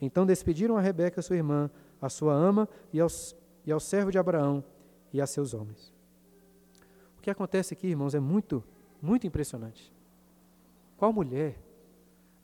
Então 0.00 0.24
despediram 0.24 0.76
a 0.76 0.80
Rebeca, 0.80 1.20
sua 1.20 1.36
irmã, 1.36 1.70
a 2.00 2.08
sua 2.08 2.32
ama 2.32 2.68
e, 2.92 3.00
aos, 3.00 3.36
e 3.64 3.72
ao 3.72 3.80
servo 3.80 4.12
de 4.12 4.18
Abraão 4.18 4.62
e 5.12 5.20
a 5.20 5.26
seus 5.26 5.52
homens. 5.52 5.92
O 7.18 7.22
que 7.22 7.30
acontece 7.30 7.74
aqui, 7.74 7.88
irmãos, 7.88 8.14
é 8.14 8.20
muito, 8.20 8.62
muito 9.02 9.26
impressionante. 9.26 9.92
Qual 10.96 11.12
mulher 11.12 11.58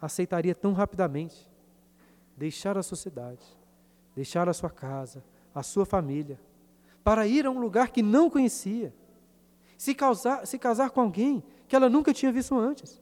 aceitaria 0.01 0.55
tão 0.55 0.73
rapidamente 0.73 1.49
deixar 2.37 2.77
a 2.77 2.83
sociedade, 2.83 3.45
deixar 4.17 4.49
a 4.49 4.53
sua 4.53 4.71
casa, 4.71 5.23
a 5.55 5.63
sua 5.63 5.87
família, 5.87 6.41
para 7.05 7.27
ir 7.27 7.47
a 7.47 7.51
um 7.51 7.61
lugar 7.61 7.91
que 7.91 8.03
não 8.03 8.29
conhecia, 8.29 8.93
se, 9.77 9.95
causar, 9.95 10.47
se 10.47 10.59
casar 10.59 10.91
com 10.91 11.01
alguém 11.01 11.43
que 11.73 11.77
ela 11.77 11.89
nunca 11.89 12.13
tinha 12.13 12.31
visto 12.31 12.55
antes? 12.55 13.01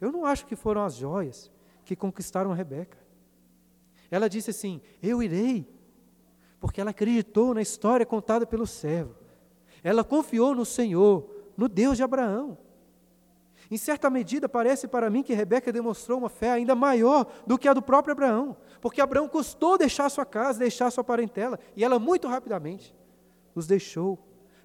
Eu 0.00 0.10
não 0.10 0.24
acho 0.24 0.46
que 0.46 0.56
foram 0.56 0.86
as 0.86 0.94
joias 0.94 1.52
que 1.84 1.94
conquistaram 1.94 2.50
a 2.50 2.54
Rebeca. 2.54 2.96
Ela 4.10 4.26
disse 4.26 4.48
assim: 4.48 4.80
Eu 5.02 5.22
irei, 5.22 5.68
porque 6.58 6.80
ela 6.80 6.92
acreditou 6.92 7.52
na 7.52 7.60
história 7.60 8.06
contada 8.06 8.46
pelo 8.46 8.66
servo. 8.66 9.14
Ela 9.84 10.02
confiou 10.02 10.54
no 10.54 10.64
Senhor, 10.64 11.28
no 11.54 11.68
Deus 11.68 11.98
de 11.98 12.02
Abraão. 12.02 12.56
Em 13.70 13.76
certa 13.76 14.08
medida, 14.08 14.48
parece 14.48 14.88
para 14.88 15.10
mim 15.10 15.22
que 15.22 15.34
Rebeca 15.34 15.70
demonstrou 15.70 16.16
uma 16.20 16.30
fé 16.30 16.52
ainda 16.52 16.74
maior 16.74 17.30
do 17.46 17.58
que 17.58 17.68
a 17.68 17.74
do 17.74 17.82
próprio 17.82 18.12
Abraão, 18.12 18.56
porque 18.80 18.98
Abraão 18.98 19.28
custou 19.28 19.76
deixar 19.76 20.08
sua 20.08 20.24
casa, 20.24 20.58
deixar 20.58 20.90
sua 20.90 21.04
parentela, 21.04 21.60
e 21.76 21.84
ela 21.84 21.98
muito 21.98 22.26
rapidamente 22.28 22.94
os 23.54 23.66
deixou, 23.66 24.18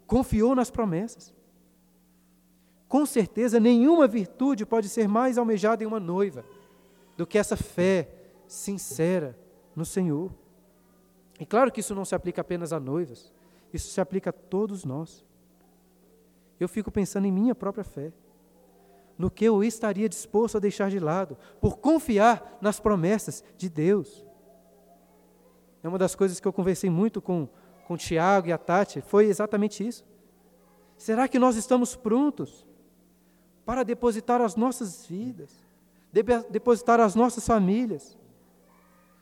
confiou 0.05 0.55
nas 0.55 0.71
promessas. 0.71 1.35
Com 2.87 3.05
certeza, 3.05 3.59
nenhuma 3.59 4.07
virtude 4.07 4.65
pode 4.65 4.87
ser 4.87 5.07
mais 5.07 5.37
almejada 5.37 5.83
em 5.83 5.87
uma 5.87 5.99
noiva 5.99 6.45
do 7.17 7.27
que 7.27 7.37
essa 7.37 7.57
fé 7.57 8.09
sincera 8.47 9.37
no 9.75 9.83
Senhor. 9.83 10.31
E 11.39 11.45
claro 11.45 11.71
que 11.71 11.81
isso 11.81 11.93
não 11.93 12.05
se 12.05 12.15
aplica 12.15 12.41
apenas 12.41 12.71
a 12.71 12.79
noivas, 12.79 13.31
isso 13.73 13.89
se 13.89 13.99
aplica 13.99 14.29
a 14.29 14.33
todos 14.33 14.85
nós. 14.85 15.25
Eu 16.59 16.67
fico 16.67 16.89
pensando 16.89 17.25
em 17.25 17.31
minha 17.31 17.53
própria 17.53 17.83
fé, 17.83 18.13
no 19.17 19.29
que 19.29 19.45
eu 19.45 19.63
estaria 19.63 20.07
disposto 20.07 20.57
a 20.57 20.59
deixar 20.59 20.89
de 20.89 20.99
lado, 20.99 21.37
por 21.59 21.77
confiar 21.77 22.57
nas 22.61 22.79
promessas 22.79 23.43
de 23.57 23.67
Deus. 23.67 24.25
É 25.83 25.87
uma 25.87 25.97
das 25.97 26.15
coisas 26.15 26.39
que 26.39 26.47
eu 26.47 26.53
conversei 26.53 26.89
muito 26.89 27.21
com, 27.21 27.49
com 27.85 27.95
o 27.95 27.97
Tiago 27.97 28.47
e 28.47 28.53
a 28.53 28.57
Tati, 28.57 29.01
foi 29.01 29.25
exatamente 29.25 29.85
isso. 29.85 30.05
Será 30.97 31.27
que 31.27 31.37
nós 31.37 31.55
estamos 31.55 31.95
prontos 31.95 32.66
para 33.67 33.83
depositar 33.83 34.39
as 34.39 34.55
nossas 34.55 35.05
vidas, 35.05 35.51
depositar 36.49 37.01
as 37.01 37.15
nossas 37.15 37.45
famílias, 37.45 38.17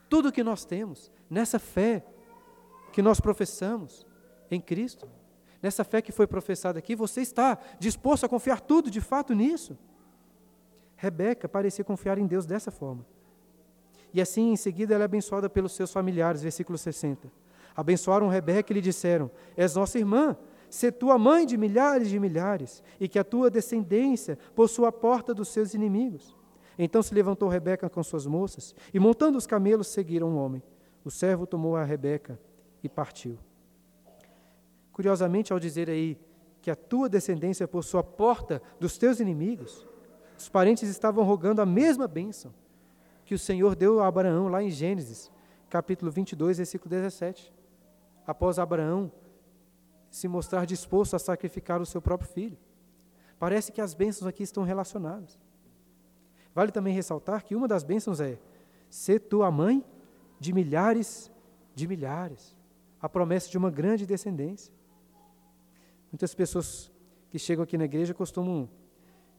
tudo 0.07 0.29
o 0.29 0.31
que 0.31 0.43
nós 0.43 0.63
temos, 0.63 1.11
nessa 1.27 1.57
fé 1.57 2.05
que 2.93 3.01
nós 3.01 3.19
professamos 3.19 4.05
em 4.51 4.61
Cristo, 4.61 5.09
nessa 5.63 5.83
fé 5.83 5.99
que 5.99 6.11
foi 6.11 6.27
professada 6.27 6.77
aqui, 6.77 6.95
você 6.95 7.21
está 7.21 7.57
disposto 7.79 8.27
a 8.27 8.29
confiar 8.29 8.61
tudo 8.61 8.91
de 8.91 9.01
fato 9.01 9.33
nisso? 9.33 9.75
Rebeca 10.95 11.49
parecia 11.49 11.83
confiar 11.83 12.19
em 12.19 12.27
Deus 12.27 12.45
dessa 12.45 12.69
forma. 12.69 13.03
E 14.13 14.21
assim, 14.21 14.51
em 14.51 14.55
seguida, 14.55 14.93
ela 14.93 15.05
é 15.05 15.05
abençoada 15.05 15.49
pelos 15.49 15.71
seus 15.71 15.91
familiares, 15.91 16.43
versículo 16.43 16.77
60. 16.77 17.31
Abençoaram 17.75 18.29
Rebeca 18.29 18.71
e 18.71 18.75
lhe 18.75 18.81
disseram: 18.81 19.31
És 19.57 19.73
nossa 19.73 19.97
irmã, 19.97 20.37
ser 20.75 20.91
tua 20.91 21.17
mãe 21.17 21.45
de 21.45 21.57
milhares 21.57 22.09
de 22.09 22.19
milhares, 22.19 22.83
e 22.99 23.07
que 23.07 23.17
a 23.17 23.23
tua 23.23 23.49
descendência 23.49 24.37
possua 24.53 24.89
a 24.89 24.91
porta 24.91 25.33
dos 25.33 25.47
seus 25.47 25.73
inimigos. 25.73 26.35
Então 26.77 27.01
se 27.01 27.13
levantou 27.13 27.47
Rebeca 27.47 27.89
com 27.89 28.03
suas 28.03 28.25
moças, 28.25 28.75
e 28.93 28.99
montando 28.99 29.37
os 29.37 29.47
camelos 29.47 29.87
seguiram 29.87 30.35
o 30.35 30.37
homem. 30.37 30.61
O 31.03 31.09
servo 31.09 31.47
tomou 31.47 31.75
a 31.75 31.83
Rebeca 31.83 32.39
e 32.83 32.89
partiu. 32.89 33.37
Curiosamente, 34.91 35.53
ao 35.53 35.59
dizer 35.59 35.89
aí 35.89 36.17
que 36.61 36.69
a 36.69 36.75
tua 36.75 37.07
descendência 37.07 37.67
possua 37.67 38.01
a 38.01 38.03
porta 38.03 38.61
dos 38.79 38.97
teus 38.97 39.19
inimigos, 39.19 39.87
os 40.37 40.49
parentes 40.49 40.89
estavam 40.89 41.23
rogando 41.23 41.61
a 41.61 41.65
mesma 41.65 42.07
bênção 42.07 42.53
que 43.23 43.33
o 43.33 43.39
Senhor 43.39 43.75
deu 43.75 44.01
a 44.01 44.07
Abraão 44.07 44.47
lá 44.47 44.61
em 44.61 44.69
Gênesis, 44.69 45.31
capítulo 45.69 46.11
22, 46.11 46.57
versículo 46.57 46.89
17. 46.89 47.53
Após 48.27 48.59
Abraão 48.59 49.11
se 50.15 50.29
mostrar 50.29 50.63
disposto 50.63 51.13
a 51.13 51.19
sacrificar 51.19 51.81
o 51.81 51.85
seu 51.85 52.01
próprio 52.01 52.29
filho. 52.29 52.57
Parece 53.37 53.69
que 53.69 53.81
as 53.81 53.93
bênçãos 53.93 54.25
aqui 54.25 54.43
estão 54.43 54.63
relacionadas. 54.63 55.37
Vale 56.53 56.71
também 56.71 56.93
ressaltar 56.93 57.43
que 57.43 57.53
uma 57.53 57.67
das 57.67 57.83
bênçãos 57.83 58.21
é 58.21 58.39
ser 58.89 59.19
tua 59.19 59.51
mãe 59.51 59.83
de 60.39 60.53
milhares 60.53 61.29
de 61.75 61.85
milhares. 61.85 62.55
A 63.01 63.09
promessa 63.09 63.49
de 63.49 63.57
uma 63.57 63.69
grande 63.69 64.05
descendência. 64.05 64.73
Muitas 66.09 66.33
pessoas 66.33 66.89
que 67.29 67.37
chegam 67.37 67.65
aqui 67.65 67.77
na 67.77 67.83
igreja 67.83 68.13
costumam 68.13 68.69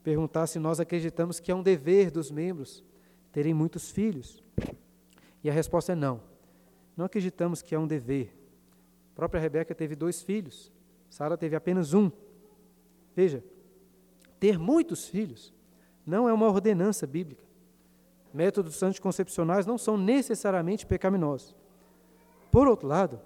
perguntar 0.02 0.46
se 0.46 0.58
nós 0.58 0.78
acreditamos 0.78 1.40
que 1.40 1.50
é 1.50 1.54
um 1.54 1.62
dever 1.62 2.10
dos 2.10 2.30
membros 2.30 2.84
terem 3.32 3.54
muitos 3.54 3.90
filhos. 3.90 4.44
E 5.42 5.48
a 5.48 5.54
resposta 5.54 5.92
é 5.92 5.94
não. 5.94 6.20
Não 6.94 7.06
acreditamos 7.06 7.62
que 7.62 7.74
é 7.74 7.78
um 7.78 7.86
dever, 7.86 8.35
a 9.16 9.20
própria 9.20 9.40
Rebeca 9.40 9.74
teve 9.74 9.96
dois 9.96 10.20
filhos, 10.20 10.70
Sara 11.08 11.38
teve 11.38 11.56
apenas 11.56 11.94
um. 11.94 12.10
Veja, 13.14 13.42
ter 14.38 14.58
muitos 14.58 15.08
filhos 15.08 15.54
não 16.06 16.28
é 16.28 16.34
uma 16.34 16.46
ordenança 16.46 17.06
bíblica. 17.06 17.42
Métodos 18.30 18.82
anticoncepcionais 18.82 19.64
não 19.64 19.78
são 19.78 19.96
necessariamente 19.96 20.84
pecaminosos. 20.84 21.56
Por 22.52 22.68
outro 22.68 22.86
lado, 22.86 23.18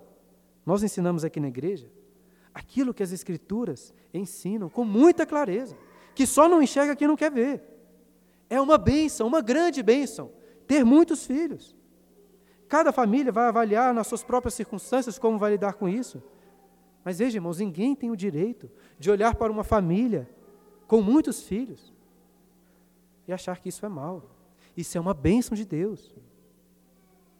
nós 0.65 0.85
ensinamos 0.85 1.25
aqui 1.25 1.41
na 1.41 1.49
igreja 1.49 1.91
aquilo 2.55 2.95
que 2.95 3.03
as 3.03 3.11
Escrituras 3.11 3.93
ensinam 4.15 4.69
com 4.69 4.85
muita 4.85 5.27
clareza, 5.27 5.77
que 6.15 6.25
só 6.25 6.49
não 6.49 6.63
enxerga 6.63 6.95
quem 6.95 7.09
não 7.09 7.17
quer 7.17 7.33
ver. 7.33 7.65
É 8.49 8.61
uma 8.61 8.79
bênção, 8.79 9.27
uma 9.27 9.41
grande 9.41 9.83
bênção, 9.83 10.31
ter 10.69 10.85
muitos 10.85 11.27
filhos. 11.27 11.75
Cada 12.71 12.93
família 12.93 13.33
vai 13.33 13.49
avaliar 13.49 13.93
nas 13.93 14.07
suas 14.07 14.23
próprias 14.23 14.55
circunstâncias 14.55 15.19
como 15.19 15.37
vai 15.37 15.51
lidar 15.51 15.75
com 15.75 15.89
isso. 15.89 16.23
Mas 17.05 17.19
veja, 17.19 17.39
irmãos, 17.39 17.59
ninguém 17.59 17.97
tem 17.97 18.13
o 18.13 18.17
direito 18.17 18.71
de 18.97 19.11
olhar 19.11 19.35
para 19.35 19.51
uma 19.51 19.65
família 19.65 20.31
com 20.87 21.03
muitos 21.03 21.43
filhos 21.43 21.93
e 23.27 23.33
achar 23.33 23.59
que 23.59 23.69
isso 23.69 23.85
é 23.85 23.89
mal. 23.89 24.23
Isso 24.77 24.97
é 24.97 25.01
uma 25.01 25.13
bênção 25.13 25.57
de 25.57 25.65
Deus. 25.65 26.15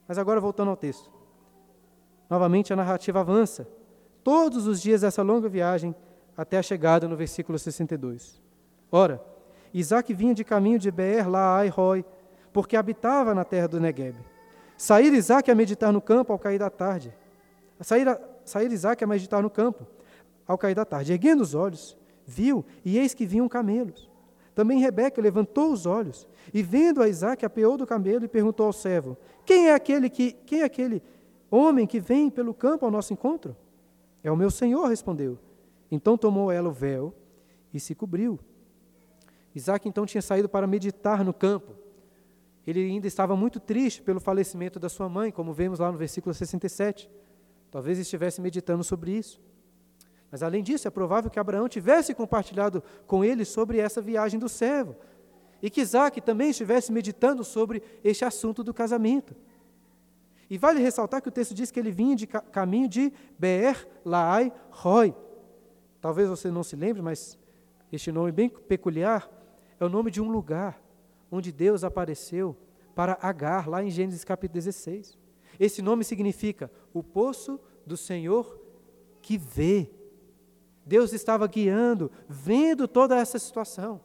Mas 0.09 0.19
agora 0.19 0.41
voltando 0.41 0.71
ao 0.71 0.77
texto. 0.77 1.09
Novamente 2.29 2.73
a 2.73 2.77
narrativa 2.77 3.21
avança. 3.21 3.69
Todos 4.25 4.67
os 4.67 4.83
dias 4.83 5.03
dessa 5.03 5.23
longa 5.23 5.49
viagem 5.49 5.95
até 6.37 6.59
a 6.59 6.63
chegada 6.63 7.07
no 7.07 7.17
versículo 7.17 7.57
62. 7.57 8.43
Ora, 8.91 9.25
Isaac 9.73 10.13
vinha 10.13 10.35
de 10.35 10.43
caminho 10.43 10.81
de 10.81 10.91
Beer, 10.91 11.31
Laai, 11.31 11.69
Roi, 11.69 12.05
porque 12.53 12.77
habitava 12.77 13.33
na 13.33 13.45
terra 13.45 13.69
do 13.69 13.79
Negueb. 13.79 14.17
Sair 14.81 15.13
Isaac 15.13 15.51
a 15.51 15.55
meditar 15.55 15.93
no 15.93 16.01
campo 16.01 16.33
ao 16.33 16.39
cair 16.39 16.59
da 16.59 16.71
tarde. 16.71 17.15
Sair, 17.83 18.09
a, 18.09 18.19
sair 18.47 18.73
Isaac 18.73 19.05
a 19.05 19.07
meditar 19.07 19.43
no 19.43 19.51
campo 19.51 19.87
ao 20.47 20.57
cair 20.57 20.75
da 20.75 20.87
tarde. 20.87 21.13
Erguendo 21.13 21.43
os 21.43 21.55
olhos, 21.55 21.99
viu, 22.25 22.65
e 22.83 22.97
eis 22.97 23.13
que 23.13 23.27
vinham 23.27 23.47
camelos. 23.47 24.09
Também 24.55 24.81
Rebeca 24.81 25.21
levantou 25.21 25.71
os 25.71 25.85
olhos 25.85 26.27
e, 26.55 26.63
vendo 26.63 27.03
a 27.03 27.11
Isaac, 27.11 27.45
apeou 27.45 27.77
do 27.77 27.87
camelo 27.87 28.25
e 28.25 28.29
perguntou 28.29 28.65
ao 28.65 28.73
servo: 28.73 29.19
Quem 29.45 29.69
é 29.69 29.75
aquele 29.75 30.09
que 30.09 30.33
quem 30.33 30.63
é 30.63 30.65
aquele 30.65 31.03
homem 31.51 31.87
que 31.87 32.01
vem 32.01 32.31
pelo 32.31 32.55
campo 32.55 32.87
ao 32.87 32.91
nosso 32.91 33.13
encontro? 33.13 33.55
É 34.25 34.33
o 34.33 34.37
meu 34.37 34.51
senhor, 34.51 34.89
respondeu. 34.89 35.39
Então 35.91 36.17
tomou 36.17 36.51
ela 36.51 36.71
o 36.71 36.73
véu 36.73 37.13
e 37.75 37.79
se 37.79 37.95
cobriu. 37.95 38.41
Isaac 39.55 39.87
então 39.87 40.07
tinha 40.07 40.23
saído 40.23 40.49
para 40.49 40.67
meditar 40.67 41.23
no 41.23 41.35
campo. 41.35 41.75
Ele 42.67 42.81
ainda 42.81 43.07
estava 43.07 43.35
muito 43.35 43.59
triste 43.59 44.03
pelo 44.03 44.21
falecimento 44.21 44.79
da 44.79 44.89
sua 44.89 45.09
mãe, 45.09 45.31
como 45.31 45.53
vemos 45.53 45.79
lá 45.79 45.91
no 45.91 45.99
versículo 45.99 46.35
67. 46.35 47.11
Talvez 47.71 47.99
estivesse 47.99 48.41
meditando 48.41 48.85
sobre 48.85 49.13
isso. 49.13 49.41
Mas 50.31 50.43
além 50.43 50.63
disso, 50.63 50.87
é 50.87 50.91
provável 50.91 51.31
que 51.31 51.41
Abraão 51.41 51.69
tivesse 51.69 52.15
compartilhado 52.15 52.83
com 53.07 53.25
ele 53.25 53.45
sobre 53.45 53.79
essa 53.79 54.01
viagem 54.01 54.39
do 54.39 54.49
servo. 54.49 54.97
E 55.63 55.69
que 55.69 55.81
Isaac 55.81 56.21
também 56.21 56.51
estivesse 56.51 56.93
meditando 56.93 57.43
sobre 57.43 57.83
este 58.05 58.25
assunto 58.25 58.63
do 58.63 58.73
casamento. 58.73 59.35
E 60.49 60.59
vale 60.59 60.81
ressaltar 60.81 61.23
que 61.23 61.29
o 61.29 61.33
texto 61.33 61.55
diz 61.55 61.71
que 61.71 61.79
ele 61.79 61.91
vinha 61.91 62.17
de 62.17 62.27
caminho 62.27 62.89
de 62.89 63.13
Beer 63.39 63.89
Laai 64.05 64.53
Roi. 64.71 65.15
Talvez 66.01 66.29
você 66.29 66.51
não 66.51 66.63
se 66.63 66.77
lembre, 66.77 67.03
mas 67.03 67.39
este 67.93 68.11
nome 68.11 68.33
bem 68.33 68.49
peculiar 68.49 69.31
é 69.79 69.85
o 69.85 69.89
nome 69.89 70.11
de 70.11 70.21
um 70.21 70.31
lugar 70.31 70.81
onde 71.31 71.53
Deus 71.53 71.85
apareceu 71.85 72.57
para 72.95 73.19
Agar, 73.23 73.69
lá 73.69 73.83
em 73.83 73.91
Gênesis 73.91 74.25
capítulo 74.25 74.55
16. 74.55 75.19
Esse 75.59 75.83
nome 75.83 76.05
significa 76.05 76.71
o 76.93 77.03
poço 77.03 77.61
do 77.87 77.97
Senhor 77.97 78.61
que 79.23 79.39
vê. 79.39 79.91
Deus 80.85 81.13
estava 81.13 81.47
guiando, 81.47 82.11
vendo 82.29 82.89
toda 82.89 83.17
essa 83.17 83.39
situação. 83.39 84.01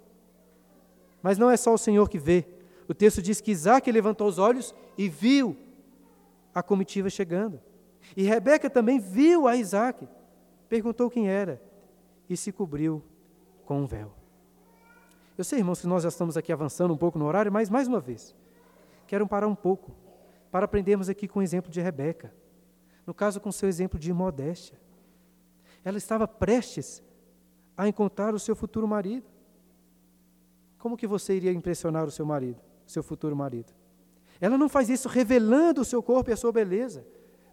Mas 1.21 1.38
não 1.38 1.49
é 1.49 1.57
só 1.57 1.73
o 1.73 1.78
Senhor 1.78 2.09
que 2.09 2.19
vê. 2.19 2.45
O 2.88 2.93
texto 2.93 3.21
diz 3.21 3.41
que 3.41 3.51
Isaac 3.51 3.91
levantou 3.91 4.28
os 4.28 4.38
olhos 4.38 4.76
e 4.97 5.09
viu 5.09 5.57
a 6.53 6.61
comitiva 6.61 7.09
chegando. 7.09 7.59
E 8.15 8.23
Rebeca 8.23 8.69
também 8.69 8.99
viu 8.99 9.47
a 9.47 9.55
Isaac, 9.55 10.07
perguntou 10.69 11.09
quem 11.09 11.28
era 11.28 11.61
e 12.30 12.38
se 12.38 12.51
cobriu 12.51 13.03
com 13.65 13.82
um 13.82 13.86
véu. 13.86 14.14
Eu 15.38 15.43
sei, 15.43 15.59
irmãos, 15.59 15.81
que 15.81 15.88
nós 15.88 16.03
já 16.03 16.09
estamos 16.09 16.38
aqui 16.38 16.51
avançando 16.51 16.93
um 16.93 16.97
pouco 16.97 17.19
no 17.19 17.25
horário, 17.25 17.51
mas 17.51 17.69
mais 17.69 17.88
uma 17.88 17.99
vez, 17.99 18.33
quero 19.05 19.27
parar 19.27 19.47
um 19.47 19.55
pouco 19.55 19.91
para 20.49 20.63
aprendermos 20.63 21.09
aqui 21.09 21.27
com 21.27 21.39
o 21.39 21.43
exemplo 21.43 21.69
de 21.69 21.81
Rebeca. 21.81 22.33
No 23.05 23.13
caso, 23.13 23.41
com 23.41 23.49
o 23.49 23.53
seu 23.53 23.67
exemplo 23.67 23.99
de 23.99 24.13
modéstia. 24.13 24.79
Ela 25.83 25.97
estava 25.97 26.27
prestes 26.27 27.03
a 27.77 27.88
encontrar 27.88 28.33
o 28.33 28.39
seu 28.39 28.55
futuro 28.55 28.88
marido. 28.88 29.27
Como 30.79 30.95
que 30.95 31.05
você 31.05 31.36
iria 31.36 31.51
impressionar 31.51 32.05
o 32.05 32.11
seu 32.11 32.25
marido, 32.25 32.61
seu 32.88 33.03
futuro 33.03 33.36
marido? 33.36 33.73
Ela 34.39 34.57
não 34.57 34.69
faz 34.69 34.89
isso 34.89 35.09
revelando 35.09 35.81
o 35.81 35.86
seu 35.86 36.01
corpo 36.01 36.29
e 36.29 36.33
a 36.33 36.38
sua 36.38 36.51
beleza, 36.51 37.05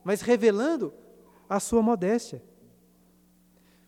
mas 0.05 0.21
revelando 0.21 0.95
a 1.49 1.59
sua 1.59 1.83
modéstia. 1.83 2.43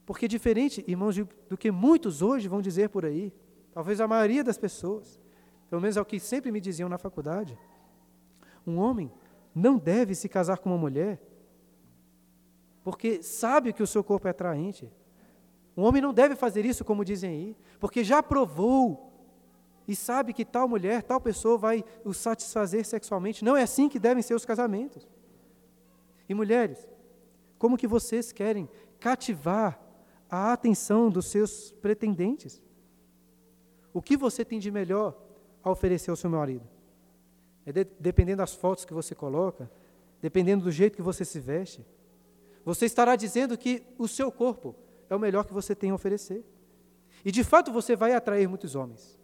Porque 0.04 0.28
diferente, 0.28 0.84
irmãos, 0.86 1.16
do 1.48 1.56
que 1.56 1.70
muitos 1.70 2.20
hoje 2.20 2.48
vão 2.48 2.60
dizer 2.60 2.88
por 2.90 3.04
aí, 3.04 3.32
Talvez 3.74 4.00
a 4.00 4.08
maioria 4.08 4.42
das 4.42 4.56
pessoas, 4.56 5.20
pelo 5.68 5.82
menos 5.82 5.98
é 5.98 6.00
o 6.00 6.04
que 6.04 6.18
sempre 6.18 6.50
me 6.50 6.60
diziam 6.60 6.88
na 6.88 6.96
faculdade, 6.96 7.58
um 8.66 8.78
homem 8.78 9.12
não 9.54 9.76
deve 9.76 10.14
se 10.14 10.28
casar 10.28 10.58
com 10.58 10.70
uma 10.70 10.78
mulher 10.78 11.20
porque 12.84 13.22
sabe 13.22 13.72
que 13.72 13.82
o 13.82 13.86
seu 13.86 14.04
corpo 14.04 14.28
é 14.28 14.30
atraente. 14.30 14.92
Um 15.74 15.82
homem 15.82 16.02
não 16.02 16.12
deve 16.12 16.36
fazer 16.36 16.66
isso, 16.66 16.84
como 16.84 17.04
dizem 17.04 17.30
aí, 17.30 17.56
porque 17.80 18.04
já 18.04 18.22
provou 18.22 19.10
e 19.88 19.96
sabe 19.96 20.34
que 20.34 20.44
tal 20.44 20.68
mulher, 20.68 21.02
tal 21.02 21.18
pessoa 21.18 21.56
vai 21.56 21.82
o 22.04 22.12
satisfazer 22.12 22.84
sexualmente. 22.84 23.42
Não 23.42 23.56
é 23.56 23.62
assim 23.62 23.88
que 23.88 23.98
devem 23.98 24.22
ser 24.22 24.34
os 24.34 24.44
casamentos. 24.44 25.08
E 26.28 26.34
mulheres, 26.34 26.86
como 27.58 27.76
que 27.78 27.86
vocês 27.86 28.32
querem 28.32 28.68
cativar 29.00 29.80
a 30.30 30.52
atenção 30.52 31.10
dos 31.10 31.26
seus 31.26 31.72
pretendentes? 31.72 32.62
O 33.94 34.02
que 34.02 34.16
você 34.16 34.44
tem 34.44 34.58
de 34.58 34.72
melhor 34.72 35.16
a 35.62 35.70
oferecer 35.70 36.10
ao 36.10 36.16
seu 36.16 36.28
marido? 36.28 36.68
É 37.64 37.70
de, 37.72 37.84
dependendo 37.98 38.38
das 38.38 38.52
fotos 38.52 38.84
que 38.84 38.92
você 38.92 39.14
coloca, 39.14 39.70
dependendo 40.20 40.64
do 40.64 40.72
jeito 40.72 40.96
que 40.96 41.02
você 41.02 41.24
se 41.24 41.38
veste, 41.38 41.86
você 42.64 42.86
estará 42.86 43.14
dizendo 43.14 43.56
que 43.56 43.86
o 43.96 44.08
seu 44.08 44.32
corpo 44.32 44.74
é 45.08 45.14
o 45.14 45.18
melhor 45.18 45.44
que 45.44 45.52
você 45.52 45.76
tem 45.76 45.90
a 45.90 45.94
oferecer. 45.94 46.44
E 47.24 47.30
de 47.30 47.44
fato 47.44 47.72
você 47.72 47.94
vai 47.94 48.12
atrair 48.12 48.48
muitos 48.48 48.74
homens, 48.74 49.18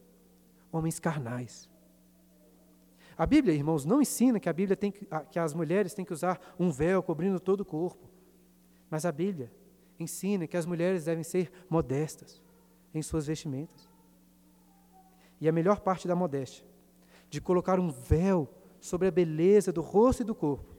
homens 0.70 1.00
carnais. 1.00 1.68
A 3.18 3.26
Bíblia, 3.26 3.54
irmãos, 3.54 3.84
não 3.84 4.00
ensina 4.00 4.38
que 4.38 4.48
a 4.48 4.52
Bíblia 4.52 4.76
tem 4.76 4.92
que, 4.92 5.06
que 5.32 5.38
as 5.38 5.52
mulheres 5.52 5.92
têm 5.92 6.04
que 6.04 6.12
usar 6.12 6.40
um 6.58 6.70
véu 6.70 7.02
cobrindo 7.02 7.40
todo 7.40 7.62
o 7.62 7.64
corpo. 7.64 8.08
Mas 8.88 9.04
a 9.04 9.10
Bíblia 9.10 9.52
ensina 9.98 10.46
que 10.46 10.56
as 10.56 10.64
mulheres 10.64 11.04
devem 11.04 11.24
ser 11.24 11.50
modestas 11.68 12.40
em 12.94 13.02
suas 13.02 13.26
vestimentas. 13.26 13.89
E 15.40 15.48
a 15.48 15.52
melhor 15.52 15.80
parte 15.80 16.06
da 16.06 16.14
modéstia, 16.14 16.64
de 17.28 17.40
colocar 17.40 17.78
um 17.78 17.90
véu 17.90 18.48
sobre 18.80 19.08
a 19.08 19.10
beleza 19.10 19.72
do 19.72 19.80
rosto 19.80 20.22
e 20.22 20.24
do 20.24 20.34
corpo, 20.34 20.74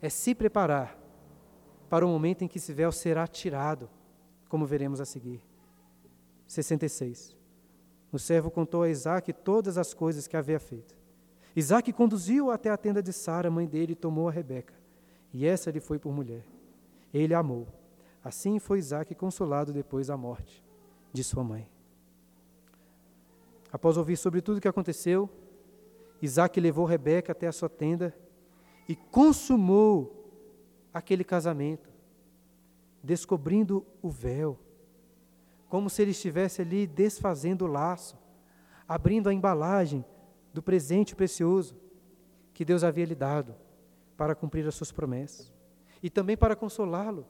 é 0.00 0.08
se 0.08 0.34
preparar 0.34 0.98
para 1.88 2.04
o 2.04 2.08
momento 2.08 2.42
em 2.42 2.48
que 2.48 2.58
esse 2.58 2.72
véu 2.72 2.90
será 2.90 3.26
tirado, 3.26 3.88
como 4.48 4.66
veremos 4.66 5.00
a 5.00 5.04
seguir. 5.04 5.40
66. 6.46 7.36
O 8.10 8.18
servo 8.18 8.50
contou 8.50 8.82
a 8.82 8.90
Isaac 8.90 9.32
todas 9.32 9.78
as 9.78 9.94
coisas 9.94 10.26
que 10.26 10.36
havia 10.36 10.60
feito. 10.60 10.94
Isaac 11.54 11.92
conduziu 11.92 12.50
até 12.50 12.70
a 12.70 12.76
tenda 12.76 13.02
de 13.02 13.12
Sara, 13.12 13.50
mãe 13.50 13.66
dele, 13.66 13.92
e 13.92 13.96
tomou 13.96 14.28
a 14.28 14.32
Rebeca. 14.32 14.74
E 15.32 15.46
essa 15.46 15.70
lhe 15.70 15.80
foi 15.80 15.98
por 15.98 16.12
mulher. 16.12 16.44
Ele 17.12 17.34
a 17.34 17.38
amou. 17.38 17.66
Assim 18.24 18.58
foi 18.58 18.78
Isaac 18.78 19.14
consolado 19.14 19.72
depois 19.72 20.08
da 20.08 20.16
morte 20.16 20.62
de 21.12 21.24
sua 21.24 21.42
mãe. 21.42 21.68
Após 23.72 23.96
ouvir 23.96 24.18
sobre 24.18 24.42
tudo 24.42 24.58
o 24.58 24.60
que 24.60 24.68
aconteceu, 24.68 25.30
Isaac 26.20 26.60
levou 26.60 26.84
Rebeca 26.84 27.32
até 27.32 27.46
a 27.46 27.52
sua 27.52 27.70
tenda 27.70 28.14
e 28.86 28.94
consumou 28.94 30.18
aquele 30.92 31.24
casamento, 31.24 31.90
descobrindo 33.02 33.86
o 34.02 34.10
véu, 34.10 34.58
como 35.68 35.88
se 35.88 36.02
ele 36.02 36.10
estivesse 36.10 36.60
ali 36.60 36.86
desfazendo 36.86 37.64
o 37.64 37.68
laço, 37.68 38.18
abrindo 38.86 39.30
a 39.30 39.32
embalagem 39.32 40.04
do 40.52 40.62
presente 40.62 41.16
precioso 41.16 41.74
que 42.52 42.66
Deus 42.66 42.84
havia 42.84 43.06
lhe 43.06 43.14
dado 43.14 43.54
para 44.18 44.34
cumprir 44.34 44.66
as 44.68 44.74
suas 44.74 44.92
promessas 44.92 45.50
e 46.02 46.10
também 46.10 46.36
para 46.36 46.54
consolá-lo 46.54 47.26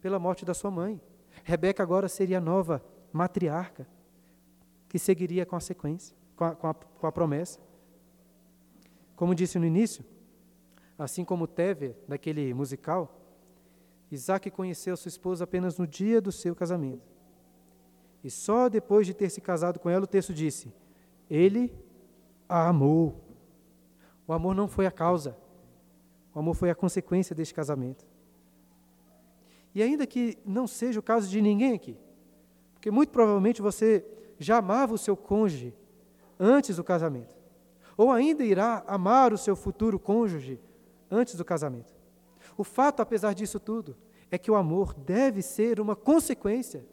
pela 0.00 0.18
morte 0.18 0.44
da 0.44 0.54
sua 0.54 0.72
mãe. 0.72 1.00
Rebeca 1.44 1.84
agora 1.84 2.08
seria 2.08 2.38
a 2.38 2.40
nova 2.40 2.84
matriarca 3.12 3.86
que 4.88 4.98
seguiria 4.98 5.46
a 5.50 5.60
sequência, 5.60 6.16
com 6.34 6.44
a, 6.44 6.54
com 6.54 6.66
a, 6.66 6.74
com 6.74 7.06
a 7.06 7.12
promessa. 7.12 7.60
Como 9.14 9.34
disse 9.34 9.58
no 9.58 9.66
início, 9.66 10.04
assim 10.98 11.24
como 11.24 11.46
Teve, 11.46 11.94
daquele 12.06 12.54
musical, 12.54 13.18
Isaac 14.10 14.50
conheceu 14.50 14.96
sua 14.96 15.08
esposa 15.08 15.44
apenas 15.44 15.76
no 15.76 15.86
dia 15.86 16.20
do 16.20 16.32
seu 16.32 16.54
casamento. 16.54 17.06
E 18.24 18.30
só 18.30 18.68
depois 18.68 19.06
de 19.06 19.14
ter 19.14 19.30
se 19.30 19.40
casado 19.40 19.78
com 19.78 19.90
ela, 19.90 20.04
o 20.04 20.08
texto 20.08 20.32
disse: 20.32 20.72
Ele 21.30 21.72
a 22.48 22.68
amou. 22.68 23.24
O 24.26 24.32
amor 24.32 24.54
não 24.54 24.68
foi 24.68 24.86
a 24.86 24.90
causa, 24.90 25.36
o 26.34 26.38
amor 26.38 26.54
foi 26.54 26.70
a 26.70 26.74
consequência 26.74 27.34
deste 27.34 27.54
casamento. 27.54 28.06
E 29.74 29.82
ainda 29.82 30.06
que 30.06 30.36
não 30.44 30.66
seja 30.66 31.00
o 31.00 31.02
caso 31.02 31.28
de 31.28 31.40
ninguém 31.40 31.72
aqui, 31.72 31.96
porque 32.74 32.90
muito 32.90 33.10
provavelmente 33.10 33.62
você 33.62 34.04
já 34.38 34.58
amava 34.58 34.94
o 34.94 34.98
seu 34.98 35.16
cônjuge 35.16 35.74
antes 36.38 36.76
do 36.76 36.84
casamento. 36.84 37.36
Ou 37.96 38.10
ainda 38.10 38.44
irá 38.44 38.84
amar 38.86 39.32
o 39.32 39.38
seu 39.38 39.56
futuro 39.56 39.98
cônjuge 39.98 40.60
antes 41.10 41.34
do 41.34 41.44
casamento. 41.44 41.94
O 42.56 42.62
fato, 42.62 43.00
apesar 43.00 43.34
disso 43.34 43.58
tudo, 43.58 43.96
é 44.30 44.38
que 44.38 44.50
o 44.50 44.54
amor 44.54 44.94
deve 44.94 45.42
ser 45.42 45.80
uma 45.80 45.96
consequência 45.96 46.86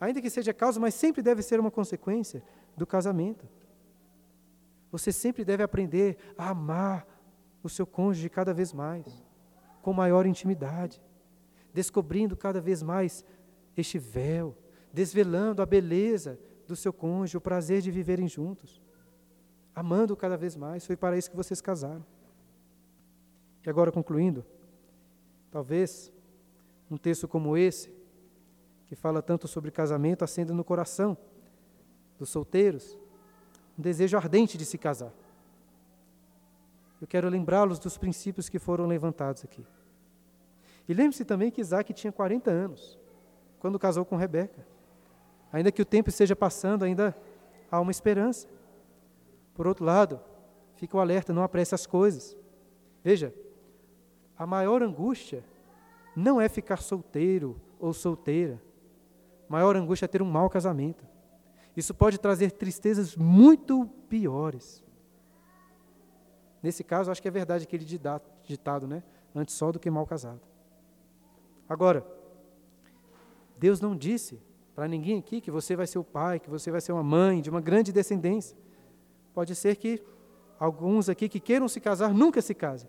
ainda 0.00 0.22
que 0.22 0.30
seja 0.30 0.54
causa, 0.54 0.80
mas 0.80 0.94
sempre 0.94 1.22
deve 1.22 1.42
ser 1.42 1.60
uma 1.60 1.70
consequência 1.70 2.42
do 2.76 2.86
casamento. 2.86 3.46
Você 4.90 5.12
sempre 5.12 5.44
deve 5.44 5.62
aprender 5.62 6.16
a 6.38 6.48
amar 6.48 7.06
o 7.62 7.68
seu 7.68 7.86
cônjuge 7.86 8.30
cada 8.30 8.54
vez 8.54 8.72
mais, 8.72 9.22
com 9.82 9.92
maior 9.92 10.24
intimidade, 10.24 11.00
descobrindo 11.72 12.36
cada 12.36 12.60
vez 12.60 12.82
mais 12.82 13.24
este 13.76 13.98
véu, 13.98 14.56
desvelando 14.92 15.60
a 15.60 15.66
beleza 15.66 16.40
do 16.70 16.76
seu 16.76 16.92
cônjuge, 16.92 17.36
o 17.36 17.40
prazer 17.40 17.82
de 17.82 17.90
viverem 17.90 18.26
juntos, 18.26 18.80
amando 19.74 20.16
cada 20.16 20.36
vez 20.36 20.56
mais. 20.56 20.86
Foi 20.86 20.96
para 20.96 21.18
isso 21.18 21.30
que 21.30 21.36
vocês 21.36 21.60
casaram. 21.60 22.04
E 23.64 23.68
agora, 23.68 23.92
concluindo, 23.92 24.44
talvez 25.50 26.10
um 26.90 26.96
texto 26.96 27.28
como 27.28 27.56
esse, 27.56 27.92
que 28.86 28.96
fala 28.96 29.20
tanto 29.20 29.46
sobre 29.46 29.70
casamento, 29.70 30.24
acenda 30.24 30.52
no 30.54 30.64
coração 30.64 31.16
dos 32.18 32.30
solteiros 32.30 32.98
um 33.78 33.82
desejo 33.82 34.16
ardente 34.16 34.58
de 34.58 34.64
se 34.64 34.76
casar. 34.76 35.12
Eu 37.00 37.06
quero 37.06 37.28
lembrá-los 37.28 37.78
dos 37.78 37.96
princípios 37.96 38.48
que 38.48 38.58
foram 38.58 38.86
levantados 38.86 39.44
aqui. 39.44 39.64
E 40.88 40.92
lembre-se 40.92 41.24
também 41.24 41.50
que 41.50 41.60
Isaac 41.60 41.92
tinha 41.94 42.12
40 42.12 42.50
anos 42.50 42.98
quando 43.58 43.78
casou 43.78 44.04
com 44.04 44.16
Rebeca. 44.16 44.66
Ainda 45.52 45.72
que 45.72 45.82
o 45.82 45.84
tempo 45.84 46.08
esteja 46.08 46.36
passando, 46.36 46.84
ainda 46.84 47.16
há 47.70 47.80
uma 47.80 47.90
esperança. 47.90 48.48
Por 49.54 49.66
outro 49.66 49.84
lado, 49.84 50.20
fica 50.76 50.96
o 50.96 51.00
alerta, 51.00 51.32
não 51.32 51.42
apresse 51.42 51.74
as 51.74 51.86
coisas. 51.86 52.36
Veja, 53.02 53.34
a 54.38 54.46
maior 54.46 54.82
angústia 54.82 55.44
não 56.14 56.40
é 56.40 56.48
ficar 56.48 56.78
solteiro 56.78 57.60
ou 57.78 57.92
solteira. 57.92 58.60
A 59.48 59.52
maior 59.52 59.76
angústia 59.76 60.04
é 60.04 60.08
ter 60.08 60.22
um 60.22 60.30
mau 60.30 60.48
casamento. 60.48 61.04
Isso 61.76 61.94
pode 61.94 62.18
trazer 62.18 62.52
tristezas 62.52 63.16
muito 63.16 63.86
piores. 64.08 64.84
Nesse 66.62 66.84
caso, 66.84 67.10
acho 67.10 67.22
que 67.22 67.28
é 67.28 67.30
verdade 67.30 67.64
aquele 67.64 67.84
ditado, 67.84 68.86
né? 68.86 69.02
Antes 69.34 69.54
só 69.54 69.72
do 69.72 69.78
que 69.78 69.90
mal 69.90 70.06
casado. 70.06 70.40
Agora, 71.68 72.06
Deus 73.56 73.80
não 73.80 73.96
disse 73.96 74.40
para 74.74 74.88
ninguém 74.88 75.18
aqui 75.18 75.40
que 75.40 75.50
você 75.50 75.76
vai 75.76 75.86
ser 75.86 75.98
o 75.98 76.04
pai, 76.04 76.40
que 76.40 76.50
você 76.50 76.70
vai 76.70 76.80
ser 76.80 76.92
uma 76.92 77.02
mãe 77.02 77.40
de 77.40 77.50
uma 77.50 77.60
grande 77.60 77.92
descendência. 77.92 78.56
Pode 79.34 79.54
ser 79.54 79.76
que 79.76 80.02
alguns 80.58 81.08
aqui 81.08 81.28
que 81.28 81.40
queiram 81.40 81.68
se 81.68 81.80
casar 81.80 82.12
nunca 82.12 82.40
se 82.40 82.54
casem. 82.54 82.88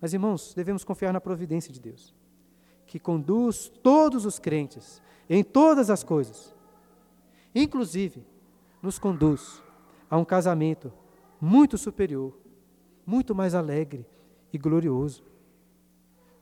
Mas, 0.00 0.12
irmãos, 0.12 0.54
devemos 0.54 0.84
confiar 0.84 1.12
na 1.12 1.20
providência 1.20 1.72
de 1.72 1.80
Deus, 1.80 2.14
que 2.86 2.98
conduz 2.98 3.68
todos 3.82 4.24
os 4.24 4.38
crentes 4.38 5.02
em 5.28 5.42
todas 5.42 5.90
as 5.90 6.02
coisas, 6.04 6.54
inclusive 7.54 8.24
nos 8.82 8.98
conduz 8.98 9.62
a 10.08 10.16
um 10.16 10.24
casamento 10.24 10.92
muito 11.40 11.76
superior, 11.76 12.38
muito 13.04 13.34
mais 13.34 13.54
alegre 13.54 14.06
e 14.52 14.58
glorioso. 14.58 15.24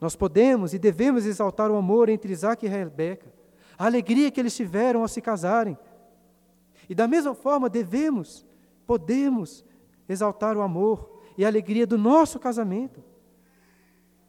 Nós 0.01 0.15
podemos 0.15 0.75
e 0.75 0.79
devemos 0.79 1.25
exaltar 1.25 1.71
o 1.71 1.77
amor 1.77 2.09
entre 2.09 2.33
Isaac 2.33 2.65
e 2.65 2.69
Rebeca, 2.69 3.33
a 3.79 3.87
alegria 3.87 4.31
que 4.31 4.41
eles 4.41 4.57
tiveram 4.57 5.03
ao 5.03 5.09
se 5.09 5.21
casarem. 5.21 5.79
E 6.89 6.95
da 6.95 7.07
mesma 7.07 7.35
forma 7.35 7.69
devemos, 7.69 8.47
podemos 8.87 9.65
exaltar 10.09 10.57
o 10.57 10.63
amor 10.63 11.21
e 11.37 11.45
a 11.45 11.49
alegria 11.49 11.87
do 11.87 11.99
nosso 11.99 12.39
casamento. 12.39 13.03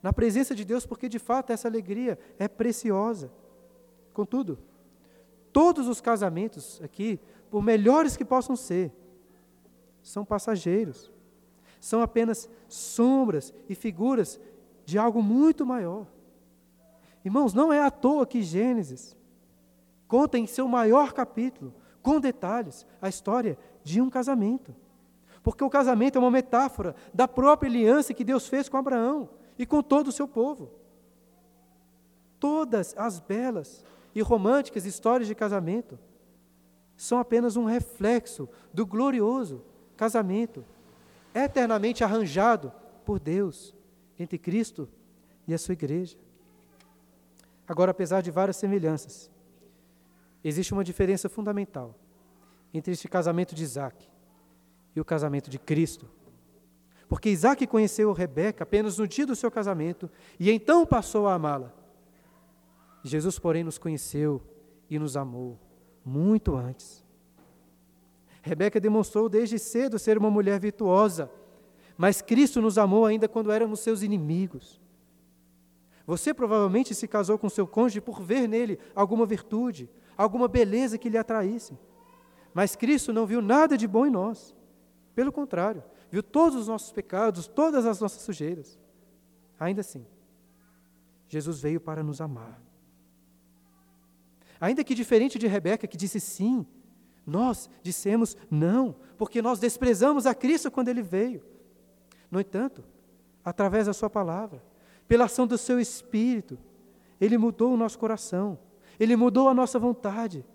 Na 0.01 0.11
presença 0.11 0.53
de 0.53 0.65
Deus, 0.65 0.85
porque 0.85 1.09
de 1.09 1.19
fato 1.19 1.51
essa 1.51 1.67
alegria 1.67 2.19
é 2.37 2.47
preciosa. 2.47 3.31
Contudo, 4.13 4.59
todos 5.51 5.87
os 5.87 6.01
casamentos 6.01 6.81
aqui, 6.83 7.19
por 7.49 7.61
melhores 7.61 8.17
que 8.17 8.25
possam 8.25 8.55
ser, 8.55 8.91
são 10.01 10.25
passageiros. 10.25 11.11
São 11.79 12.01
apenas 12.01 12.49
sombras 12.67 13.53
e 13.69 13.75
figuras 13.75 14.39
de 14.85 14.97
algo 14.97 15.21
muito 15.21 15.65
maior. 15.65 16.07
Irmãos, 17.23 17.53
não 17.53 17.71
é 17.71 17.81
à 17.81 17.91
toa 17.91 18.25
que 18.25 18.41
Gênesis 18.41 19.16
conta 20.08 20.38
em 20.38 20.47
seu 20.47 20.68
maior 20.68 21.14
capítulo, 21.14 21.74
com 22.01 22.20
detalhes, 22.20 22.86
a 23.01 23.10
história 23.10 23.58
de 23.84 23.99
um 24.01 24.10
casamento. 24.10 24.76
Porque 25.43 25.64
o 25.64 25.70
casamento 25.70 26.18
é 26.18 26.20
uma 26.20 26.32
metáfora 26.32 26.95
da 27.14 27.28
própria 27.28 27.70
aliança 27.70 28.14
que 28.14 28.24
Deus 28.24 28.47
fez 28.47 28.68
com 28.70 28.78
Abraão 28.78 29.30
e 29.58 29.66
com 29.66 29.82
todo 29.82 30.08
o 30.08 30.12
seu 30.12 30.28
povo. 30.28 30.72
Todas 32.39 32.95
as 32.97 33.20
belas 33.20 33.84
e 34.14 34.22
românticas 34.22 34.86
histórias 34.86 35.28
de 35.28 35.36
casamento 35.36 35.97
são 36.95 37.20
apenas 37.20 37.55
um 37.55 37.66
reflexo 37.66 38.49
do 38.74 38.86
glorioso 38.86 39.64
casamento 39.95 40.66
eternamente 41.34 42.03
arranjado 42.03 42.72
por 43.05 43.20
Deus 43.20 43.76
entre 44.20 44.38
Cristo 44.38 44.89
e 45.47 45.53
a 45.53 45.58
sua 45.58 45.74
igreja. 45.74 46.18
Agora, 47.68 47.91
apesar 47.91 48.22
de 48.22 48.32
várias 48.32 48.58
semelhanças, 48.58 49.30
existe 50.47 50.73
uma 50.73 50.83
diferença 50.83 51.27
fundamental 51.27 51.95
entre 52.73 52.93
este 52.93 53.07
casamento 53.07 53.55
de 53.55 53.63
Isaac 53.63 54.07
e 54.95 55.01
o 55.01 55.05
casamento 55.05 55.49
de 55.49 55.59
Cristo. 55.59 56.07
Porque 57.07 57.29
Isaac 57.29 57.65
conheceu 57.67 58.11
Rebeca 58.11 58.63
apenas 58.63 58.97
no 58.97 59.07
dia 59.07 59.25
do 59.25 59.35
seu 59.35 59.49
casamento 59.49 60.09
e 60.39 60.51
então 60.51 60.85
passou 60.85 61.27
a 61.27 61.33
amá-la. 61.33 61.73
Jesus, 63.03 63.39
porém, 63.39 63.63
nos 63.63 63.77
conheceu 63.77 64.41
e 64.89 64.99
nos 64.99 65.15
amou 65.15 65.57
muito 66.03 66.55
antes. 66.55 67.05
Rebeca 68.41 68.79
demonstrou 68.79 69.27
desde 69.27 69.59
cedo 69.59 69.99
ser 69.99 70.17
uma 70.17 70.31
mulher 70.31 70.59
virtuosa, 70.59 71.29
mas 71.97 72.21
Cristo 72.21 72.61
nos 72.61 72.77
amou 72.77 73.05
ainda 73.05 73.27
quando 73.27 73.51
éramos 73.51 73.79
seus 73.79 74.01
inimigos. 74.01 74.79
Você 76.05 76.33
provavelmente 76.33 76.95
se 76.95 77.07
casou 77.07 77.37
com 77.37 77.49
seu 77.49 77.67
cônjuge 77.67 77.99
por 77.99 78.21
ver 78.21 78.47
nele 78.47 78.79
alguma 78.95 79.25
virtude, 79.25 79.89
alguma 80.18 80.47
beleza 80.47 80.97
que 80.97 81.09
lhe 81.09 81.18
atraísse. 81.18 81.78
Mas 82.53 82.76
Cristo 82.76 83.13
não 83.13 83.26
viu 83.26 83.41
nada 83.41 83.78
de 83.78 83.88
bom 83.88 84.05
em 84.05 84.09
nós. 84.09 84.55
Pelo 85.13 85.32
contrário, 85.32 85.84
viu 86.09 86.24
todos 86.24 86.57
os 86.57 86.68
nossos 86.68 86.91
pecados, 86.91 87.47
todas 87.47 87.86
as 87.86 87.99
nossas 87.99 88.22
sujeiras. 88.22 88.80
Ainda 89.59 89.82
assim, 89.82 90.05
Jesus 91.28 91.59
veio 91.59 91.80
para 91.80 92.03
nos 92.03 92.22
amar. 92.22 92.61
Ainda 94.59 94.84
que 94.84 94.95
diferente 94.95 95.38
de 95.38 95.47
Rebeca, 95.47 95.88
que 95.88 95.97
disse 95.97 96.20
sim, 96.20 96.65
nós 97.26 97.70
dissemos 97.84 98.38
não, 98.49 98.95
porque 99.18 99.41
nós 99.41 99.59
desprezamos 99.59 100.26
a 100.26 100.34
Cristo 100.34 100.72
quando 100.72 100.88
ele 100.88 101.01
veio. 101.01 101.43
No 102.32 102.39
entanto, 102.39 102.84
através 103.43 103.86
da 103.86 103.93
Sua 103.93 104.09
palavra, 104.09 104.63
pela 105.07 105.26
ação 105.26 105.45
do 105.45 105.57
Seu 105.57 105.80
Espírito, 105.80 106.57
Ele 107.20 107.38
mudou 107.38 107.74
o 107.74 107.78
nosso 107.78 107.99
coração, 107.99 108.57
Ele 108.99 109.15
mudou 109.15 109.47
a 109.47 109.53
nossa 109.53 109.77
vontade, 109.77 110.45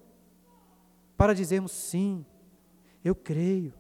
para 1.16 1.34
dizermos 1.34 1.72
sim, 1.72 2.24
eu 3.05 3.14
creio, 3.14 3.72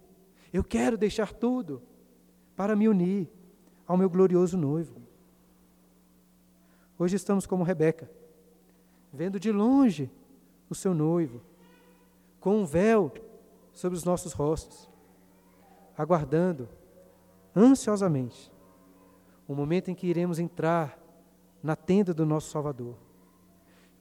eu 0.52 0.62
quero 0.62 0.96
deixar 0.96 1.32
tudo 1.32 1.82
para 2.54 2.76
me 2.76 2.88
unir 2.88 3.28
ao 3.86 3.96
meu 3.96 4.08
glorioso 4.08 4.56
noivo. 4.56 5.02
Hoje 6.98 7.16
estamos 7.16 7.46
como 7.46 7.64
Rebeca 7.64 8.08
vendo 9.12 9.38
de 9.38 9.52
longe 9.52 10.10
o 10.70 10.74
seu 10.74 10.94
noivo, 10.94 11.42
com 12.40 12.62
um 12.62 12.64
véu 12.64 13.12
sobre 13.72 13.96
os 13.96 14.04
nossos 14.04 14.32
rostos, 14.32 14.90
aguardando 15.96 16.68
ansiosamente 17.54 18.50
o 19.46 19.54
momento 19.54 19.90
em 19.90 19.94
que 19.94 20.06
iremos 20.06 20.38
entrar 20.38 20.98
na 21.62 21.76
tenda 21.76 22.14
do 22.14 22.24
nosso 22.24 22.50
Salvador, 22.50 22.96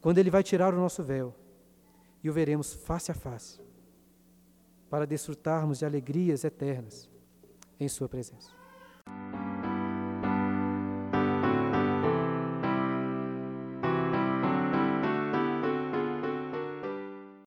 quando 0.01 0.17
Ele 0.17 0.29
vai 0.29 0.43
tirar 0.43 0.73
o 0.73 0.77
nosso 0.77 1.03
véu 1.03 1.33
e 2.23 2.29
o 2.29 2.33
veremos 2.33 2.73
face 2.73 3.11
a 3.11 3.15
face, 3.15 3.61
para 4.89 5.07
desfrutarmos 5.07 5.79
de 5.79 5.85
alegrias 5.85 6.43
eternas 6.43 7.09
em 7.79 7.87
Sua 7.87 8.09
presença. 8.09 8.60